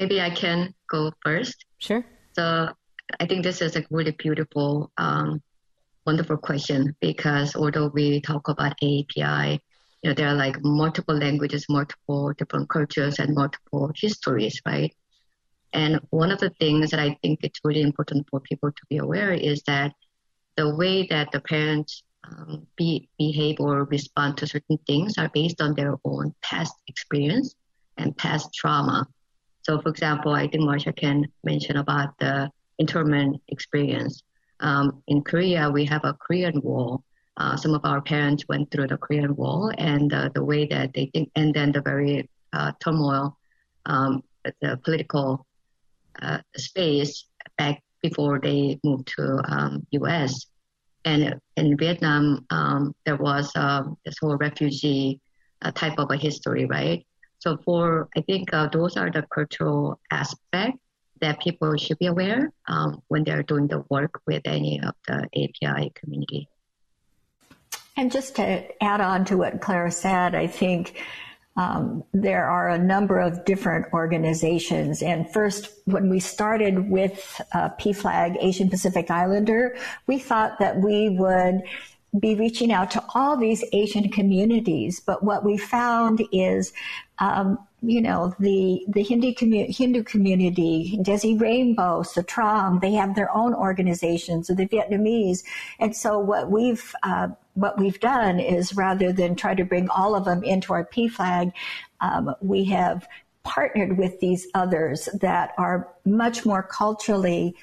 Maybe 0.02 0.20
I 0.20 0.30
can 0.30 0.74
go 0.90 1.12
first. 1.24 1.64
Sure. 1.78 2.04
So 2.32 2.70
I 3.20 3.26
think 3.26 3.44
this 3.44 3.62
is 3.62 3.76
a 3.76 3.84
really 3.88 4.10
beautiful, 4.10 4.90
um, 4.98 5.40
wonderful 6.04 6.38
question 6.38 6.96
because 7.00 7.54
although 7.54 7.86
we 7.86 8.20
talk 8.20 8.48
about 8.48 8.72
API, 8.82 9.60
you 10.02 10.10
know, 10.10 10.14
there 10.14 10.26
are 10.26 10.34
like 10.34 10.56
multiple 10.64 11.14
languages, 11.14 11.66
multiple 11.68 12.32
different 12.36 12.68
cultures, 12.68 13.20
and 13.20 13.36
multiple 13.36 13.92
histories, 13.94 14.60
right? 14.66 14.92
And 15.72 16.00
one 16.10 16.32
of 16.32 16.40
the 16.40 16.50
things 16.58 16.90
that 16.90 16.98
I 16.98 17.16
think 17.22 17.38
it's 17.44 17.60
really 17.62 17.82
important 17.82 18.26
for 18.28 18.40
people 18.40 18.72
to 18.72 18.82
be 18.90 18.96
aware 18.96 19.30
is 19.30 19.62
that 19.68 19.92
the 20.56 20.74
way 20.74 21.06
that 21.10 21.30
the 21.30 21.42
parents 21.42 22.02
um, 22.28 22.66
be, 22.76 23.08
behave 23.20 23.60
or 23.60 23.84
respond 23.84 24.36
to 24.38 24.48
certain 24.48 24.78
things 24.84 25.16
are 25.16 25.30
based 25.32 25.60
on 25.60 25.74
their 25.74 25.94
own 26.04 26.34
past 26.42 26.74
experience 26.88 27.54
and 27.98 28.16
past 28.16 28.52
trauma. 28.52 29.06
So, 29.62 29.80
for 29.80 29.88
example, 29.88 30.32
I 30.32 30.48
think 30.48 30.64
Marsha 30.64 30.94
can 30.94 31.26
mention 31.44 31.76
about 31.76 32.18
the 32.18 32.50
internment 32.78 33.40
experience. 33.48 34.22
Um, 34.60 35.02
in 35.06 35.22
Korea, 35.22 35.70
we 35.70 35.84
have 35.86 36.04
a 36.04 36.14
Korean 36.14 36.60
War. 36.62 37.02
Uh, 37.36 37.56
some 37.56 37.74
of 37.74 37.84
our 37.84 38.00
parents 38.00 38.44
went 38.48 38.70
through 38.70 38.88
the 38.88 38.96
Korean 38.96 39.34
War, 39.36 39.72
and 39.78 40.12
uh, 40.12 40.28
the 40.34 40.44
way 40.44 40.66
that 40.66 40.92
they 40.94 41.06
think, 41.12 41.30
and 41.34 41.54
then 41.54 41.72
the 41.72 41.80
very 41.80 42.28
uh, 42.52 42.72
turmoil, 42.80 43.36
um, 43.86 44.22
the 44.60 44.78
political 44.84 45.46
uh, 46.20 46.38
space 46.56 47.24
back 47.56 47.82
before 48.02 48.38
they 48.40 48.78
moved 48.84 49.08
to 49.16 49.40
um, 49.48 49.86
U.S. 49.92 50.46
And 51.04 51.40
in 51.56 51.76
Vietnam, 51.76 52.44
um, 52.50 52.94
there 53.06 53.16
was 53.16 53.50
um, 53.56 53.96
this 54.04 54.16
whole 54.20 54.36
refugee 54.36 55.20
uh, 55.62 55.70
type 55.70 55.98
of 55.98 56.10
a 56.10 56.16
history, 56.16 56.66
right? 56.66 57.06
So 57.42 57.56
for 57.56 58.08
I 58.16 58.20
think 58.20 58.54
uh, 58.54 58.68
those 58.68 58.96
are 58.96 59.10
the 59.10 59.22
cultural 59.22 59.98
aspect 60.12 60.78
that 61.20 61.40
people 61.40 61.76
should 61.76 61.98
be 61.98 62.06
aware 62.06 62.52
um, 62.68 63.02
when 63.08 63.24
they're 63.24 63.42
doing 63.42 63.66
the 63.66 63.84
work 63.88 64.20
with 64.28 64.42
any 64.44 64.80
of 64.80 64.94
the 65.08 65.26
API 65.34 65.90
community. 65.96 66.48
And 67.96 68.12
just 68.12 68.36
to 68.36 68.44
add 68.80 69.00
on 69.00 69.24
to 69.24 69.36
what 69.36 69.60
Clara 69.60 69.90
said, 69.90 70.36
I 70.36 70.46
think 70.46 71.02
um, 71.56 72.04
there 72.14 72.48
are 72.48 72.68
a 72.68 72.78
number 72.78 73.18
of 73.18 73.44
different 73.44 73.92
organizations. 73.92 75.02
And 75.02 75.28
first, 75.32 75.68
when 75.86 76.08
we 76.08 76.20
started 76.20 76.88
with 76.88 77.40
uh, 77.52 77.70
PFLAG 77.70 78.36
Asian 78.40 78.70
Pacific 78.70 79.10
Islander, 79.10 79.76
we 80.06 80.20
thought 80.20 80.60
that 80.60 80.80
we 80.80 81.08
would 81.08 81.62
be 82.18 82.34
reaching 82.34 82.70
out 82.70 82.90
to 82.90 83.02
all 83.14 83.36
these 83.36 83.64
Asian 83.72 84.10
communities. 84.10 85.00
But 85.00 85.22
what 85.22 85.44
we 85.44 85.56
found 85.56 86.22
is, 86.30 86.72
um, 87.18 87.58
you 87.80 88.00
know, 88.00 88.34
the 88.38 88.84
the 88.88 89.02
Hindu, 89.02 89.34
commu- 89.34 89.74
Hindu 89.74 90.02
community, 90.04 90.98
Desi 91.02 91.40
Rainbow, 91.40 92.02
Satrang, 92.02 92.80
they 92.80 92.92
have 92.92 93.14
their 93.14 93.34
own 93.34 93.54
organizations, 93.54 94.48
the 94.48 94.54
Vietnamese, 94.66 95.42
and 95.80 95.96
so 95.96 96.18
what 96.18 96.50
we've 96.50 96.94
uh, 97.02 97.28
what 97.54 97.78
we've 97.78 98.00
done 98.00 98.38
is 98.38 98.76
rather 98.76 99.12
than 99.12 99.34
try 99.34 99.54
to 99.54 99.64
bring 99.64 99.88
all 99.90 100.14
of 100.14 100.24
them 100.24 100.42
into 100.44 100.72
our 100.72 100.86
PFLAG, 100.86 101.52
um, 102.00 102.34
we 102.40 102.64
have 102.64 103.06
partnered 103.42 103.98
with 103.98 104.20
these 104.20 104.46
others 104.54 105.08
that 105.20 105.52
are 105.58 105.88
much 106.04 106.46
more 106.46 106.62
culturally 106.62 107.54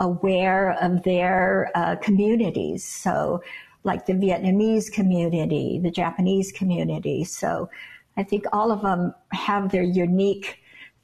aware 0.00 0.72
of 0.82 1.02
their 1.04 1.70
uh, 1.74 1.96
communities. 1.96 2.84
So 2.84 3.42
like 3.84 4.06
the 4.06 4.12
Vietnamese 4.12 4.90
community, 4.90 5.78
the 5.82 5.90
Japanese 5.90 6.52
community. 6.52 7.24
So 7.24 7.68
I 8.16 8.22
think 8.22 8.44
all 8.52 8.70
of 8.70 8.82
them 8.82 9.14
have 9.32 9.70
their 9.70 9.82
unique 9.82 10.58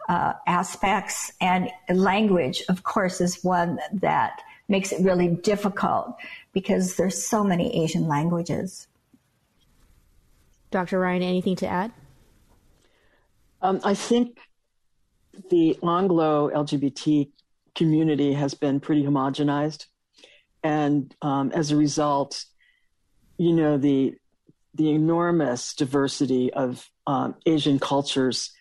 uh, 0.08 0.32
aspects, 0.46 1.32
and 1.40 1.68
language, 1.90 2.62
of 2.70 2.82
course, 2.82 3.20
is 3.20 3.44
one 3.44 3.78
that 3.92 4.40
makes 4.66 4.90
it 4.90 5.02
really 5.02 5.28
difficult 5.28 6.16
because 6.52 6.96
there's 6.96 7.22
so 7.22 7.44
many 7.44 7.82
Asian 7.82 8.08
languages. 8.08 8.86
Dr. 10.70 10.98
Ryan, 10.98 11.22
anything 11.22 11.56
to 11.56 11.66
add? 11.66 11.92
Um, 13.60 13.80
I 13.84 13.94
think 13.94 14.38
the 15.50 15.78
Anglo 15.82 16.50
LGBT 16.50 17.28
community 17.74 18.32
has 18.32 18.54
been 18.54 18.80
pretty 18.80 19.02
homogenized. 19.04 19.86
And 20.62 21.14
um, 21.22 21.52
as 21.52 21.70
a 21.70 21.76
result, 21.76 22.44
you 23.38 23.52
know, 23.52 23.78
the, 23.78 24.14
the 24.74 24.90
enormous 24.90 25.74
diversity 25.74 26.52
of 26.52 26.88
um, 27.06 27.36
Asian 27.46 27.78
cultures, 27.78 28.52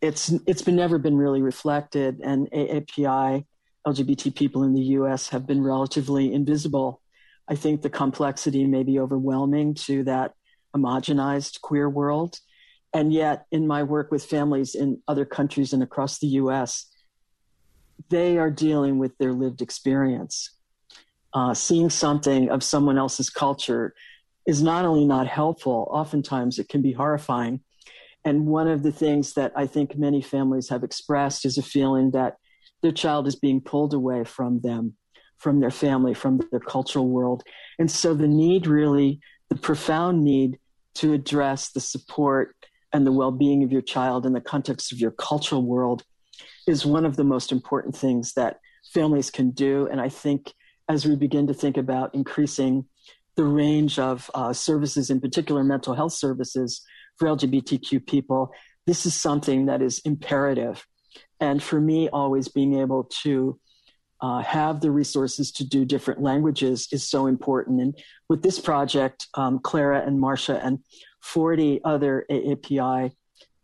it's, 0.00 0.32
it's 0.46 0.62
been 0.62 0.76
never 0.76 0.98
been 0.98 1.16
really 1.16 1.42
reflected. 1.42 2.20
And 2.22 2.50
AAPI, 2.50 3.44
LGBT 3.86 4.34
people 4.34 4.62
in 4.62 4.74
the 4.74 4.80
US 4.80 5.28
have 5.30 5.46
been 5.46 5.62
relatively 5.62 6.32
invisible. 6.32 7.00
I 7.48 7.56
think 7.56 7.82
the 7.82 7.90
complexity 7.90 8.64
may 8.64 8.84
be 8.84 8.98
overwhelming 8.98 9.74
to 9.74 10.04
that 10.04 10.34
homogenized 10.74 11.60
queer 11.60 11.88
world. 11.90 12.38
And 12.94 13.12
yet, 13.12 13.46
in 13.50 13.66
my 13.66 13.82
work 13.82 14.10
with 14.10 14.24
families 14.24 14.74
in 14.74 15.00
other 15.08 15.24
countries 15.24 15.72
and 15.72 15.82
across 15.82 16.18
the 16.18 16.26
US, 16.28 16.86
they 18.10 18.38
are 18.38 18.50
dealing 18.50 18.98
with 18.98 19.16
their 19.18 19.32
lived 19.32 19.62
experience. 19.62 20.50
Uh, 21.34 21.54
seeing 21.54 21.88
something 21.88 22.50
of 22.50 22.62
someone 22.62 22.98
else's 22.98 23.30
culture 23.30 23.94
is 24.46 24.62
not 24.62 24.84
only 24.84 25.04
not 25.04 25.26
helpful, 25.26 25.88
oftentimes 25.90 26.58
it 26.58 26.68
can 26.68 26.82
be 26.82 26.92
horrifying. 26.92 27.60
And 28.24 28.46
one 28.46 28.68
of 28.68 28.82
the 28.82 28.92
things 28.92 29.34
that 29.34 29.52
I 29.56 29.66
think 29.66 29.96
many 29.96 30.20
families 30.20 30.68
have 30.68 30.84
expressed 30.84 31.44
is 31.44 31.58
a 31.58 31.62
feeling 31.62 32.12
that 32.12 32.36
their 32.82 32.92
child 32.92 33.26
is 33.26 33.36
being 33.36 33.60
pulled 33.60 33.94
away 33.94 34.24
from 34.24 34.60
them, 34.60 34.94
from 35.38 35.60
their 35.60 35.70
family, 35.70 36.14
from 36.14 36.40
their 36.50 36.60
cultural 36.60 37.08
world. 37.08 37.42
And 37.78 37.90
so 37.90 38.14
the 38.14 38.28
need 38.28 38.66
really, 38.66 39.20
the 39.48 39.56
profound 39.56 40.22
need 40.22 40.58
to 40.94 41.12
address 41.12 41.70
the 41.70 41.80
support 41.80 42.54
and 42.92 43.06
the 43.06 43.12
well-being 43.12 43.62
of 43.62 43.72
your 43.72 43.82
child 43.82 44.26
in 44.26 44.32
the 44.32 44.40
context 44.40 44.92
of 44.92 44.98
your 44.98 45.10
cultural 45.12 45.64
world 45.64 46.04
is 46.66 46.86
one 46.86 47.04
of 47.04 47.16
the 47.16 47.24
most 47.24 47.52
important 47.52 47.96
things 47.96 48.34
that 48.34 48.58
families 48.92 49.30
can 49.30 49.50
do 49.50 49.88
and 49.90 50.00
i 50.00 50.08
think 50.08 50.52
as 50.88 51.06
we 51.06 51.16
begin 51.16 51.46
to 51.46 51.54
think 51.54 51.76
about 51.76 52.14
increasing 52.14 52.84
the 53.36 53.44
range 53.44 53.98
of 53.98 54.30
uh, 54.34 54.52
services 54.52 55.10
in 55.10 55.20
particular 55.20 55.64
mental 55.64 55.94
health 55.94 56.12
services 56.12 56.82
for 57.16 57.28
lgbtq 57.28 58.06
people 58.06 58.52
this 58.86 59.06
is 59.06 59.14
something 59.14 59.66
that 59.66 59.82
is 59.82 60.00
imperative 60.04 60.86
and 61.40 61.62
for 61.62 61.80
me 61.80 62.08
always 62.08 62.48
being 62.48 62.78
able 62.78 63.04
to 63.04 63.58
uh, 64.22 64.40
have 64.40 64.80
the 64.80 64.90
resources 64.90 65.50
to 65.50 65.64
do 65.64 65.84
different 65.84 66.22
languages 66.22 66.88
is 66.92 67.02
so 67.02 67.26
important. 67.26 67.80
And 67.80 67.98
with 68.28 68.42
this 68.42 68.60
project, 68.60 69.26
um, 69.34 69.58
Clara 69.58 70.06
and 70.06 70.18
Marsha 70.18 70.64
and 70.64 70.78
40 71.22 71.80
other 71.84 72.24
AAPI 72.30 73.10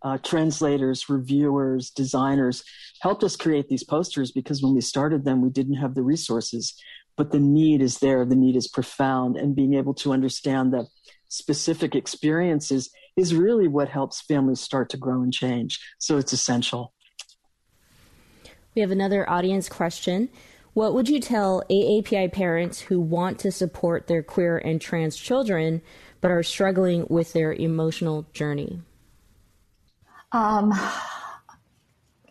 uh, 0.03 0.19
translators, 0.19 1.09
reviewers, 1.09 1.91
designers 1.91 2.65
helped 3.01 3.23
us 3.23 3.37
create 3.37 3.69
these 3.69 3.85
posters 3.85 4.33
because 4.33 4.63
when 4.63 4.75
we 4.75 4.81
started 4.81 5.25
them, 5.25 5.41
we 5.41 5.51
didn't 5.51 5.75
have 5.75 5.95
the 5.95 6.03
resources. 6.03 6.75
But 7.19 7.33
the 7.33 7.41
need 7.41 7.83
is 7.83 7.99
there, 7.99 8.25
the 8.25 8.37
need 8.37 8.55
is 8.55 8.69
profound, 8.69 9.37
and 9.37 9.55
being 9.55 9.75
able 9.75 9.93
to 9.95 10.13
understand 10.13 10.73
the 10.73 10.87
specific 11.29 11.97
experiences 11.97 12.91
is 13.17 13.35
really 13.35 13.67
what 13.67 13.89
helps 13.89 14.23
families 14.23 14.61
start 14.61 14.89
to 14.91 14.97
grow 14.97 15.23
and 15.23 15.33
change. 15.33 15.81
So 15.99 16.17
it's 16.17 16.33
essential. 16.33 16.95
We 18.77 18.83
have 18.83 18.93
another 18.93 19.29
audience 19.29 19.69
question. 19.69 20.29
What 20.75 20.95
would 20.95 21.09
you 21.09 21.19
tell 21.19 21.65
AAPI 21.69 22.33
parents 22.33 22.83
who 22.83 23.01
want 23.01 23.41
to 23.41 23.51
support 23.51 24.07
their 24.07 24.23
queer 24.23 24.59
and 24.59 24.81
trans 24.81 25.17
children 25.17 25.83
but 26.21 26.31
are 26.31 26.45
struggling 26.45 27.05
with 27.09 27.33
their 27.33 27.53
emotional 27.53 28.27
journey? 28.33 28.83
Um, 30.31 30.73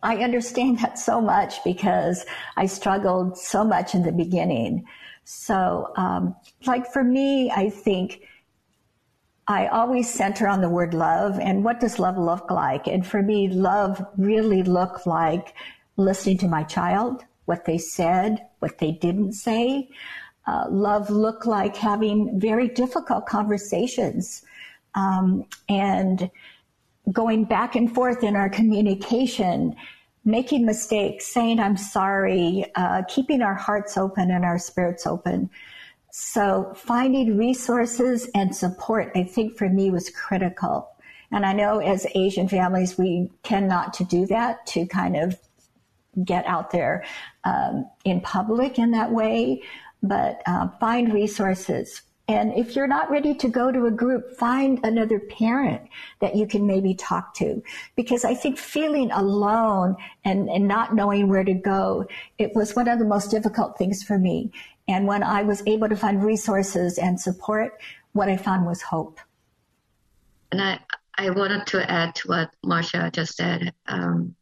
I 0.03 0.17
understand 0.17 0.79
that 0.79 0.99
so 0.99 1.21
much 1.21 1.63
because 1.63 2.25
I 2.55 2.65
struggled 2.65 3.37
so 3.37 3.63
much 3.63 3.95
in 3.95 4.03
the 4.03 4.11
beginning. 4.11 4.85
So, 5.23 5.91
um, 5.97 6.35
like 6.65 6.91
for 6.91 7.03
me, 7.03 7.51
I 7.51 7.69
think 7.69 8.21
I 9.47 9.67
always 9.67 10.13
center 10.13 10.47
on 10.47 10.61
the 10.61 10.69
word 10.69 10.93
love 10.93 11.39
and 11.39 11.63
what 11.63 11.79
does 11.79 11.99
love 11.99 12.17
look 12.17 12.51
like? 12.51 12.87
And 12.87 13.05
for 13.05 13.21
me, 13.21 13.47
love 13.47 14.05
really 14.17 14.63
looked 14.63 15.07
like 15.07 15.53
listening 15.95 16.37
to 16.39 16.47
my 16.47 16.63
child, 16.63 17.23
what 17.45 17.65
they 17.65 17.77
said, 17.77 18.45
what 18.59 18.77
they 18.77 18.91
didn't 18.91 19.33
say. 19.33 19.89
Uh, 20.45 20.65
love 20.69 21.09
looked 21.09 21.45
like 21.45 21.75
having 21.75 22.39
very 22.39 22.67
difficult 22.67 23.25
conversations 23.25 24.43
um, 24.95 25.45
and 25.69 26.29
going 27.11 27.45
back 27.45 27.75
and 27.75 27.93
forth 27.93 28.23
in 28.23 28.35
our 28.35 28.49
communication, 28.49 29.75
making 30.25 30.65
mistakes, 30.65 31.25
saying 31.27 31.59
I'm 31.59 31.77
sorry, 31.77 32.65
uh, 32.75 33.03
keeping 33.07 33.41
our 33.41 33.55
hearts 33.55 33.97
open 33.97 34.31
and 34.31 34.43
our 34.43 34.59
spirits 34.59 35.07
open. 35.07 35.49
So 36.11 36.73
finding 36.75 37.37
resources 37.37 38.29
and 38.33 38.55
support, 38.55 39.11
I 39.15 39.23
think 39.23 39.57
for 39.57 39.69
me 39.69 39.91
was 39.91 40.09
critical. 40.09 40.89
And 41.31 41.45
I 41.45 41.53
know 41.53 41.79
as 41.79 42.07
Asian 42.15 42.47
families, 42.47 42.97
we 42.97 43.29
tend 43.43 43.67
not 43.67 43.93
to 43.95 44.03
do 44.03 44.25
that 44.27 44.65
to 44.67 44.85
kind 44.85 45.15
of 45.15 45.37
get 46.23 46.45
out 46.45 46.71
there 46.71 47.05
um, 47.43 47.89
in 48.05 48.21
public 48.21 48.79
in 48.79 48.91
that 48.91 49.11
way, 49.11 49.61
but 50.01 50.41
uh, 50.47 50.69
find 50.79 51.13
resources. 51.13 52.01
And 52.29 52.53
if 52.57 52.75
you're 52.75 52.87
not 52.87 53.09
ready 53.09 53.33
to 53.35 53.47
go 53.47 53.71
to 53.71 53.85
a 53.85 53.91
group, 53.91 54.37
find 54.37 54.79
another 54.83 55.19
parent 55.19 55.81
that 56.19 56.35
you 56.35 56.45
can 56.45 56.67
maybe 56.67 56.93
talk 56.93 57.33
to. 57.35 57.63
Because 57.95 58.25
I 58.25 58.33
think 58.33 58.57
feeling 58.57 59.11
alone 59.11 59.95
and, 60.25 60.49
and 60.49 60.67
not 60.67 60.93
knowing 60.93 61.29
where 61.29 61.45
to 61.45 61.53
go, 61.53 62.05
it 62.37 62.53
was 62.53 62.75
one 62.75 62.89
of 62.89 62.99
the 62.99 63.05
most 63.05 63.31
difficult 63.31 63.77
things 63.77 64.03
for 64.03 64.19
me. 64.19 64.51
And 64.89 65.07
when 65.07 65.23
I 65.23 65.43
was 65.43 65.63
able 65.67 65.87
to 65.87 65.95
find 65.95 66.23
resources 66.23 66.97
and 66.97 67.19
support, 67.19 67.79
what 68.11 68.27
I 68.27 68.35
found 68.35 68.65
was 68.65 68.81
hope. 68.81 69.19
And 70.51 70.61
I, 70.61 70.79
I 71.17 71.29
wanted 71.29 71.65
to 71.67 71.89
add 71.89 72.15
to 72.15 72.27
what 72.27 72.51
Marsha 72.65 73.11
just 73.11 73.37
said. 73.37 73.73
Um, 73.87 74.35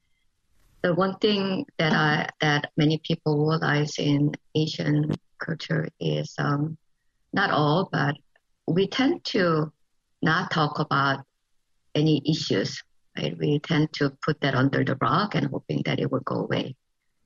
the 0.81 0.93
one 0.93 1.17
thing 1.17 1.65
that 1.77 1.93
I 1.93 2.29
that 2.41 2.71
many 2.77 2.99
people 2.99 3.47
realize 3.47 3.97
in 3.97 4.35
Asian 4.53 5.15
culture 5.39 5.89
is 5.99 6.35
um, 6.37 6.77
not 7.35 7.51
all, 7.51 7.89
but 7.91 8.15
we 8.65 8.87
tend 8.87 9.23
to 9.25 9.71
not 10.21 10.49
talk 10.49 10.79
about 10.79 11.23
any 11.93 12.23
issues. 12.25 12.81
Right? 13.17 13.37
We 13.37 13.59
tend 13.59 13.93
to 13.93 14.09
put 14.25 14.41
that 14.41 14.55
under 14.55 14.83
the 14.83 14.97
rug 14.99 15.35
and 15.35 15.47
hoping 15.47 15.83
that 15.85 15.99
it 15.99 16.11
will 16.11 16.21
go 16.21 16.35
away. 16.35 16.75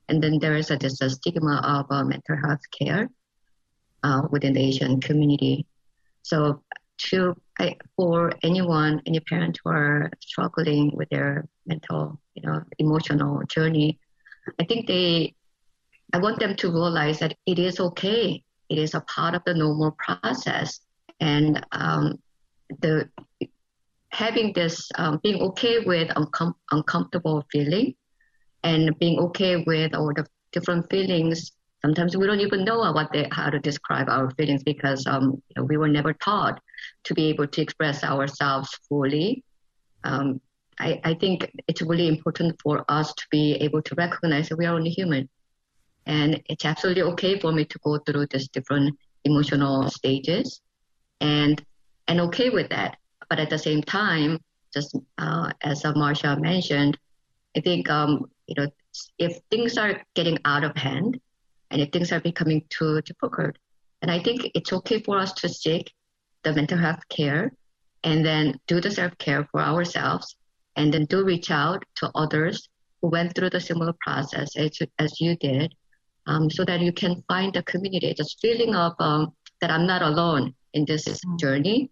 And 0.09 0.21
then 0.21 0.39
there 0.39 0.55
is 0.55 0.71
a, 0.71 0.77
just 0.77 1.01
a 1.01 1.09
stigma 1.09 1.61
of 1.63 1.85
uh, 1.89 2.03
mental 2.03 2.35
health 2.43 2.65
care 2.77 3.09
uh, 4.03 4.23
within 4.31 4.53
the 4.53 4.61
Asian 4.61 4.99
community. 4.99 5.65
So 6.23 6.63
to 7.09 7.35
I, 7.59 7.75
for 7.95 8.33
anyone, 8.41 9.01
any 9.05 9.19
parent 9.19 9.59
who 9.63 9.69
are 9.71 10.09
struggling 10.19 10.95
with 10.95 11.09
their 11.09 11.47
mental, 11.65 12.19
you 12.33 12.43
know, 12.43 12.63
emotional 12.77 13.43
journey, 13.47 13.99
I 14.59 14.63
think 14.63 14.87
they, 14.87 15.35
I 16.13 16.17
want 16.19 16.39
them 16.39 16.55
to 16.55 16.71
realize 16.71 17.19
that 17.19 17.35
it 17.45 17.59
is 17.59 17.79
okay. 17.79 18.43
It 18.69 18.77
is 18.77 18.93
a 18.93 19.01
part 19.01 19.35
of 19.35 19.43
the 19.45 19.53
normal 19.53 19.95
process, 19.97 20.79
and 21.19 21.65
um, 21.71 22.19
the 22.81 23.09
having 24.11 24.53
this 24.53 24.89
um, 24.97 25.19
being 25.23 25.41
okay 25.41 25.79
with 25.79 26.09
uncom- 26.09 26.55
uncomfortable 26.71 27.45
feeling, 27.51 27.95
and 28.63 28.97
being 28.99 29.19
okay 29.19 29.63
with 29.65 29.93
all 29.93 30.13
the 30.13 30.25
different 30.51 30.89
feelings 30.89 31.51
sometimes 31.81 32.15
we 32.15 32.27
don't 32.27 32.39
even 32.39 32.63
know 32.63 32.91
what 32.91 33.11
they, 33.11 33.27
how 33.31 33.49
to 33.49 33.59
describe 33.59 34.09
our 34.09 34.29
feelings 34.31 34.63
because 34.63 35.05
um, 35.07 35.41
you 35.49 35.53
know, 35.57 35.63
we 35.63 35.77
were 35.77 35.87
never 35.87 36.13
taught 36.13 36.61
to 37.03 37.13
be 37.13 37.27
able 37.27 37.47
to 37.47 37.61
express 37.61 38.03
ourselves 38.03 38.69
fully. 38.87 39.43
Um, 40.03 40.41
I, 40.79 40.99
I, 41.03 41.13
think 41.13 41.51
it's 41.67 41.81
really 41.81 42.07
important 42.07 42.59
for 42.61 42.85
us 42.87 43.13
to 43.13 43.23
be 43.31 43.55
able 43.55 43.81
to 43.81 43.95
recognize 43.95 44.47
that 44.49 44.57
we 44.57 44.65
are 44.65 44.75
only 44.75 44.91
human. 44.91 45.27
And 46.05 46.41
it's 46.49 46.65
absolutely 46.65 47.03
okay 47.03 47.39
for 47.39 47.51
me 47.51 47.65
to 47.65 47.79
go 47.79 47.97
through 47.99 48.27
these 48.27 48.47
different 48.49 48.97
emotional 49.25 49.89
stages 49.89 50.61
and, 51.21 51.63
and 52.07 52.21
okay 52.21 52.49
with 52.49 52.69
that. 52.69 52.97
But 53.29 53.39
at 53.39 53.49
the 53.49 53.59
same 53.59 53.83
time, 53.83 54.39
just 54.73 54.95
uh, 55.17 55.51
as 55.61 55.85
uh, 55.85 55.93
Marsha 55.93 56.39
mentioned, 56.39 56.97
I 57.55 57.61
think, 57.61 57.89
um, 57.89 58.25
you 58.47 58.55
know, 58.57 58.69
if 59.17 59.39
things 59.51 59.77
are 59.77 60.01
getting 60.15 60.39
out 60.45 60.63
of 60.63 60.75
hand, 60.75 61.19
and 61.71 61.81
if 61.81 61.91
things 61.91 62.11
are 62.11 62.19
becoming 62.19 62.63
too 62.69 63.01
difficult. 63.01 63.55
And 64.01 64.09
I 64.09 64.19
think 64.19 64.49
it's 64.55 64.73
okay 64.73 65.01
for 65.01 65.17
us 65.17 65.33
to 65.33 65.49
seek 65.49 65.93
the 66.43 66.53
mental 66.53 66.77
health 66.77 67.07
care 67.09 67.51
and 68.03 68.25
then 68.25 68.59
do 68.67 68.79
the 68.79 68.91
self 68.91 69.17
care 69.17 69.47
for 69.51 69.61
ourselves 69.61 70.35
and 70.75 70.93
then 70.93 71.05
do 71.05 71.23
reach 71.23 71.51
out 71.51 71.83
to 71.95 72.11
others 72.15 72.69
who 73.01 73.09
went 73.09 73.35
through 73.35 73.49
the 73.49 73.59
similar 73.59 73.93
process 73.99 74.55
as, 74.55 74.79
as 74.97 75.19
you 75.19 75.35
did, 75.37 75.73
um, 76.29 76.49
so 76.49 76.63
that 76.63 76.79
you 76.79 76.93
can 76.93 77.23
find 77.27 77.55
a 77.55 77.63
community. 77.63 78.13
This 78.15 78.35
feeling 78.41 78.75
of 78.75 78.93
um, 78.99 79.33
that 79.61 79.71
I'm 79.71 79.87
not 79.87 80.01
alone 80.01 80.53
in 80.73 80.85
this 80.85 81.05
journey 81.37 81.91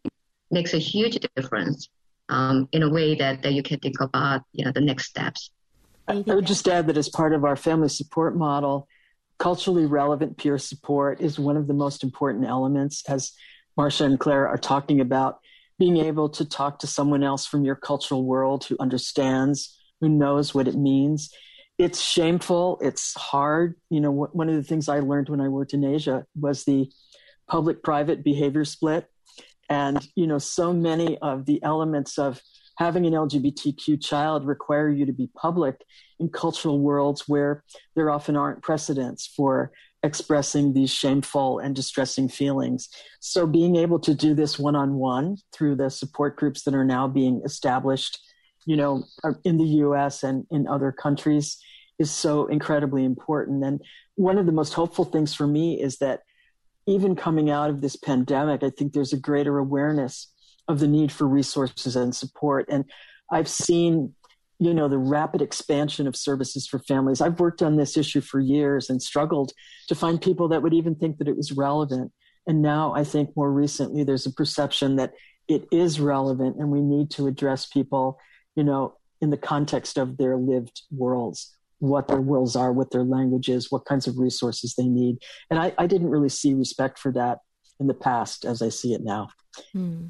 makes 0.52 0.74
a 0.74 0.78
huge 0.78 1.18
difference 1.36 1.90
um, 2.30 2.70
in 2.72 2.84
a 2.84 2.90
way 2.90 3.16
that, 3.16 3.42
that 3.42 3.54
you 3.54 3.64
can 3.64 3.80
think 3.80 4.00
about 4.00 4.44
you 4.54 4.64
know 4.64 4.72
the 4.72 4.82
next 4.82 5.08
steps. 5.08 5.52
I 6.08 6.24
would 6.28 6.46
just 6.46 6.68
add 6.70 6.88
that 6.88 6.98
as 6.98 7.10
part 7.10 7.34
of 7.34 7.44
our 7.44 7.58
family 7.58 7.90
support 7.90 8.38
model, 8.38 8.88
culturally 9.40 9.86
relevant 9.86 10.38
peer 10.38 10.58
support 10.58 11.20
is 11.20 11.38
one 11.38 11.58
of 11.58 11.68
the 11.68 11.74
most 11.74 12.04
important 12.04 12.46
elements 12.46 13.04
as 13.10 13.34
Marsha 13.78 14.06
and 14.06 14.20
Claire 14.20 14.48
are 14.48 14.58
talking 14.58 15.02
about 15.02 15.40
being 15.78 15.98
able 15.98 16.30
to 16.30 16.46
talk 16.46 16.80
to 16.80 16.88
someone 16.88 17.24
else 17.24 17.46
from 17.46 17.66
your 17.66 17.76
cultural 17.76 18.24
world 18.24 18.64
who 18.66 18.78
understands, 18.80 19.78
who 20.00 20.08
knows 20.10 20.56
what 20.56 20.68
it 20.68 20.76
means. 20.76 21.30
It's 21.78 22.02
shameful. 22.02 22.80
It's 22.82 23.14
hard. 23.16 23.76
You 23.90 24.02
know, 24.02 24.12
one 24.12 24.50
of 24.50 24.56
the 24.56 24.64
things 24.64 24.90
I 24.90 25.00
learned 25.00 25.30
when 25.30 25.42
I 25.42 25.48
worked 25.48 25.74
in 25.74 25.84
Asia 25.84 26.26
was 26.36 26.64
the 26.64 26.92
public 27.48 27.84
private 27.84 28.24
behavior 28.24 28.66
split. 28.66 29.08
And, 29.70 30.08
you 30.16 30.28
know, 30.28 30.38
so 30.38 30.74
many 30.74 31.18
of 31.20 31.46
the 31.46 31.62
elements 31.64 32.18
of 32.18 32.42
having 32.78 33.06
an 33.06 33.14
LGBTQ 33.14 34.02
child 34.04 34.46
require 34.46 34.90
you 34.90 35.06
to 35.06 35.14
be 35.14 35.30
public 35.36 35.84
in 36.20 36.30
cultural 36.30 36.80
worlds 36.80 37.28
where 37.28 37.64
there 37.96 38.10
often 38.10 38.36
aren't 38.36 38.62
precedents 38.62 39.28
for 39.28 39.72
expressing 40.04 40.74
these 40.74 40.92
shameful 40.92 41.60
and 41.60 41.76
distressing 41.76 42.30
feelings. 42.30 42.88
So 43.20 43.48
being 43.48 43.76
able 43.76 44.00
to 44.00 44.14
do 44.14 44.36
this 44.36 44.60
one 44.60 44.76
on 44.76 44.94
one 44.94 45.38
through 45.52 45.76
the 45.76 45.90
support 45.90 46.38
groups 46.38 46.64
that 46.64 46.76
are 46.76 46.86
now 46.86 47.08
being 47.08 47.42
established, 47.44 48.20
you 48.68 48.76
know, 48.76 49.06
uh, 49.24 49.32
in 49.46 49.58
the 49.58 49.66
US 49.86 50.24
and 50.24 50.46
in 50.52 50.68
other 50.68 50.92
countries 50.92 51.58
is 51.98 52.12
so 52.12 52.46
incredibly 52.48 53.06
important. 53.06 53.64
And 53.64 53.82
one 54.16 54.38
of 54.38 54.46
the 54.46 54.52
most 54.52 54.74
hopeful 54.74 55.06
things 55.06 55.34
for 55.34 55.48
me 55.48 55.82
is 55.82 55.98
that 55.98 56.22
even 56.86 57.16
coming 57.16 57.50
out 57.50 57.70
of 57.70 57.82
this 57.82 57.96
pandemic, 57.96 58.64
I 58.64 58.70
think 58.70 58.94
there's 58.94 59.14
a 59.14 59.20
greater 59.20 59.58
awareness 59.58 60.32
of 60.68 60.80
the 60.80 60.88
need 60.88 61.12
for 61.12 61.26
resources 61.28 61.96
and 61.96 62.14
support. 62.14 62.66
And 62.70 62.84
I've 63.32 63.48
seen, 63.48 64.14
you 64.60 64.74
know, 64.74 64.90
the 64.90 64.98
rapid 64.98 65.42
expansion 65.42 66.06
of 66.06 66.16
services 66.18 66.68
for 66.68 66.80
families. 66.80 67.22
I've 67.22 67.40
worked 67.40 67.62
on 67.62 67.78
this 67.78 67.96
issue 67.96 68.22
for 68.22 68.40
years 68.42 68.90
and 68.90 69.02
struggled 69.02 69.54
to 69.88 69.96
find 69.96 70.22
people 70.22 70.50
that 70.50 70.62
would 70.62 70.74
even 70.74 70.96
think 70.96 71.20
that 71.20 71.28
it 71.30 71.38
was 71.38 71.54
relevant. 71.54 72.12
And 72.48 72.62
now 72.62 72.94
I 72.94 73.06
think 73.06 73.30
more 73.36 73.52
recently 73.52 74.04
there's 74.04 74.26
a 74.26 74.34
perception 74.34 74.98
that 74.98 75.14
it 75.48 75.68
is 75.72 76.00
relevant 76.00 76.58
and 76.58 76.70
we 76.70 76.82
need 76.82 77.10
to 77.12 77.28
address 77.28 77.66
people, 77.66 78.20
you 78.58 78.64
know, 78.64 78.96
in 79.22 79.30
the 79.30 79.38
context 79.38 79.98
of 79.98 80.18
their 80.18 80.36
lived 80.36 80.82
worlds, 80.92 81.56
what 81.80 82.08
their 82.08 82.20
worlds 82.20 82.56
are, 82.56 82.74
what 82.74 82.92
their 82.92 83.04
language 83.04 83.50
is, 83.50 83.72
what 83.72 83.86
kinds 83.86 84.08
of 84.08 84.18
resources 84.18 84.74
they 84.76 84.88
need. 84.88 85.20
And 85.50 85.60
I, 85.60 85.74
I 85.78 85.86
didn't 85.86 86.10
really 86.10 86.30
see 86.30 86.54
respect 86.56 86.98
for 86.98 87.12
that 87.14 87.40
in 87.80 87.86
the 87.86 87.94
past 87.94 88.44
as 88.44 88.62
I 88.64 88.70
see 88.70 88.94
it 88.96 89.04
now. 89.04 89.30
Hmm. 89.72 90.08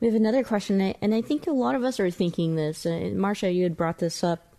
We 0.00 0.06
have 0.06 0.14
another 0.14 0.44
question, 0.44 0.80
and 0.80 1.12
I 1.12 1.20
think 1.20 1.48
a 1.48 1.52
lot 1.52 1.74
of 1.74 1.82
us 1.82 1.98
are 1.98 2.10
thinking 2.10 2.54
this. 2.54 2.86
Uh, 2.86 3.10
Marsha, 3.12 3.52
you 3.52 3.64
had 3.64 3.76
brought 3.76 3.98
this 3.98 4.22
up, 4.22 4.54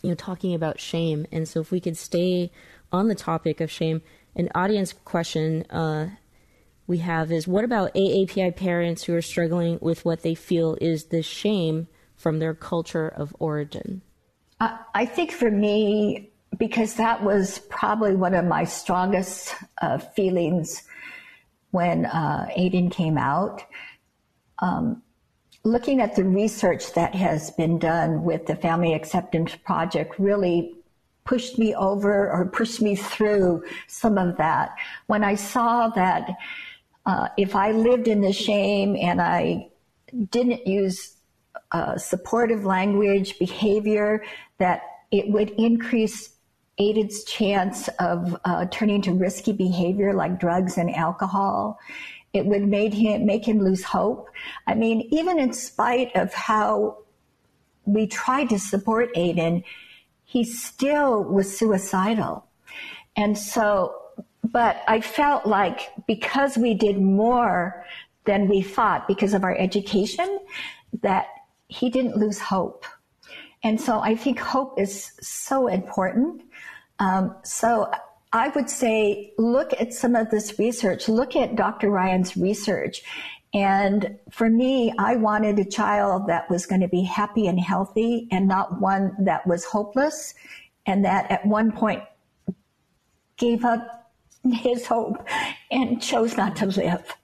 you 0.00 0.08
know, 0.08 0.14
talking 0.14 0.54
about 0.54 0.80
shame. 0.80 1.26
And 1.30 1.46
so 1.46 1.60
if 1.60 1.70
we 1.70 1.80
could 1.80 1.98
stay 1.98 2.50
on 2.90 3.08
the 3.08 3.14
topic 3.14 3.60
of 3.60 3.70
shame, 3.70 4.00
an 4.34 4.48
audience 4.54 4.94
question 5.04 5.64
uh, 5.68 6.08
we 6.86 6.98
have 6.98 7.32
is 7.32 7.48
what 7.48 7.64
about 7.64 7.94
AAPI 7.94 8.56
parents 8.56 9.04
who 9.04 9.14
are 9.14 9.22
struggling 9.22 9.78
with 9.80 10.04
what 10.04 10.22
they 10.22 10.34
feel 10.34 10.76
is 10.80 11.06
the 11.06 11.22
shame 11.22 11.88
from 12.16 12.38
their 12.38 12.54
culture 12.54 13.08
of 13.08 13.34
origin? 13.38 14.02
I 14.60 15.04
think 15.04 15.32
for 15.32 15.50
me, 15.50 16.30
because 16.56 16.94
that 16.94 17.22
was 17.22 17.58
probably 17.68 18.14
one 18.14 18.34
of 18.34 18.44
my 18.44 18.64
strongest 18.64 19.54
uh, 19.82 19.98
feelings 19.98 20.84
when 21.72 22.06
uh, 22.06 22.46
Aiden 22.56 22.90
came 22.90 23.18
out 23.18 23.64
um, 24.60 25.02
looking 25.64 26.00
at 26.00 26.14
the 26.14 26.24
research 26.24 26.92
that 26.92 27.14
has 27.14 27.50
been 27.52 27.78
done 27.78 28.22
with 28.22 28.46
the 28.46 28.56
Family 28.56 28.94
Acceptance 28.94 29.54
Project 29.56 30.14
really 30.18 30.74
pushed 31.24 31.58
me 31.58 31.74
over 31.74 32.30
or 32.30 32.46
pushed 32.46 32.82
me 32.82 32.94
through 32.94 33.64
some 33.88 34.18
of 34.18 34.36
that. 34.36 34.74
When 35.06 35.24
I 35.24 35.34
saw 35.34 35.88
that 35.88 36.30
uh, 37.06 37.28
if 37.36 37.54
I 37.54 37.72
lived 37.72 38.08
in 38.08 38.20
the 38.20 38.32
shame 38.32 38.96
and 38.96 39.20
I 39.20 39.68
didn't 40.30 40.66
use 40.66 41.16
uh, 41.72 41.96
supportive 41.98 42.64
language, 42.64 43.38
behavior, 43.38 44.24
that 44.58 44.82
it 45.10 45.28
would 45.28 45.50
increase 45.50 46.34
Aiden's 46.78 47.24
chance 47.24 47.88
of 48.00 48.36
uh, 48.44 48.66
turning 48.70 49.02
to 49.02 49.12
risky 49.12 49.52
behavior 49.52 50.12
like 50.12 50.40
drugs 50.40 50.76
and 50.76 50.94
alcohol. 50.94 51.78
It 52.32 52.46
would 52.46 52.66
make 52.66 52.92
him 52.92 53.26
make 53.26 53.46
him 53.46 53.60
lose 53.60 53.84
hope. 53.84 54.28
I 54.66 54.74
mean, 54.74 55.02
even 55.12 55.38
in 55.38 55.52
spite 55.52 56.14
of 56.16 56.34
how 56.34 56.98
we 57.84 58.06
tried 58.06 58.48
to 58.48 58.58
support 58.58 59.14
Aiden, 59.14 59.62
he 60.24 60.42
still 60.42 61.22
was 61.22 61.56
suicidal. 61.56 62.46
And 63.16 63.38
so, 63.38 63.94
but 64.44 64.82
I 64.86 65.00
felt 65.00 65.46
like 65.46 65.92
because 66.06 66.56
we 66.58 66.74
did 66.74 67.00
more 67.00 67.84
than 68.24 68.48
we 68.48 68.62
thought 68.62 69.08
because 69.08 69.34
of 69.34 69.44
our 69.44 69.56
education, 69.56 70.38
that 71.02 71.26
he 71.68 71.90
didn't 71.90 72.16
lose 72.16 72.38
hope. 72.38 72.84
And 73.62 73.80
so 73.80 74.00
I 74.00 74.14
think 74.14 74.38
hope 74.38 74.78
is 74.78 75.12
so 75.20 75.68
important. 75.68 76.42
Um, 76.98 77.34
so 77.42 77.90
I 78.32 78.48
would 78.48 78.68
say 78.68 79.32
look 79.38 79.72
at 79.80 79.94
some 79.94 80.14
of 80.14 80.30
this 80.30 80.58
research, 80.58 81.08
look 81.08 81.34
at 81.36 81.56
Dr. 81.56 81.90
Ryan's 81.90 82.36
research. 82.36 83.02
And 83.54 84.18
for 84.30 84.50
me, 84.50 84.92
I 84.98 85.16
wanted 85.16 85.58
a 85.58 85.64
child 85.64 86.26
that 86.26 86.50
was 86.50 86.66
going 86.66 86.80
to 86.80 86.88
be 86.88 87.02
happy 87.02 87.46
and 87.46 87.58
healthy 87.58 88.28
and 88.30 88.48
not 88.48 88.80
one 88.80 89.14
that 89.20 89.46
was 89.46 89.64
hopeless 89.64 90.34
and 90.86 91.04
that 91.04 91.30
at 91.30 91.46
one 91.46 91.72
point 91.72 92.02
gave 93.36 93.64
up 93.64 94.03
his 94.52 94.86
hope 94.86 95.26
and 95.70 96.00
chose 96.00 96.36
not 96.36 96.56
to 96.56 96.66
live. 96.66 97.16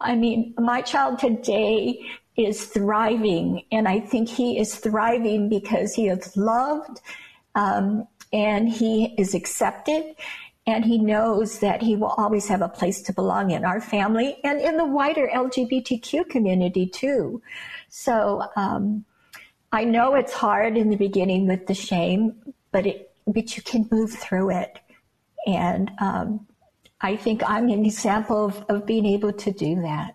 I 0.00 0.14
mean, 0.14 0.54
my 0.58 0.80
child 0.80 1.18
today 1.18 2.00
is 2.36 2.66
thriving, 2.66 3.64
and 3.72 3.88
I 3.88 3.98
think 4.00 4.28
he 4.28 4.58
is 4.58 4.76
thriving 4.76 5.48
because 5.48 5.94
he 5.94 6.08
is 6.08 6.36
loved 6.36 7.00
um, 7.54 8.06
and 8.32 8.68
he 8.68 9.14
is 9.18 9.34
accepted 9.34 10.14
and 10.68 10.84
he 10.84 10.98
knows 10.98 11.60
that 11.60 11.80
he 11.80 11.96
will 11.96 12.14
always 12.18 12.46
have 12.46 12.60
a 12.60 12.68
place 12.68 13.00
to 13.00 13.12
belong 13.14 13.52
in 13.52 13.64
our 13.64 13.80
family 13.80 14.36
and 14.44 14.60
in 14.60 14.76
the 14.76 14.84
wider 14.84 15.26
LGBTQ 15.34 16.28
community 16.28 16.86
too. 16.86 17.40
So 17.88 18.44
um, 18.54 19.06
I 19.72 19.84
know 19.84 20.14
it's 20.14 20.34
hard 20.34 20.76
in 20.76 20.90
the 20.90 20.96
beginning 20.96 21.46
with 21.46 21.66
the 21.66 21.74
shame, 21.74 22.36
but 22.70 22.86
it 22.86 23.10
but 23.26 23.56
you 23.56 23.62
can 23.62 23.88
move 23.90 24.12
through 24.12 24.50
it, 24.50 24.78
and 25.46 25.90
um, 26.00 26.46
I 27.00 27.16
think 27.16 27.42
I'm 27.46 27.68
an 27.68 27.84
example 27.84 28.46
of, 28.46 28.64
of 28.68 28.86
being 28.86 29.06
able 29.06 29.32
to 29.32 29.52
do 29.52 29.82
that. 29.82 30.14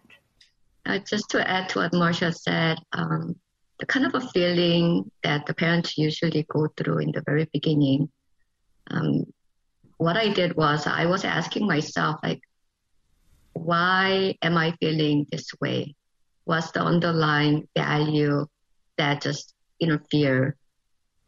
Uh, 0.86 1.00
just 1.00 1.30
to 1.30 1.50
add 1.50 1.70
to 1.70 1.80
what 1.80 1.94
Marsha 1.94 2.34
said, 2.36 2.78
um, 2.92 3.36
the 3.80 3.86
kind 3.86 4.06
of 4.06 4.16
a 4.16 4.28
feeling 4.30 5.10
that 5.24 5.46
the 5.46 5.54
parents 5.54 5.98
usually 5.98 6.46
go 6.50 6.68
through 6.76 7.00
in 7.00 7.12
the 7.12 7.24
very 7.26 7.50
beginning. 7.54 8.10
Um, 8.92 9.24
what 9.98 10.18
I 10.18 10.30
did 10.30 10.58
was 10.58 10.86
I 10.86 11.06
was 11.06 11.24
asking 11.24 11.66
myself, 11.68 12.20
like, 12.22 12.42
why 13.54 14.36
am 14.42 14.58
I 14.58 14.76
feeling 14.82 15.26
this 15.32 15.48
way? 15.62 15.96
What's 16.44 16.72
the 16.72 16.82
underlying 16.82 17.68
value 17.78 18.46
that 18.98 19.22
just 19.22 19.54
interfere 19.80 20.58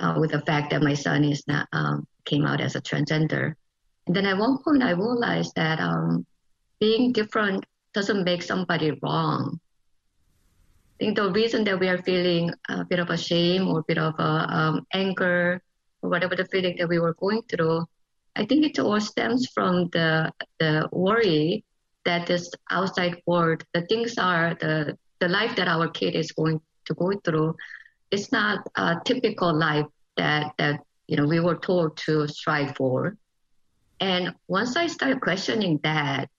uh, 0.01 0.17
with 0.19 0.31
the 0.31 0.41
fact 0.41 0.71
that 0.71 0.83
my 0.83 0.95
son 0.95 1.23
is 1.23 1.47
not 1.47 1.67
um, 1.71 2.05
came 2.25 2.45
out 2.45 2.59
as 2.59 2.75
a 2.75 2.81
transgender? 2.81 3.53
And 4.07 4.15
then 4.15 4.25
at 4.25 4.37
one 4.37 4.59
point 4.59 4.83
I 4.83 4.91
realized 4.91 5.53
that 5.55 5.79
um, 5.79 6.25
being 6.79 7.11
different 7.11 7.65
doesn't 7.93 8.23
make 8.23 8.43
somebody 8.43 8.91
wrong. 9.01 9.59
I 10.95 11.03
think 11.03 11.15
the 11.17 11.31
reason 11.31 11.63
that 11.65 11.79
we 11.79 11.89
are 11.89 11.97
feeling 11.97 12.51
a 12.69 12.85
bit 12.85 12.99
of 12.99 13.09
a 13.09 13.17
shame 13.17 13.67
or 13.67 13.79
a 13.79 13.83
bit 13.83 13.97
of 13.97 14.13
a, 14.19 14.23
um, 14.23 14.87
anger 14.93 15.61
or 16.01 16.09
whatever 16.09 16.35
the 16.35 16.45
feeling 16.45 16.75
that 16.77 16.87
we 16.87 16.99
were 16.99 17.15
going 17.15 17.41
through, 17.49 17.85
I 18.35 18.45
think 18.45 18.65
it 18.65 18.79
all 18.79 18.99
stems 19.01 19.47
from 19.47 19.89
the 19.89 20.31
the 20.59 20.87
worry 20.91 21.63
that 22.05 22.27
this 22.27 22.49
outside 22.69 23.21
world, 23.25 23.63
the 23.73 23.81
things 23.87 24.17
are 24.17 24.55
the 24.59 24.97
the 25.19 25.27
life 25.27 25.55
that 25.55 25.67
our 25.67 25.87
kid 25.89 26.15
is 26.15 26.31
going 26.31 26.61
to 26.85 26.93
go 26.93 27.11
through, 27.23 27.55
it's 28.11 28.31
not 28.31 28.67
a 28.75 28.97
typical 29.03 29.53
life 29.53 29.87
that 30.17 30.53
that 30.57 30.81
you 31.07 31.17
know 31.17 31.25
we 31.25 31.39
were 31.39 31.57
told 31.57 31.97
to 31.97 32.27
strive 32.27 32.75
for. 32.75 33.17
And 33.99 34.33
once 34.47 34.75
I 34.75 34.87
started 34.87 35.21
questioning 35.21 35.79
that, 35.83 36.29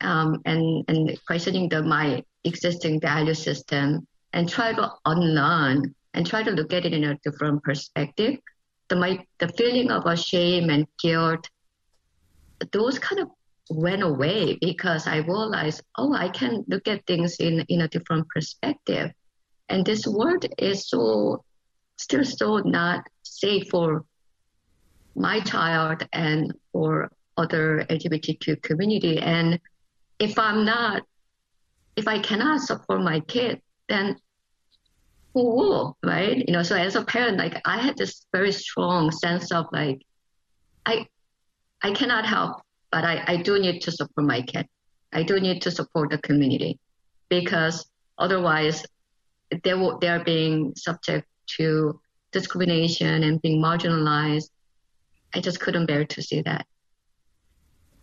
um, 0.00 0.40
and 0.44 0.84
and 0.88 1.18
questioning 1.26 1.68
the 1.68 1.82
my 1.82 2.24
existing 2.44 3.00
value 3.00 3.34
system 3.34 4.06
and 4.32 4.48
try 4.48 4.72
to 4.72 4.92
unlearn 5.04 5.94
and 6.14 6.26
try 6.26 6.42
to 6.42 6.50
look 6.50 6.72
at 6.72 6.84
it 6.84 6.92
in 6.92 7.04
a 7.04 7.18
different 7.24 7.62
perspective, 7.62 8.38
the 8.88 8.96
my 8.96 9.24
the 9.38 9.48
feeling 9.48 9.90
of 9.90 10.06
a 10.06 10.16
shame 10.16 10.70
and 10.70 10.86
guilt, 11.02 11.48
those 12.72 12.98
kind 12.98 13.22
of 13.22 13.28
went 13.70 14.02
away 14.02 14.58
because 14.60 15.06
I 15.06 15.18
realized, 15.18 15.82
oh, 15.96 16.14
I 16.14 16.28
can 16.30 16.64
look 16.68 16.88
at 16.88 17.06
things 17.06 17.36
in 17.36 17.64
in 17.68 17.82
a 17.82 17.88
different 17.88 18.28
perspective, 18.28 19.12
and 19.68 19.84
this 19.84 20.06
world 20.06 20.46
is 20.58 20.88
so 20.88 21.44
still 21.96 22.24
so 22.24 22.58
not 22.58 23.04
safe 23.22 23.68
for 23.68 24.04
my 25.14 25.40
child 25.40 26.06
and 26.12 26.52
for 26.78 27.10
other 27.36 27.84
LGBTQ 27.90 28.62
community. 28.62 29.18
And 29.18 29.58
if 30.20 30.38
I'm 30.38 30.64
not, 30.64 31.02
if 31.96 32.06
I 32.06 32.20
cannot 32.20 32.60
support 32.60 33.02
my 33.02 33.18
kid, 33.18 33.60
then 33.88 34.16
who 35.34 35.42
will, 35.56 35.96
right? 36.04 36.36
You 36.46 36.52
know, 36.52 36.62
so 36.62 36.76
as 36.76 36.94
a 36.94 37.04
parent, 37.04 37.36
like 37.36 37.60
I 37.64 37.78
had 37.78 37.96
this 37.96 38.26
very 38.32 38.52
strong 38.52 39.10
sense 39.10 39.50
of 39.50 39.66
like, 39.72 40.02
I, 40.86 41.08
I 41.82 41.90
cannot 41.90 42.24
help, 42.24 42.62
but 42.92 43.02
I, 43.04 43.24
I 43.26 43.36
do 43.38 43.58
need 43.58 43.80
to 43.82 43.90
support 43.90 44.24
my 44.28 44.42
kid. 44.42 44.68
I 45.12 45.24
do 45.24 45.40
need 45.40 45.60
to 45.62 45.72
support 45.72 46.10
the 46.10 46.18
community 46.18 46.78
because 47.28 47.90
otherwise 48.18 48.86
they 49.64 49.74
will, 49.74 49.98
they're 49.98 50.22
being 50.22 50.74
subject 50.76 51.26
to 51.56 52.00
discrimination 52.30 53.24
and 53.24 53.42
being 53.42 53.60
marginalized. 53.60 54.50
I 55.34 55.40
just 55.40 55.60
couldn't 55.60 55.86
bear 55.86 56.04
to 56.04 56.22
see 56.22 56.42
that. 56.42 56.66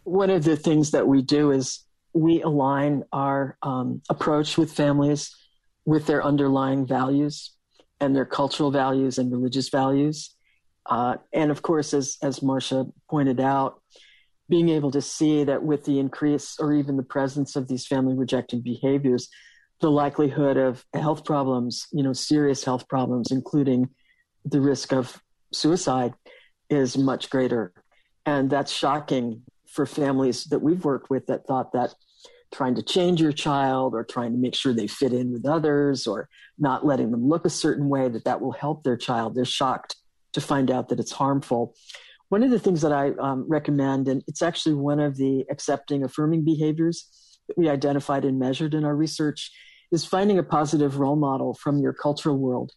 One 0.03 0.29
of 0.29 0.43
the 0.43 0.55
things 0.55 0.91
that 0.91 1.07
we 1.07 1.21
do 1.21 1.51
is 1.51 1.83
we 2.13 2.41
align 2.41 3.03
our 3.11 3.57
um, 3.63 4.01
approach 4.09 4.57
with 4.57 4.71
families 4.71 5.35
with 5.85 6.05
their 6.07 6.23
underlying 6.23 6.85
values 6.85 7.51
and 7.99 8.15
their 8.15 8.25
cultural 8.25 8.71
values 8.71 9.17
and 9.17 9.31
religious 9.31 9.69
values. 9.69 10.35
Uh, 10.85 11.15
and 11.33 11.51
of 11.51 11.61
course, 11.61 11.93
as, 11.93 12.17
as 12.21 12.39
Marsha 12.39 12.91
pointed 13.09 13.39
out, 13.39 13.81
being 14.47 14.69
able 14.69 14.91
to 14.91 15.01
see 15.01 15.43
that 15.43 15.63
with 15.63 15.85
the 15.85 15.99
increase 15.99 16.57
or 16.59 16.73
even 16.73 16.97
the 16.97 17.03
presence 17.03 17.55
of 17.55 17.67
these 17.67 17.87
family 17.87 18.13
rejecting 18.13 18.61
behaviors, 18.61 19.29
the 19.81 19.89
likelihood 19.89 20.57
of 20.57 20.85
health 20.93 21.25
problems, 21.25 21.87
you 21.91 22.03
know, 22.03 22.13
serious 22.13 22.63
health 22.63 22.87
problems, 22.87 23.31
including 23.31 23.89
the 24.45 24.61
risk 24.61 24.93
of 24.93 25.19
suicide, 25.51 26.13
is 26.69 26.97
much 26.97 27.29
greater. 27.29 27.73
And 28.25 28.49
that's 28.49 28.71
shocking 28.71 29.43
for 29.67 29.85
families 29.85 30.45
that 30.45 30.59
we've 30.59 30.83
worked 30.83 31.09
with 31.09 31.27
that 31.27 31.45
thought 31.45 31.73
that 31.73 31.93
trying 32.53 32.75
to 32.75 32.81
change 32.81 33.21
your 33.21 33.33
child 33.33 33.93
or 33.93 34.03
trying 34.03 34.31
to 34.31 34.37
make 34.37 34.55
sure 34.55 34.73
they 34.73 34.87
fit 34.87 35.13
in 35.13 35.33
with 35.33 35.45
others 35.45 36.07
or 36.07 36.29
not 36.57 36.85
letting 36.85 37.11
them 37.11 37.27
look 37.27 37.45
a 37.45 37.49
certain 37.49 37.89
way 37.89 38.07
that 38.07 38.23
that 38.23 38.39
will 38.39 38.53
help 38.53 38.83
their 38.83 38.95
child. 38.95 39.35
They're 39.35 39.45
shocked 39.45 39.97
to 40.33 40.41
find 40.41 40.71
out 40.71 40.89
that 40.89 40.99
it's 40.99 41.11
harmful. 41.11 41.75
One 42.29 42.43
of 42.43 42.51
the 42.51 42.59
things 42.59 42.81
that 42.81 42.93
i 42.93 43.11
um, 43.19 43.45
recommend 43.47 44.07
and 44.07 44.23
it's 44.27 44.41
actually 44.41 44.75
one 44.75 44.99
of 44.99 45.17
the 45.17 45.45
accepting 45.51 46.03
affirming 46.03 46.43
behaviors 46.43 47.09
that 47.47 47.57
we 47.57 47.69
identified 47.69 48.25
and 48.25 48.39
measured 48.39 48.73
in 48.73 48.85
our 48.85 48.95
research 48.95 49.51
is 49.91 50.05
finding 50.05 50.39
a 50.39 50.43
positive 50.43 50.97
role 50.97 51.15
model 51.15 51.53
from 51.53 51.79
your 51.79 51.93
cultural 51.93 52.37
world 52.37 52.71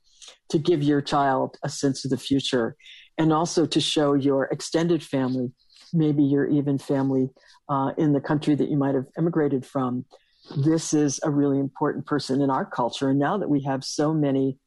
to 0.51 0.59
give 0.59 0.82
your 0.82 1.01
child 1.01 1.57
a 1.62 1.68
sense 1.68 2.05
of 2.05 2.11
the 2.11 2.18
future 2.18 2.76
and 3.18 3.32
also 3.32 3.66
to 3.66 3.80
show 3.80 4.14
your 4.14 4.44
extended 4.44 5.02
family 5.02 5.52
maybe 5.92 6.22
your 6.22 6.46
even 6.46 6.78
family 6.78 7.30
uh, 7.68 7.92
in 7.98 8.12
the 8.12 8.20
country 8.20 8.54
that 8.54 8.68
you 8.68 8.76
might 8.76 8.94
have 8.94 9.06
immigrated 9.18 9.64
from. 9.64 10.04
This 10.56 10.94
is 10.94 11.20
a 11.22 11.30
really 11.30 11.58
important 11.58 12.06
person 12.06 12.40
in 12.40 12.50
our 12.50 12.64
culture. 12.64 13.10
And 13.10 13.18
now 13.18 13.36
that 13.38 13.48
we 13.48 13.62
have 13.62 13.84
so 13.84 14.14
many 14.14 14.58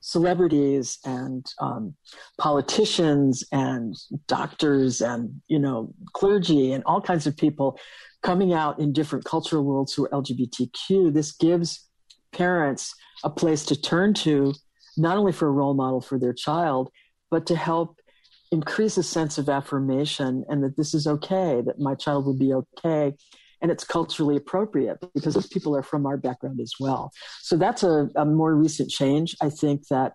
celebrities 0.00 0.98
and 1.04 1.44
um, 1.60 1.94
politicians 2.38 3.44
and 3.50 3.96
doctors 4.28 5.00
and 5.00 5.40
you 5.48 5.58
know 5.58 5.92
clergy 6.12 6.72
and 6.72 6.84
all 6.84 7.00
kinds 7.00 7.26
of 7.26 7.36
people 7.36 7.76
coming 8.22 8.52
out 8.52 8.78
in 8.78 8.92
different 8.92 9.24
cultural 9.24 9.64
worlds 9.64 9.94
who 9.94 10.04
are 10.04 10.10
LGBTQ, 10.10 11.12
this 11.12 11.32
gives 11.32 11.88
parents 12.32 12.94
a 13.24 13.30
place 13.30 13.64
to 13.64 13.80
turn 13.80 14.14
to, 14.14 14.52
not 14.96 15.16
only 15.16 15.32
for 15.32 15.48
a 15.48 15.52
role 15.52 15.74
model 15.74 16.00
for 16.00 16.18
their 16.18 16.32
child, 16.32 16.90
but 17.30 17.46
to 17.46 17.56
help 17.56 18.00
increase 18.52 18.96
a 18.96 19.02
sense 19.02 19.38
of 19.38 19.48
affirmation 19.48 20.44
and 20.48 20.62
that 20.62 20.76
this 20.76 20.94
is 20.94 21.06
okay, 21.06 21.62
that 21.64 21.78
my 21.78 21.94
child 21.94 22.26
will 22.26 22.38
be 22.38 22.52
okay. 22.54 23.14
And 23.62 23.70
it's 23.70 23.84
culturally 23.84 24.36
appropriate 24.36 24.98
because 25.14 25.34
those 25.34 25.46
people 25.46 25.76
are 25.76 25.82
from 25.82 26.06
our 26.06 26.16
background 26.16 26.60
as 26.60 26.72
well. 26.78 27.10
So 27.40 27.56
that's 27.56 27.82
a, 27.82 28.08
a 28.14 28.24
more 28.24 28.54
recent 28.54 28.90
change. 28.90 29.34
I 29.40 29.50
think 29.50 29.88
that 29.88 30.12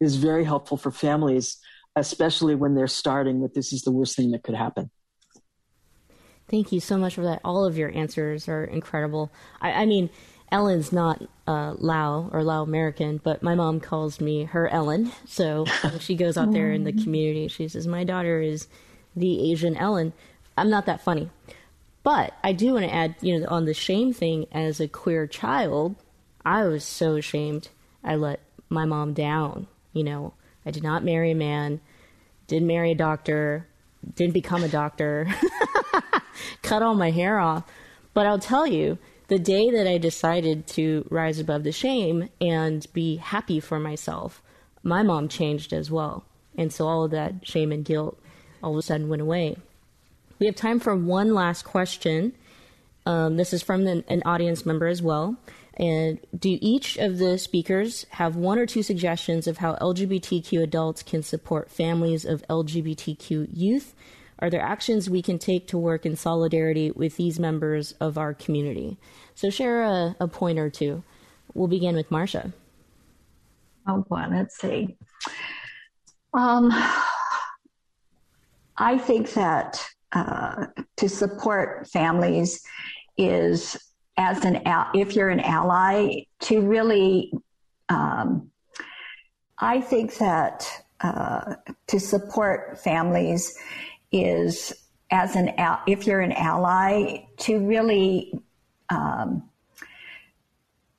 is 0.00 0.16
very 0.16 0.44
helpful 0.44 0.76
for 0.76 0.90
families, 0.90 1.58
especially 1.96 2.54
when 2.54 2.74
they're 2.74 2.86
starting 2.86 3.40
with 3.40 3.54
this 3.54 3.72
is 3.72 3.82
the 3.82 3.90
worst 3.92 4.14
thing 4.14 4.30
that 4.32 4.42
could 4.42 4.54
happen. 4.54 4.90
Thank 6.48 6.70
you 6.70 6.80
so 6.80 6.98
much 6.98 7.14
for 7.14 7.22
that. 7.22 7.40
All 7.44 7.64
of 7.64 7.78
your 7.78 7.90
answers 7.96 8.46
are 8.46 8.64
incredible. 8.64 9.32
I, 9.60 9.72
I 9.72 9.86
mean, 9.86 10.10
Ellen's 10.52 10.92
not 10.92 11.22
uh, 11.46 11.74
Lao 11.78 12.28
or 12.30 12.44
Lao 12.44 12.62
American, 12.62 13.16
but 13.16 13.42
my 13.42 13.54
mom 13.54 13.80
calls 13.80 14.20
me 14.20 14.44
her 14.44 14.68
Ellen. 14.68 15.10
So 15.24 15.64
she 15.98 16.14
goes 16.14 16.36
out 16.36 16.52
there 16.52 16.70
in 16.70 16.84
the 16.84 16.92
community. 16.92 17.48
She 17.48 17.66
says, 17.68 17.86
My 17.86 18.04
daughter 18.04 18.40
is 18.40 18.68
the 19.16 19.50
Asian 19.50 19.76
Ellen. 19.76 20.12
I'm 20.56 20.68
not 20.68 20.86
that 20.86 21.00
funny. 21.00 21.30
But 22.02 22.34
I 22.44 22.52
do 22.52 22.74
want 22.74 22.84
to 22.84 22.94
add, 22.94 23.14
you 23.22 23.40
know, 23.40 23.46
on 23.48 23.64
the 23.64 23.74
shame 23.74 24.12
thing 24.12 24.46
as 24.52 24.78
a 24.78 24.88
queer 24.88 25.26
child, 25.26 25.96
I 26.44 26.64
was 26.64 26.84
so 26.84 27.16
ashamed. 27.16 27.68
I 28.04 28.16
let 28.16 28.40
my 28.68 28.84
mom 28.84 29.14
down. 29.14 29.68
You 29.92 30.04
know, 30.04 30.34
I 30.66 30.70
did 30.70 30.82
not 30.82 31.04
marry 31.04 31.30
a 31.30 31.34
man, 31.34 31.80
didn't 32.46 32.66
marry 32.66 32.90
a 32.90 32.96
doctor, 32.96 33.68
didn't 34.16 34.34
become 34.34 34.64
a 34.64 34.68
doctor, 34.68 35.28
cut 36.62 36.82
all 36.82 36.94
my 36.94 37.10
hair 37.10 37.38
off. 37.38 37.64
But 38.14 38.26
I'll 38.26 38.38
tell 38.38 38.66
you, 38.66 38.98
the 39.32 39.38
day 39.38 39.70
that 39.70 39.86
I 39.86 39.96
decided 39.96 40.66
to 40.66 41.06
rise 41.08 41.38
above 41.38 41.64
the 41.64 41.72
shame 41.72 42.28
and 42.38 42.86
be 42.92 43.16
happy 43.16 43.60
for 43.60 43.80
myself, 43.80 44.42
my 44.82 45.02
mom 45.02 45.26
changed 45.26 45.72
as 45.72 45.90
well. 45.90 46.26
And 46.58 46.70
so 46.70 46.86
all 46.86 47.04
of 47.04 47.12
that 47.12 47.46
shame 47.46 47.72
and 47.72 47.82
guilt 47.82 48.20
all 48.62 48.72
of 48.72 48.78
a 48.78 48.82
sudden 48.82 49.08
went 49.08 49.22
away. 49.22 49.56
We 50.38 50.44
have 50.44 50.54
time 50.54 50.78
for 50.78 50.94
one 50.94 51.32
last 51.32 51.62
question. 51.62 52.34
Um, 53.06 53.38
this 53.38 53.54
is 53.54 53.62
from 53.62 53.86
an, 53.86 54.04
an 54.06 54.22
audience 54.26 54.66
member 54.66 54.86
as 54.86 55.00
well. 55.00 55.38
And 55.78 56.20
do 56.38 56.58
each 56.60 56.98
of 56.98 57.16
the 57.16 57.38
speakers 57.38 58.04
have 58.10 58.36
one 58.36 58.58
or 58.58 58.66
two 58.66 58.82
suggestions 58.82 59.46
of 59.46 59.56
how 59.56 59.76
LGBTQ 59.76 60.62
adults 60.62 61.02
can 61.02 61.22
support 61.22 61.70
families 61.70 62.26
of 62.26 62.46
LGBTQ 62.50 63.48
youth 63.50 63.94
are 64.42 64.50
there 64.50 64.60
actions 64.60 65.08
we 65.08 65.22
can 65.22 65.38
take 65.38 65.68
to 65.68 65.78
work 65.78 66.04
in 66.04 66.16
solidarity 66.16 66.90
with 66.90 67.16
these 67.16 67.38
members 67.38 67.92
of 68.00 68.18
our 68.18 68.34
community? 68.34 68.98
So, 69.36 69.48
share 69.48 69.82
a, 69.84 70.16
a 70.18 70.26
point 70.26 70.58
or 70.58 70.68
two. 70.68 71.04
We'll 71.54 71.68
begin 71.68 71.94
with 71.94 72.10
Marsha. 72.10 72.52
Oh, 73.86 74.04
boy, 74.08 74.24
let's 74.30 74.58
see. 74.58 74.96
Um, 76.34 76.72
I 78.76 78.98
think 78.98 79.32
that 79.34 79.84
uh, 80.12 80.66
to 80.96 81.08
support 81.08 81.88
families 81.88 82.64
is 83.16 83.76
as 84.16 84.44
an 84.44 84.62
if 84.94 85.14
you're 85.14 85.28
an 85.28 85.40
ally 85.40 86.24
to 86.40 86.60
really 86.60 87.32
um, 87.88 88.50
I 89.58 89.80
think 89.80 90.18
that 90.18 90.68
uh, 91.00 91.54
to 91.86 92.00
support 92.00 92.80
families 92.82 93.56
is 94.12 94.72
as 95.10 95.36
an 95.36 95.52
if 95.86 96.06
you're 96.06 96.20
an 96.20 96.32
ally 96.32 97.24
to 97.38 97.58
really 97.58 98.32
um, 98.88 99.42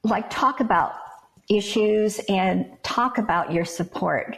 like 0.03 0.29
talk 0.29 0.59
about 0.59 0.93
issues 1.49 2.19
and 2.29 2.65
talk 2.83 3.17
about 3.17 3.51
your 3.51 3.65
support. 3.65 4.37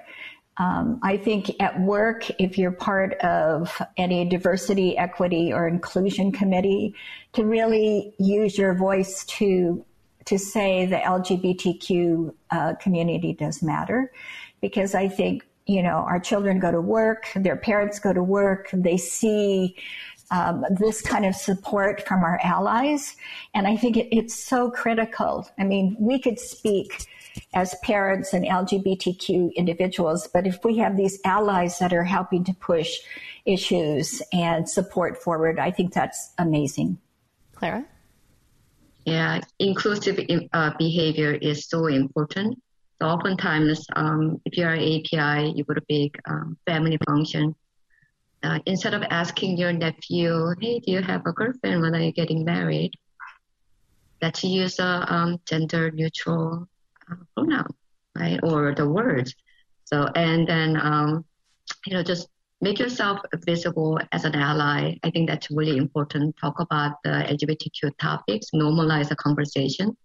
Um, 0.58 1.00
I 1.04 1.18
think 1.18 1.52
at 1.62 1.80
work, 1.82 2.30
if 2.40 2.58
you're 2.58 2.72
part 2.72 3.14
of 3.16 3.82
any 3.98 4.24
diversity, 4.26 4.98
equity, 4.98 5.52
or 5.52 5.68
inclusion 5.68 6.32
committee, 6.32 6.96
to 7.34 7.44
really 7.44 8.14
use 8.18 8.58
your 8.58 8.74
voice 8.74 9.26
to 9.26 9.86
to 10.26 10.40
say 10.40 10.88
the 10.88 10.96
LGBTQ 10.96 12.34
uh, 12.50 12.74
community 12.76 13.34
does 13.34 13.62
matter, 13.62 14.12
because 14.60 14.96
I 14.96 15.08
think 15.08 15.46
you 15.66 15.82
know, 15.82 16.06
our 16.08 16.20
children 16.20 16.60
go 16.60 16.72
to 16.72 16.82
work, 16.82 17.32
their 17.36 17.56
parents 17.56 18.00
go 18.00 18.14
to 18.14 18.24
work, 18.24 18.70
they 18.72 18.98
see 18.98 19.76
um, 20.32 20.66
this 20.70 21.02
kind 21.02 21.26
of 21.26 21.36
support 21.36 22.06
from 22.08 22.24
our 22.24 22.40
allies. 22.44 23.16
And 23.54 23.68
I 23.68 23.76
think 23.76 23.98
it, 23.98 24.16
it's 24.16 24.36
so 24.36 24.70
critical. 24.70 25.48
I 25.58 25.64
mean, 25.64 25.96
we 26.00 26.20
could 26.20 26.40
speak 26.40 27.08
as 27.54 27.76
parents 27.84 28.34
and 28.34 28.46
LGBTQ 28.46 29.56
individuals, 29.56 30.28
but 30.34 30.48
if 30.48 30.64
we 30.64 30.78
have 30.78 30.98
these 30.98 31.20
allies 31.26 31.80
that 31.80 31.94
are 31.94 32.04
helping 32.04 32.44
to 32.46 32.54
push 32.54 32.98
issues 33.46 34.22
and 34.32 34.70
support 34.70 35.22
forward, 35.22 35.60
I 35.60 35.72
think 35.72 35.94
that's 35.94 36.34
amazing. 36.38 36.98
Clara? 37.54 37.86
Yeah, 39.06 39.42
inclusive 39.60 40.20
uh, 40.54 40.72
behavior 40.78 41.34
is 41.34 41.68
so 41.68 41.86
important 41.88 42.60
So 43.02 43.08
oftentimes, 43.08 43.86
um, 43.96 44.42
if 44.46 44.58
you 44.58 44.66
are 44.66 44.74
an 44.74 44.82
API, 44.82 45.52
you 45.56 45.64
go 45.66 45.74
to 45.74 45.82
big 45.90 46.18
um, 46.30 46.58
family 46.66 46.98
function. 47.06 47.56
Uh, 48.42 48.60
instead 48.66 48.94
of 48.94 49.04
asking 49.10 49.58
your 49.58 49.74
nephew, 49.74 50.54
"Hey, 50.62 50.80
do 50.80 50.92
you 50.92 51.02
have 51.02 51.26
a 51.26 51.34
girlfriend? 51.34 51.82
When 51.82 51.96
are 51.96 52.02
you 52.02 52.14
getting 52.14 52.46
married?" 52.46 52.94
Let's 54.22 54.44
use 54.44 54.80
a 54.80 55.06
um, 55.14 55.42
gender-neutral 55.46 56.68
uh, 57.12 57.16
pronoun, 57.36 57.68
right, 58.18 58.40
or 58.44 58.74
the 58.74 58.88
words. 58.88 59.36
So, 59.84 60.08
and 60.16 60.48
then 60.48 60.80
um, 60.80 61.26
you 61.86 61.94
know, 61.94 62.04
just 62.04 62.30
make 62.62 62.80
yourself 62.80 63.20
visible 63.46 64.00
as 64.14 64.24
an 64.24 64.36
ally. 64.36 64.96
I 65.04 65.12
think 65.12 65.28
that's 65.28 65.52
really 65.52 65.76
important. 65.76 66.38
Talk 66.38 66.62
about 66.62 67.04
the 67.04 67.26
LGBTQ 67.28 67.92
topics, 68.00 68.52
normalize 68.56 69.10
the 69.10 69.18
conversation 69.18 69.98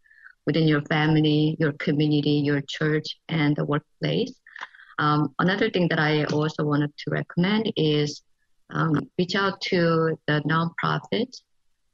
within 0.47 0.67
your 0.67 0.83
family, 0.83 1.57
your 1.59 1.73
community, 1.73 2.43
your 2.45 2.61
church, 2.63 3.19
and 3.29 3.57
the 3.57 3.65
workplace. 3.65 4.35
Um, 4.99 5.35
another 5.39 5.71
thing 5.71 5.89
that 5.89 5.99
I 5.99 6.25
also 6.25 6.65
wanted 6.65 6.93
to 6.99 7.11
recommend 7.11 7.73
is 7.77 8.23
um, 8.71 9.09
reach 9.19 9.35
out 9.35 9.61
to 9.63 10.19
the 10.27 10.43
nonprofits 10.47 11.43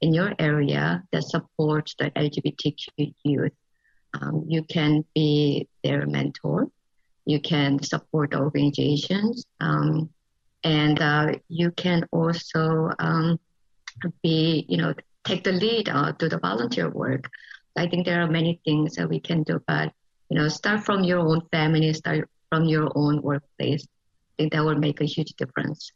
in 0.01 0.13
your 0.13 0.33
area 0.39 1.03
that 1.11 1.23
support 1.23 1.91
the 1.99 2.11
LGBTQ 2.11 3.13
youth. 3.23 3.51
Um, 4.13 4.45
you 4.47 4.63
can 4.63 5.03
be 5.15 5.67
their 5.83 6.05
mentor. 6.05 6.67
You 7.25 7.39
can 7.39 7.81
support 7.81 8.35
organizations. 8.35 9.45
Um, 9.59 10.09
and 10.63 11.01
uh, 11.01 11.33
you 11.49 11.71
can 11.71 12.07
also 12.11 12.91
um, 12.99 13.39
be, 14.23 14.65
you 14.69 14.77
know, 14.77 14.93
take 15.23 15.43
the 15.43 15.51
lead 15.51 15.89
uh, 15.89 16.13
to 16.13 16.29
the 16.29 16.39
volunteer 16.39 16.89
work. 16.89 17.29
I 17.77 17.87
think 17.87 18.05
there 18.05 18.21
are 18.21 18.27
many 18.27 18.59
things 18.65 18.95
that 18.95 19.07
we 19.07 19.19
can 19.19 19.43
do, 19.43 19.61
but 19.67 19.93
you 20.29 20.37
know, 20.37 20.47
start 20.47 20.83
from 20.83 21.03
your 21.03 21.19
own 21.19 21.41
family, 21.51 21.93
start 21.93 22.29
from 22.49 22.65
your 22.65 22.91
own 22.95 23.21
workplace. 23.21 23.83
I 23.83 24.43
think 24.43 24.53
that 24.53 24.63
will 24.63 24.75
make 24.75 25.01
a 25.01 25.05
huge 25.05 25.33
difference. 25.33 25.91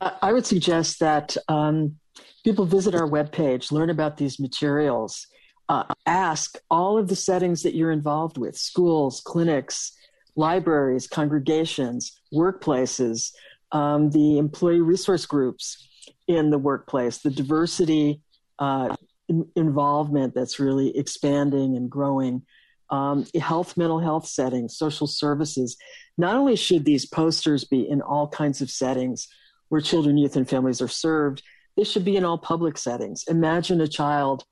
I 0.00 0.32
would 0.32 0.46
suggest 0.46 1.00
that 1.00 1.36
um, 1.48 1.96
people 2.44 2.66
visit 2.66 2.94
our 2.94 3.08
webpage, 3.08 3.72
learn 3.72 3.90
about 3.90 4.16
these 4.16 4.38
materials, 4.38 5.26
uh, 5.68 5.84
ask 6.04 6.58
all 6.70 6.98
of 6.98 7.08
the 7.08 7.16
settings 7.16 7.62
that 7.62 7.74
you're 7.74 7.90
involved 7.90 8.38
with 8.38 8.56
schools, 8.56 9.22
clinics, 9.24 9.92
libraries, 10.36 11.06
congregations, 11.06 12.20
workplaces, 12.32 13.32
um, 13.72 14.10
the 14.10 14.38
employee 14.38 14.80
resource 14.80 15.26
groups 15.26 15.88
in 16.28 16.50
the 16.50 16.58
workplace, 16.58 17.18
the 17.18 17.30
diversity 17.30 18.20
uh, 18.58 18.95
in- 19.28 19.48
involvement 19.56 20.34
that's 20.34 20.58
really 20.58 20.96
expanding 20.96 21.76
and 21.76 21.90
growing. 21.90 22.42
Um, 22.88 23.26
health, 23.40 23.76
mental 23.76 23.98
health 23.98 24.26
settings, 24.26 24.76
social 24.76 25.08
services. 25.08 25.76
Not 26.16 26.36
only 26.36 26.54
should 26.54 26.84
these 26.84 27.04
posters 27.04 27.64
be 27.64 27.88
in 27.88 28.00
all 28.00 28.28
kinds 28.28 28.60
of 28.60 28.70
settings 28.70 29.26
where 29.68 29.80
children, 29.80 30.16
youth, 30.16 30.36
and 30.36 30.48
families 30.48 30.80
are 30.80 30.88
served, 30.88 31.42
they 31.76 31.84
should 31.84 32.04
be 32.04 32.16
in 32.16 32.24
all 32.24 32.38
public 32.38 32.78
settings. 32.78 33.24
Imagine 33.28 33.80
a 33.80 33.88
child 33.88 34.44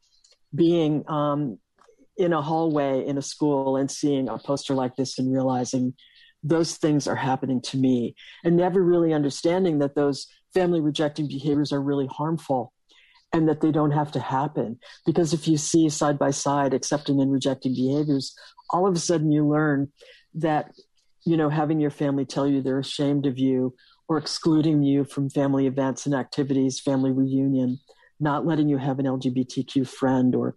being 0.55 1.05
um, 1.09 1.59
in 2.16 2.33
a 2.33 2.43
hallway 2.43 3.07
in 3.07 3.18
a 3.18 3.22
school 3.22 3.77
and 3.77 3.91
seeing 3.91 4.29
a 4.29 4.39
poster 4.39 4.75
like 4.75 4.97
this 4.97 5.18
and 5.18 5.33
realizing 5.33 5.95
those 6.43 6.77
things 6.77 7.09
are 7.09 7.16
happening 7.16 7.61
to 7.62 7.77
me 7.77 8.14
and 8.45 8.57
never 8.57 8.83
really 8.83 9.12
understanding 9.12 9.79
that 9.79 9.95
those 9.95 10.27
family 10.53 10.81
rejecting 10.81 11.27
behaviors 11.27 11.72
are 11.72 11.81
really 11.81 12.07
harmful 12.07 12.72
and 13.35 13.49
that 13.49 13.61
they 13.61 13.72
don't 13.72 13.91
have 13.91 14.12
to 14.12 14.20
happen. 14.20 14.78
Because 15.05 15.35
if 15.35 15.49
you 15.49 15.57
see 15.57 15.89
side 15.89 16.20
by 16.20 16.30
side 16.30 16.72
accepting 16.72 17.20
and 17.20 17.32
rejecting 17.32 17.74
behaviors, 17.74 18.32
all 18.70 18.87
of 18.87 18.95
a 18.95 19.01
sudden 19.01 19.32
you 19.32 19.45
learn 19.47 19.91
that, 20.35 20.70
you 21.26 21.37
know, 21.37 21.49
having 21.49 21.80
your 21.80 21.91
family 21.91 22.24
tell 22.24 22.47
you 22.47 22.62
they're 22.62 22.78
ashamed 22.78 23.26
of 23.26 23.37
you 23.37 23.74
or 24.09 24.18
excluding 24.18 24.85
you 24.85 25.03
from 25.05 25.28
family 25.28 25.66
events 25.66 26.07
and 26.07 26.14
activities, 26.14 26.78
family 26.78 27.11
reunion, 27.11 27.80
not 28.20 28.47
letting 28.47 28.68
you 28.68 28.78
have 28.78 29.01
an 29.01 29.07
LGBTQ 29.07 29.89
friend 29.89 30.37
or 30.37 30.55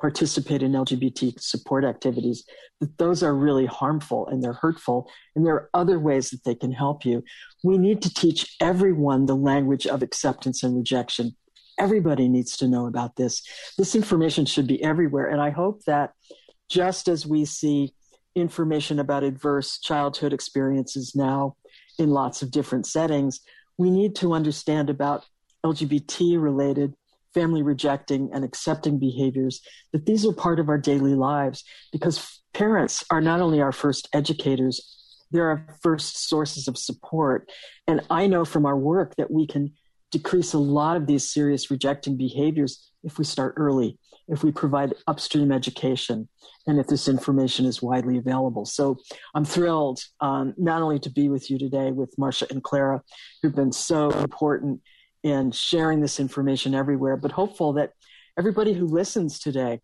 participate 0.00 0.62
in 0.62 0.72
LGBT 0.72 1.40
support 1.40 1.84
activities, 1.84 2.44
that 2.80 2.96
those 2.98 3.24
are 3.24 3.34
really 3.34 3.66
harmful 3.66 4.28
and 4.28 4.40
they're 4.40 4.52
hurtful. 4.52 5.10
And 5.34 5.44
there 5.44 5.54
are 5.54 5.70
other 5.74 5.98
ways 5.98 6.30
that 6.30 6.44
they 6.44 6.54
can 6.54 6.70
help 6.70 7.04
you. 7.04 7.24
We 7.64 7.76
need 7.76 8.02
to 8.02 8.14
teach 8.14 8.56
everyone 8.60 9.26
the 9.26 9.36
language 9.36 9.88
of 9.88 10.00
acceptance 10.00 10.62
and 10.62 10.76
rejection 10.76 11.34
everybody 11.80 12.28
needs 12.28 12.56
to 12.58 12.68
know 12.68 12.86
about 12.86 13.16
this. 13.16 13.42
This 13.78 13.94
information 13.94 14.44
should 14.44 14.66
be 14.66 14.82
everywhere. 14.82 15.26
And 15.26 15.40
I 15.40 15.50
hope 15.50 15.82
that 15.84 16.12
just 16.68 17.08
as 17.08 17.26
we 17.26 17.44
see 17.44 17.94
information 18.36 19.00
about 19.00 19.24
adverse 19.24 19.80
childhood 19.80 20.32
experiences 20.32 21.16
now 21.16 21.56
in 21.98 22.10
lots 22.10 22.42
of 22.42 22.50
different 22.50 22.86
settings, 22.86 23.40
we 23.78 23.90
need 23.90 24.14
to 24.16 24.34
understand 24.34 24.90
about 24.90 25.24
LGBT 25.64 26.40
related 26.40 26.94
family 27.34 27.62
rejecting 27.62 28.30
and 28.32 28.44
accepting 28.44 28.98
behaviors, 28.98 29.60
that 29.92 30.06
these 30.06 30.26
are 30.26 30.32
part 30.32 30.58
of 30.58 30.68
our 30.68 30.78
daily 30.78 31.14
lives 31.14 31.64
because 31.92 32.40
parents 32.52 33.04
are 33.10 33.20
not 33.20 33.40
only 33.40 33.60
our 33.60 33.72
first 33.72 34.08
educators, 34.12 34.96
they're 35.30 35.48
our 35.48 35.76
first 35.80 36.28
sources 36.28 36.66
of 36.66 36.76
support. 36.76 37.48
And 37.86 38.00
I 38.10 38.26
know 38.26 38.44
from 38.44 38.66
our 38.66 38.76
work 38.76 39.14
that 39.16 39.30
we 39.30 39.46
can 39.46 39.72
decrease 40.10 40.52
a 40.52 40.58
lot 40.58 40.96
of 40.96 41.06
these 41.06 41.30
serious 41.30 41.70
rejecting 41.70 42.16
behaviors 42.16 42.92
if 43.02 43.18
we 43.18 43.24
start 43.24 43.54
early, 43.56 43.98
if 44.28 44.42
we 44.44 44.52
provide 44.52 44.94
upstream 45.06 45.52
education, 45.52 46.28
and 46.66 46.78
if 46.78 46.86
this 46.86 47.08
information 47.08 47.64
is 47.64 47.82
widely 47.82 48.18
available. 48.18 48.64
So 48.64 48.98
I'm 49.34 49.44
thrilled 49.44 50.00
um, 50.20 50.54
not 50.56 50.82
only 50.82 50.98
to 51.00 51.10
be 51.10 51.28
with 51.28 51.50
you 51.50 51.58
today 51.58 51.90
with 51.92 52.14
Marsha 52.18 52.50
and 52.50 52.62
Clara, 52.62 53.02
who've 53.42 53.54
been 53.54 53.72
so 53.72 54.10
important 54.10 54.80
in 55.22 55.52
sharing 55.52 56.00
this 56.00 56.20
information 56.20 56.74
everywhere, 56.74 57.16
but 57.16 57.32
hopeful 57.32 57.74
that 57.74 57.92
everybody 58.38 58.72
who 58.72 58.86
listens 58.86 59.38
today 59.38 59.80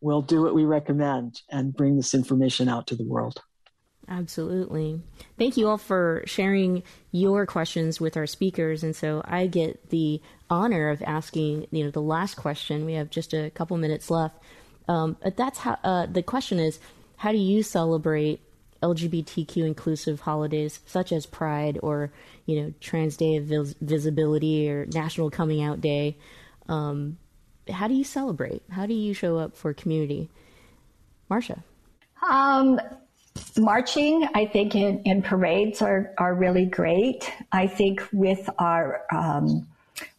will 0.00 0.22
do 0.22 0.42
what 0.42 0.54
we 0.54 0.64
recommend 0.64 1.40
and 1.50 1.74
bring 1.74 1.96
this 1.96 2.14
information 2.14 2.68
out 2.68 2.86
to 2.86 2.96
the 2.96 3.04
world. 3.04 3.42
Absolutely. 4.08 5.00
Thank 5.38 5.56
you 5.56 5.68
all 5.68 5.78
for 5.78 6.22
sharing 6.26 6.82
your 7.12 7.46
questions 7.46 8.00
with 8.00 8.16
our 8.16 8.26
speakers. 8.26 8.82
And 8.82 8.94
so 8.94 9.22
I 9.24 9.46
get 9.46 9.90
the 9.90 10.20
honor 10.48 10.90
of 10.90 11.00
asking, 11.02 11.68
you 11.70 11.84
know, 11.84 11.90
the 11.90 12.02
last 12.02 12.34
question. 12.34 12.84
We 12.84 12.94
have 12.94 13.10
just 13.10 13.32
a 13.32 13.50
couple 13.50 13.76
minutes 13.76 14.10
left. 14.10 14.36
Um, 14.88 15.16
but 15.22 15.36
that's 15.36 15.58
how 15.60 15.78
uh, 15.84 16.06
the 16.06 16.22
question 16.22 16.58
is: 16.58 16.80
How 17.16 17.30
do 17.30 17.38
you 17.38 17.62
celebrate 17.62 18.40
LGBTQ 18.82 19.58
inclusive 19.58 20.20
holidays 20.20 20.80
such 20.86 21.12
as 21.12 21.26
Pride 21.26 21.78
or 21.80 22.10
you 22.46 22.60
know 22.60 22.74
Trans 22.80 23.16
Day 23.16 23.36
of 23.36 23.44
Vis- 23.44 23.74
Visibility 23.80 24.68
or 24.68 24.86
National 24.86 25.30
Coming 25.30 25.62
Out 25.62 25.80
Day? 25.80 26.16
Um, 26.68 27.18
how 27.70 27.86
do 27.86 27.94
you 27.94 28.02
celebrate? 28.02 28.62
How 28.70 28.86
do 28.86 28.94
you 28.94 29.14
show 29.14 29.38
up 29.38 29.56
for 29.56 29.72
community? 29.72 30.28
Marsha. 31.30 31.62
Um, 32.28 32.80
marching, 33.58 34.28
I 34.34 34.46
think, 34.46 34.74
in, 34.74 35.02
in 35.04 35.22
parades 35.22 35.82
are, 35.82 36.12
are 36.18 36.34
really 36.34 36.66
great. 36.66 37.30
I 37.52 37.66
think 37.66 38.02
with 38.12 38.48
our 38.58 39.02
um, 39.12 39.66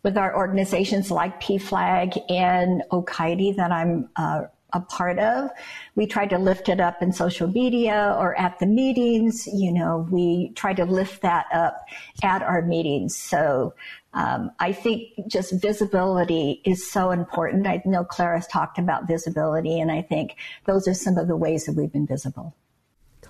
with 0.04 0.18
our 0.18 0.36
organizations 0.36 1.10
like 1.12 1.42
PFLAG 1.42 2.30
and 2.30 2.84
OCIDE 2.92 3.56
that 3.56 3.72
I'm 3.72 4.10
uh, 4.16 4.44
a 4.74 4.80
part 4.80 5.20
of, 5.20 5.50
we 5.96 6.08
try 6.08 6.26
to 6.26 6.38
lift 6.38 6.70
it 6.70 6.80
up 6.80 7.02
in 7.02 7.12
social 7.12 7.48
media 7.48 8.16
or 8.18 8.40
at 8.40 8.58
the 8.60 8.66
meetings. 8.66 9.48
You 9.48 9.72
know, 9.72 10.08
we 10.10 10.50
try 10.56 10.74
to 10.74 10.86
lift 10.86 11.22
that 11.22 11.48
up 11.54 11.86
at 12.24 12.42
our 12.42 12.62
meetings. 12.62 13.16
So 13.16 13.74
um, 14.14 14.52
I 14.60 14.72
think 14.74 15.10
just 15.28 15.62
visibility 15.62 16.62
is 16.66 16.90
so 16.90 17.12
important. 17.12 17.68
I 17.68 17.82
know 17.86 18.04
Clara's 18.04 18.48
talked 18.48 18.78
about 18.78 19.08
visibility, 19.08 19.80
and 19.80 19.92
I 19.92 20.02
think 20.02 20.36
those 20.66 20.88
are 20.88 20.94
some 20.94 21.18
of 21.18 21.28
the 21.28 21.38
ways 21.38 21.66
that 21.66 21.76
we've 21.76 21.92
been 21.92 22.08
visible. 22.08 22.56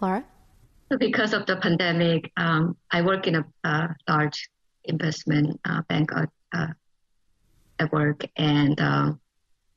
Clara? 0.02 0.24
Because 0.98 1.32
of 1.32 1.46
the 1.46 1.58
pandemic, 1.58 2.32
um, 2.36 2.76
I 2.90 3.04
work 3.04 3.28
in 3.28 3.36
a, 3.36 3.46
a 3.64 3.96
large 4.10 4.50
investment 4.86 5.60
uh, 5.64 5.84
bank 5.88 6.10
at, 6.16 6.30
uh, 6.52 6.74
at 7.78 7.92
work, 7.94 8.26
and 8.36 8.82
uh, 8.82 9.12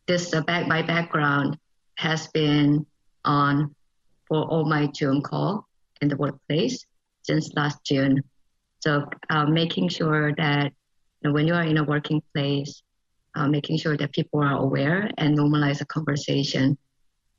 this 0.07 0.33
uh, 0.33 0.41
back, 0.41 0.67
my 0.67 0.81
background 0.81 1.59
has 1.97 2.27
been 2.29 2.87
on 3.27 3.75
for 4.27 4.45
all 4.49 4.65
my 4.65 4.89
Zoom 4.97 5.21
call 5.21 5.69
in 6.01 6.09
the 6.09 6.17
workplace 6.17 6.87
since 7.23 7.53
last 7.55 7.85
June. 7.85 8.23
So 8.81 9.05
uh, 9.29 9.45
making 9.45 9.91
sure 9.91 10.33
that 10.37 10.73
you 11.21 11.29
know, 11.29 11.35
when 11.35 11.47
you 11.47 11.55
are 11.55 11.65
in 11.65 11.77
a 11.77 11.85
working 11.85 12.23
place, 12.35 12.83
uh, 13.35 13.47
making 13.47 13.77
sure 13.77 13.99
that 13.99 14.13
people 14.13 14.41
are 14.41 14.57
aware 14.57 15.11
and 15.19 15.37
normalize 15.37 15.81
the 15.81 15.87
conversation 15.87 16.79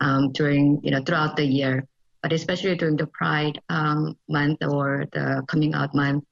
um, 0.02 0.32
during 0.34 0.80
you 0.84 0.92
know 0.92 1.02
throughout 1.02 1.36
the 1.36 1.46
year 1.46 1.88
but 2.26 2.34
especially 2.34 2.76
during 2.76 2.96
the 2.96 3.06
Pride 3.06 3.62
um, 3.70 4.18
month 4.28 4.64
or 4.64 5.06
the 5.14 5.44
coming 5.48 5.76
out 5.76 5.94
month, 5.94 6.24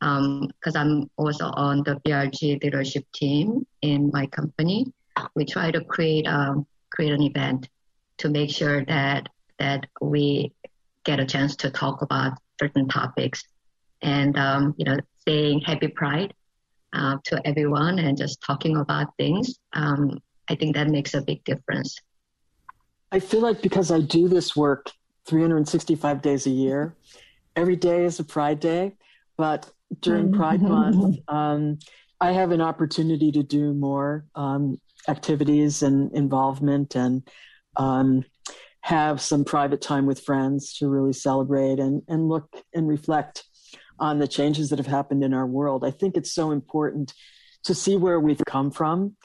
because 0.00 0.74
um, 0.74 0.80
I'm 0.82 1.10
also 1.18 1.44
on 1.50 1.82
the 1.84 2.00
BRG 2.06 2.62
leadership 2.62 3.04
team 3.12 3.66
in 3.82 4.10
my 4.14 4.24
company. 4.28 4.90
We 5.34 5.44
try 5.44 5.70
to 5.70 5.84
create 5.84 6.26
um, 6.26 6.66
create 6.88 7.12
an 7.12 7.20
event 7.20 7.68
to 8.16 8.30
make 8.30 8.48
sure 8.48 8.82
that 8.86 9.28
that 9.58 9.84
we 10.00 10.54
get 11.04 11.20
a 11.20 11.26
chance 11.26 11.54
to 11.56 11.70
talk 11.70 12.00
about 12.00 12.38
certain 12.58 12.88
topics 12.88 13.44
and, 14.00 14.38
um, 14.38 14.74
you 14.78 14.86
know, 14.86 14.96
saying 15.28 15.60
happy 15.66 15.88
pride 15.88 16.32
uh, 16.94 17.18
to 17.24 17.46
everyone 17.46 17.98
and 17.98 18.16
just 18.16 18.40
talking 18.40 18.78
about 18.78 19.14
things. 19.18 19.58
Um, 19.74 20.18
I 20.48 20.54
think 20.54 20.76
that 20.76 20.88
makes 20.88 21.12
a 21.12 21.20
big 21.20 21.44
difference. 21.44 22.00
I 23.12 23.20
feel 23.20 23.40
like 23.40 23.60
because 23.60 23.90
I 23.90 24.00
do 24.00 24.28
this 24.28 24.56
work 24.56 24.90
365 25.26 26.22
days 26.22 26.46
a 26.46 26.50
year, 26.50 26.96
every 27.56 27.76
day 27.76 28.04
is 28.04 28.18
a 28.18 28.24
Pride 28.24 28.60
Day, 28.60 28.92
but 29.36 29.70
during 30.00 30.32
Pride 30.32 30.62
Month, 30.62 31.18
um, 31.28 31.78
I 32.20 32.32
have 32.32 32.52
an 32.52 32.60
opportunity 32.60 33.32
to 33.32 33.42
do 33.42 33.74
more 33.74 34.24
um, 34.34 34.80
activities 35.08 35.82
and 35.82 36.12
involvement 36.12 36.94
and 36.94 37.28
um, 37.76 38.24
have 38.80 39.20
some 39.20 39.44
private 39.44 39.80
time 39.80 40.06
with 40.06 40.20
friends 40.20 40.74
to 40.78 40.88
really 40.88 41.12
celebrate 41.12 41.78
and, 41.78 42.02
and 42.08 42.28
look 42.28 42.48
and 42.74 42.88
reflect 42.88 43.44
on 43.98 44.18
the 44.18 44.28
changes 44.28 44.70
that 44.70 44.78
have 44.78 44.86
happened 44.86 45.22
in 45.22 45.34
our 45.34 45.46
world. 45.46 45.84
I 45.84 45.90
think 45.90 46.16
it's 46.16 46.32
so 46.32 46.50
important 46.50 47.14
to 47.64 47.74
see 47.74 47.96
where 47.96 48.18
we've 48.18 48.42
come 48.46 48.70
from 48.70 49.16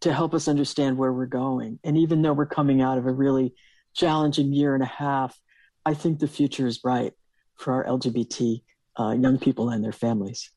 to 0.00 0.12
help 0.12 0.34
us 0.34 0.48
understand 0.48 0.98
where 0.98 1.12
we're 1.12 1.26
going. 1.26 1.78
And 1.82 1.96
even 1.96 2.20
though 2.20 2.34
we're 2.34 2.46
coming 2.46 2.82
out 2.82 2.98
of 2.98 3.06
a 3.06 3.12
really 3.12 3.54
challenging 3.94 4.52
year 4.52 4.74
and 4.74 4.82
a 4.82 4.86
half, 4.86 5.38
I 5.86 5.94
think 5.94 6.18
the 6.18 6.28
future 6.28 6.66
is 6.66 6.78
bright 6.78 7.14
for 7.54 7.72
our 7.72 7.84
LGBT 7.84 8.60
uh, 8.98 9.12
young 9.12 9.38
people 9.38 9.70
and 9.70 9.84
their 9.84 9.92
families. 9.92 10.50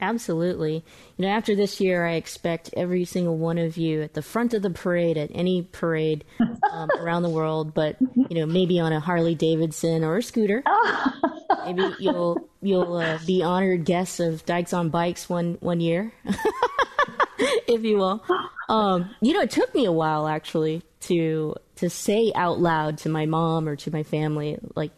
Absolutely. 0.00 0.84
You 1.16 1.26
know, 1.26 1.28
after 1.28 1.54
this 1.54 1.80
year, 1.80 2.04
I 2.04 2.14
expect 2.14 2.70
every 2.76 3.04
single 3.04 3.36
one 3.36 3.58
of 3.58 3.76
you 3.76 4.02
at 4.02 4.14
the 4.14 4.22
front 4.22 4.54
of 4.54 4.62
the 4.62 4.70
parade, 4.70 5.16
at 5.16 5.30
any 5.32 5.62
parade 5.62 6.24
um, 6.72 6.88
around 6.98 7.22
the 7.22 7.30
world, 7.30 7.74
but 7.74 7.96
you 8.00 8.40
know, 8.40 8.46
maybe 8.46 8.80
on 8.80 8.92
a 8.92 8.98
Harley 8.98 9.36
Davidson 9.36 10.02
or 10.02 10.16
a 10.16 10.22
scooter. 10.22 10.64
maybe 11.66 11.94
you'll 12.00 12.48
you'll 12.62 12.96
uh, 12.96 13.18
be 13.26 13.42
honored 13.42 13.84
guests 13.84 14.18
of 14.18 14.44
Dykes 14.44 14.72
on 14.72 14.88
Bikes 14.88 15.28
one 15.28 15.58
one 15.60 15.80
year, 15.80 16.12
if 17.68 17.84
you 17.84 17.98
will. 17.98 18.24
Um, 18.68 19.14
you 19.20 19.34
know, 19.34 19.42
it 19.42 19.50
took 19.50 19.72
me 19.74 19.84
a 19.84 19.92
while 19.92 20.26
actually 20.26 20.82
to 21.02 21.54
to 21.82 21.90
say 21.90 22.30
out 22.36 22.60
loud 22.60 22.96
to 22.98 23.08
my 23.08 23.26
mom 23.26 23.68
or 23.68 23.74
to 23.74 23.90
my 23.90 24.04
family, 24.04 24.56
like, 24.76 24.92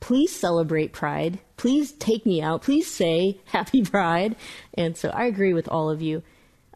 please 0.00 0.34
celebrate 0.34 0.92
Pride. 0.92 1.38
Please 1.56 1.92
take 1.92 2.26
me 2.26 2.42
out. 2.42 2.62
Please 2.62 2.90
say 2.90 3.38
Happy 3.44 3.82
Pride. 3.82 4.34
And 4.74 4.96
so 4.96 5.10
I 5.10 5.26
agree 5.26 5.54
with 5.54 5.68
all 5.68 5.90
of 5.90 6.02
you. 6.02 6.24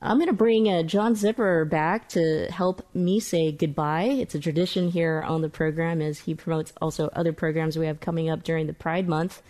I'm 0.00 0.18
going 0.18 0.28
to 0.28 0.32
bring 0.32 0.68
uh, 0.68 0.84
John 0.84 1.14
Zipperer 1.14 1.68
back 1.68 2.08
to 2.10 2.46
help 2.52 2.86
me 2.94 3.18
say 3.18 3.50
goodbye. 3.50 4.04
It's 4.04 4.36
a 4.36 4.40
tradition 4.40 4.90
here 4.90 5.24
on 5.26 5.42
the 5.42 5.48
program 5.48 6.00
as 6.00 6.20
he 6.20 6.36
promotes 6.36 6.72
also 6.80 7.08
other 7.08 7.32
programs 7.32 7.76
we 7.76 7.86
have 7.86 7.98
coming 7.98 8.30
up 8.30 8.44
during 8.44 8.68
the 8.68 8.72
Pride 8.72 9.08
Month. 9.08 9.42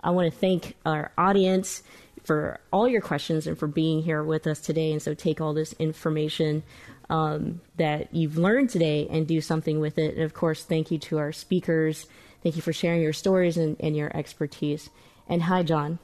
I 0.00 0.10
want 0.10 0.32
to 0.32 0.38
thank 0.38 0.76
our 0.86 1.10
audience 1.18 1.82
for 2.22 2.60
all 2.72 2.86
your 2.86 3.00
questions 3.00 3.48
and 3.48 3.58
for 3.58 3.66
being 3.66 4.00
here 4.00 4.22
with 4.22 4.46
us 4.46 4.60
today. 4.60 4.92
And 4.92 5.02
so 5.02 5.12
take 5.12 5.40
all 5.40 5.54
this 5.54 5.72
information 5.80 6.62
um, 7.10 7.60
that 7.76 8.14
you've 8.14 8.36
learned 8.36 8.70
today 8.70 9.06
and 9.10 9.26
do 9.26 9.40
something 9.40 9.80
with 9.80 9.98
it. 9.98 10.14
And 10.14 10.24
of 10.24 10.34
course, 10.34 10.64
thank 10.64 10.90
you 10.90 10.98
to 10.98 11.18
our 11.18 11.32
speakers 11.32 12.06
Thank 12.46 12.54
you 12.54 12.62
for 12.62 12.72
sharing 12.72 13.02
your 13.02 13.12
stories 13.12 13.56
and, 13.56 13.76
and 13.80 13.96
your 13.96 14.16
expertise. 14.16 14.88
And 15.26 15.42
hi, 15.42 15.64
John. 15.64 15.98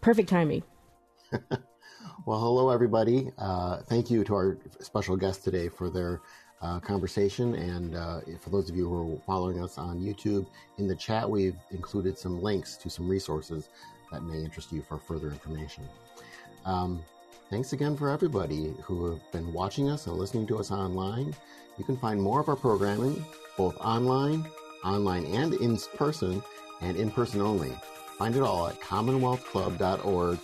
Perfect 0.00 0.28
timing. 0.28 0.64
well, 2.26 2.40
hello, 2.40 2.70
everybody. 2.70 3.30
Uh, 3.38 3.82
thank 3.82 4.10
you 4.10 4.24
to 4.24 4.34
our 4.34 4.58
special 4.80 5.16
guests 5.16 5.44
today 5.44 5.68
for 5.68 5.88
their 5.88 6.20
uh, 6.62 6.80
conversation. 6.80 7.54
And 7.54 7.94
uh, 7.94 8.22
for 8.40 8.50
those 8.50 8.68
of 8.68 8.74
you 8.74 8.88
who 8.88 9.14
are 9.14 9.20
following 9.24 9.62
us 9.62 9.78
on 9.78 10.00
YouTube, 10.00 10.48
in 10.78 10.88
the 10.88 10.96
chat, 10.96 11.30
we've 11.30 11.54
included 11.70 12.18
some 12.18 12.42
links 12.42 12.76
to 12.78 12.90
some 12.90 13.08
resources 13.08 13.68
that 14.10 14.24
may 14.24 14.42
interest 14.42 14.72
you 14.72 14.82
for 14.82 14.98
further 14.98 15.28
information. 15.28 15.84
Um, 16.64 17.04
thanks 17.50 17.72
again 17.72 17.96
for 17.96 18.08
everybody 18.08 18.74
who 18.82 19.10
have 19.10 19.32
been 19.32 19.52
watching 19.52 19.88
us 19.88 20.06
and 20.06 20.16
listening 20.16 20.46
to 20.48 20.58
us 20.58 20.70
online. 20.70 21.34
You 21.78 21.84
can 21.84 21.96
find 21.96 22.20
more 22.20 22.40
of 22.40 22.48
our 22.48 22.56
programming 22.56 23.24
both 23.56 23.76
online 23.78 24.44
online 24.84 25.24
and 25.26 25.54
in 25.54 25.76
person, 25.96 26.42
and 26.80 26.96
in 26.96 27.10
person 27.10 27.40
only. 27.40 27.72
Find 28.16 28.34
it 28.36 28.42
all 28.42 28.68
at 28.68 28.80
commonwealthclub.org. 28.80 30.38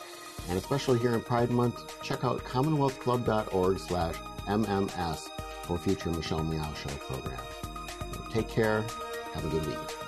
And 0.48 0.58
especially 0.58 0.98
here 0.98 1.14
in 1.14 1.20
Pride 1.20 1.50
Month, 1.50 2.02
check 2.02 2.24
out 2.24 2.44
commonwealthclub.org 2.44 3.78
slash 3.78 4.14
MMS 4.46 5.28
for 5.62 5.78
future 5.78 6.10
Michelle 6.10 6.44
Meow 6.44 6.72
Show 6.74 6.90
programs. 6.96 7.40
Take 8.32 8.48
care. 8.48 8.84
Have 9.32 9.44
a 9.44 9.48
good 9.48 9.66
week. 9.66 10.03